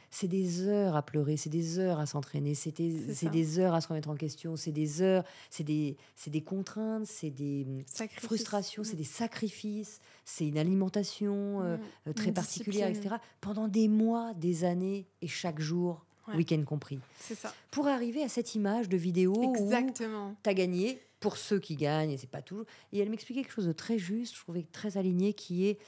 [0.09, 3.87] c'est des heures à pleurer, c'est des heures à s'entraîner, c'est des, heures à se
[3.87, 7.83] remettre en question, c'est des heures, c'est des, des contraintes, c'est des hum,
[8.17, 11.77] frustrations, c'est des sacrifices, c'est une alimentation euh,
[12.07, 13.15] euh, très particulière, etc.
[13.41, 16.99] Pendant des mois, des années et chaque jour, week-end compris.
[17.19, 17.53] C'est ça.
[17.71, 20.31] Pour arriver à cette image de vidéo Exactement.
[20.31, 22.65] où tu as gagné, pour ceux qui gagnent, et c'est pas toujours.
[22.91, 25.79] Et elle m'expliquait quelque chose de très juste, je trouvais très aligné, qui est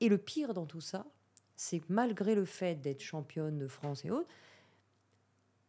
[0.00, 1.04] et le pire dans tout ça,
[1.58, 4.28] c'est que malgré le fait d'être championne de France et autres,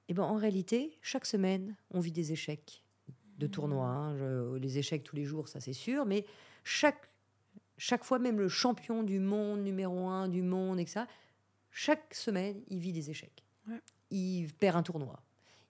[0.07, 2.83] eh ben, en réalité, chaque semaine, on vit des échecs
[3.39, 3.49] de mmh.
[3.49, 3.87] tournois.
[3.87, 4.57] Hein.
[4.59, 6.25] les échecs tous les jours, ça c'est sûr, mais
[6.63, 7.09] chaque,
[7.79, 11.07] chaque fois, même le champion du monde, numéro un du monde, et ça,
[11.71, 13.43] chaque semaine, il vit des échecs.
[14.11, 15.19] Il perd un tournoi.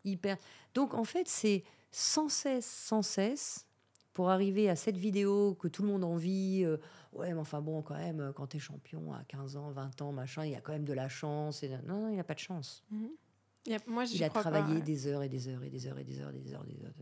[0.03, 0.37] Il perd...
[0.73, 3.65] Donc en fait, c'est sans cesse, sans cesse,
[4.11, 6.63] pour arriver à cette vidéo que tout le monde envie.
[6.65, 6.77] Euh,
[7.13, 10.11] ouais, mais enfin bon, quand même, quand tu es champion à 15 ans, 20 ans,
[10.11, 11.63] machin, il y a quand même de la chance.
[11.63, 11.69] Et...
[11.85, 12.83] Non, non, il n'a pas de chance.
[12.91, 13.09] Mhm.
[13.71, 16.19] A, moi, il a travaillé des heures et des heures et des heures et des
[16.21, 16.63] heures et des heures.
[16.63, 16.93] Des heures,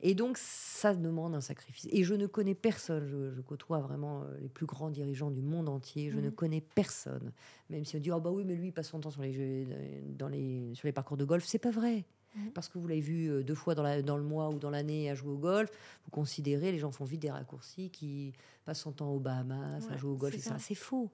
[0.00, 1.88] Et donc, ça demande un sacrifice.
[1.90, 5.68] Et je ne connais personne, je, côtoie vraiment euh, les plus grands dirigeants du monde
[5.68, 6.34] entier, je ne mhm.
[6.34, 7.32] connais personne.
[7.70, 9.32] Même si on dit, oh bah oui, mais lui, il passe son temps sur les,
[9.32, 9.66] jeux,
[10.04, 11.44] dans les, sur les parcours de golf.
[11.44, 12.04] C'est pas vrai.
[12.34, 12.52] Mhm.
[12.52, 14.70] Parce que vous l'avez vu euh, deux fois dans, la, dans le mois ou dans
[14.70, 15.70] l'année à jouer au golf,
[16.04, 18.32] vous considérez, les gens font vite des raccourcis, qui
[18.64, 20.58] passent son temps aux Bahamas à jouer au golf, ça.
[20.58, 21.10] C'est faux.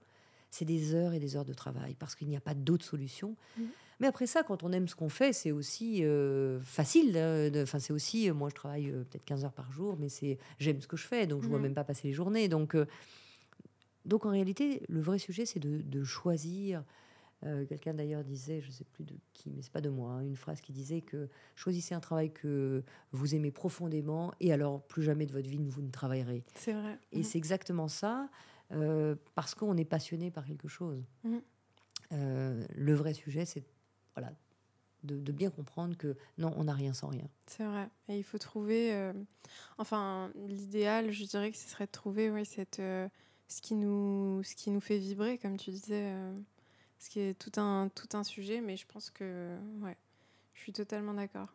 [0.50, 3.36] C'est des heures et des heures de travail parce qu'il n'y a pas d'autre solution.
[3.58, 3.66] Mhm.
[3.98, 7.16] Mais après ça, quand on aime ce qu'on fait, c'est aussi euh, facile.
[7.62, 10.80] Enfin, c'est aussi, euh, moi, je travaille peut-être 15 heures par jour, mais c'est j'aime
[10.82, 11.64] ce que je fais, donc je ne vois mhm.
[11.64, 12.48] même pas passer les journées.
[12.48, 12.76] Donc,
[14.04, 16.84] donc en réalité, le vrai sujet, c'est de, de, choisir
[17.46, 20.12] euh, quelqu'un d'ailleurs disait, je ne sais plus de qui, mais c'est pas de moi,
[20.12, 22.82] hein, une phrase qui disait que choisissez un travail que
[23.12, 26.42] vous aimez profondément et alors plus jamais de votre vie vous ne travaillerez.
[26.56, 26.98] C'est vrai.
[27.12, 27.24] Et mm.
[27.24, 28.28] c'est exactement ça,
[28.72, 31.04] euh, parce qu'on est passionné par quelque chose.
[31.22, 31.36] Mm.
[32.12, 33.64] Euh, le vrai sujet, c'est
[34.14, 34.32] voilà,
[35.04, 37.28] de, bien comprendre que non, on n'a rien sans rien.
[37.46, 37.88] C'est vrai.
[38.08, 39.12] Et il faut trouver.
[39.78, 44.56] enfin, l'idéal, je dirais que ce serait de trouver oui, cette, ce, qui nous, ce
[44.56, 46.12] qui nous fait vibrer, comme tu disais
[46.98, 49.96] ce qui est tout un, tout un sujet, mais je pense que ouais,
[50.54, 51.52] je suis totalement d'accord.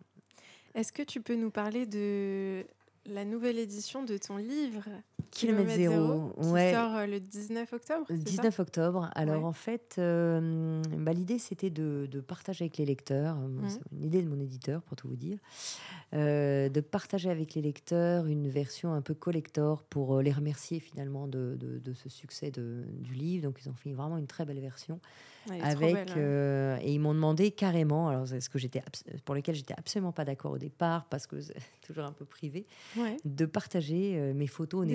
[0.73, 2.65] Est-ce que tu peux nous parler de
[3.05, 4.83] la nouvelle édition de ton livre?
[5.29, 6.73] Kilomètre zéro, qui ouais.
[6.73, 8.05] sort euh, le 19 octobre.
[8.09, 9.09] Le 19 ça octobre.
[9.15, 13.35] Alors en fait, euh, bah, l'idée c'était de, de, partager avec les lecteurs.
[13.35, 13.69] Mmh.
[13.69, 15.37] C'est une idée de mon éditeur pour tout vous dire,
[16.13, 21.27] euh, de partager avec les lecteurs une version un peu collector pour les remercier finalement
[21.27, 23.43] de, de, de ce succès du livre.
[23.43, 24.99] Donc ils ont fait vraiment une très belle version
[25.49, 26.17] avec belle, hein.
[26.17, 28.83] euh, et ils m'ont demandé carrément alors ce que j'étais
[29.25, 32.65] pour lequel j'étais absolument pas d'accord au départ parce que c'est toujours un peu privé
[33.25, 34.85] de partager euh, mes photos au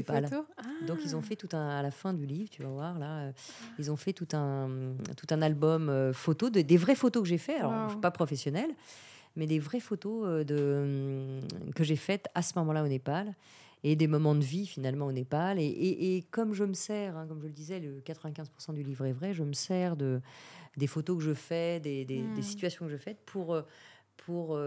[0.86, 1.26] Donc ils ont Ah.
[1.28, 3.32] fait tout un à la fin du livre tu vas voir là euh,
[3.78, 4.68] ils ont fait tout un
[5.16, 7.84] tout un album euh, photo de, des vraies photos que j'ai fait alors Wow.
[7.86, 8.70] je suis pas professionnelle
[9.36, 11.40] mais des vraies photos euh, de
[11.74, 13.34] que j'ai faites à ce moment-là au Népal
[13.84, 15.60] et des moments de vie finalement au Népal.
[15.60, 18.82] Et, et, et comme je me sers, hein, comme je le disais, le 95% du
[18.82, 20.20] livre est vrai, je me sers de,
[20.76, 22.34] des photos que je fais, des, des, Mm.
[22.34, 23.62] des situations que je fais pour,
[24.16, 24.58] pour,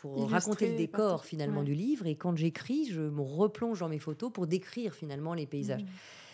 [0.00, 1.66] pour Illustrer, raconter le décor finalement Ouais.
[1.66, 2.06] du livre.
[2.06, 5.82] Et quand j'écris, je me replonge dans mes photos pour décrire finalement les paysages.
[5.82, 5.88] Mhm.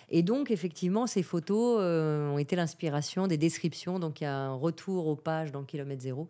[0.09, 3.99] Et donc, effectivement, ces photos euh, ont été l'inspiration des descriptions.
[3.99, 6.29] Donc, il y a un retour aux pages dans Kilomètre Zéro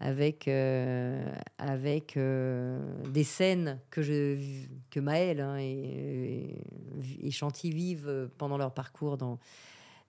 [0.00, 1.22] avec, euh,
[1.58, 2.80] avec euh,
[3.12, 4.38] des scènes que, je,
[4.90, 6.54] que Maëlle hein, et,
[7.20, 9.38] et Chanty vivent pendant leur parcours dans,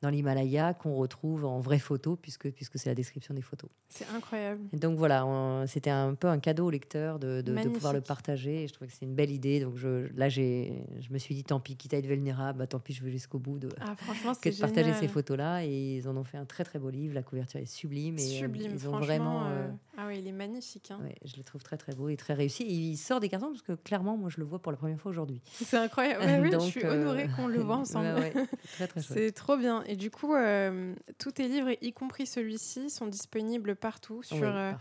[0.01, 3.69] dans l'Himalaya, qu'on retrouve en vraies photos, puisque, puisque c'est la description des photos.
[3.89, 4.61] C'est incroyable.
[4.71, 8.01] Et donc voilà, c'était un peu un cadeau au lecteur de, de- de pouvoir le
[8.01, 8.63] partager.
[8.63, 9.59] Et je trouvais que c'est une belle idée.
[9.59, 12.67] Donc je, là, j'ai, je me suis dit, tant pis, quitte à être vulnérable, bah,
[12.67, 13.95] tant pis, je vais jusqu'au bout de, Ah,
[14.41, 15.65] que de partager ces photos-là.
[15.65, 17.13] Et ils en ont fait un très très beau livre.
[17.13, 18.17] La couverture est sublime.
[18.19, 19.47] Et, euh, Sublime, ils ont vraiment.
[19.47, 19.71] euh, euh,
[20.01, 20.91] Ah oui, il est magnifique.
[20.91, 20.99] hein.
[21.03, 22.63] ouais, je le trouve très très beau et très réussi.
[22.63, 24.97] Et il sort des cartons parce que clairement, moi, je le vois pour la première
[24.97, 25.41] fois aujourd'hui.
[25.51, 26.23] C'est incroyable.
[26.23, 28.07] Ouais, oui, je Donc, suis euh, honorée qu'on le voit ensemble.
[28.17, 29.01] Ouais, très.
[29.01, 29.83] C'est trop bien.
[29.87, 34.43] Et du coup, euh, tous tes livres, y compris celui-ci, sont disponibles partout sur Oui,
[34.45, 34.71] euh.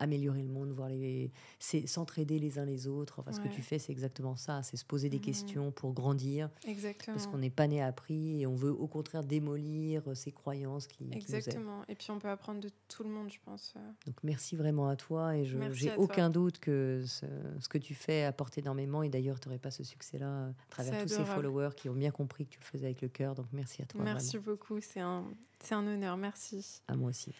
[0.00, 3.20] améliorer le monde, voir les, c'est s'entraider les uns les autres.
[3.20, 5.22] Enfin, ce que tu fais, c'est exactement ça, c'est se poser des Mhm.
[5.22, 7.16] questions pour grandir, Exactement.
[7.16, 10.86] parce qu'on n'est pas né appris et on veut au contraire démolir euh, ces croyances
[10.86, 11.08] qui.
[11.12, 11.82] Exactement.
[11.88, 13.74] Et puis, on peut apprendre de tout le monde, je pense.
[13.76, 13.80] euh.
[14.06, 15.98] Donc merci vraiment à toi et je j'ai toi.
[16.04, 17.26] aucun doute que ce,
[17.60, 20.70] ce que tu fais apporte énormément et d'ailleurs tu n'aurais pas ce succès-là euh, à
[20.70, 23.34] travers tous ces followers qui ont bien compris que tu le faisais avec le cœur.
[23.34, 24.02] Donc merci à toi.
[24.02, 24.52] Merci vraiment.
[24.56, 24.80] beaucoup.
[24.80, 25.24] C'est un,
[25.62, 26.16] c'est un honneur.
[26.16, 26.80] Merci.
[26.88, 27.34] À moi aussi.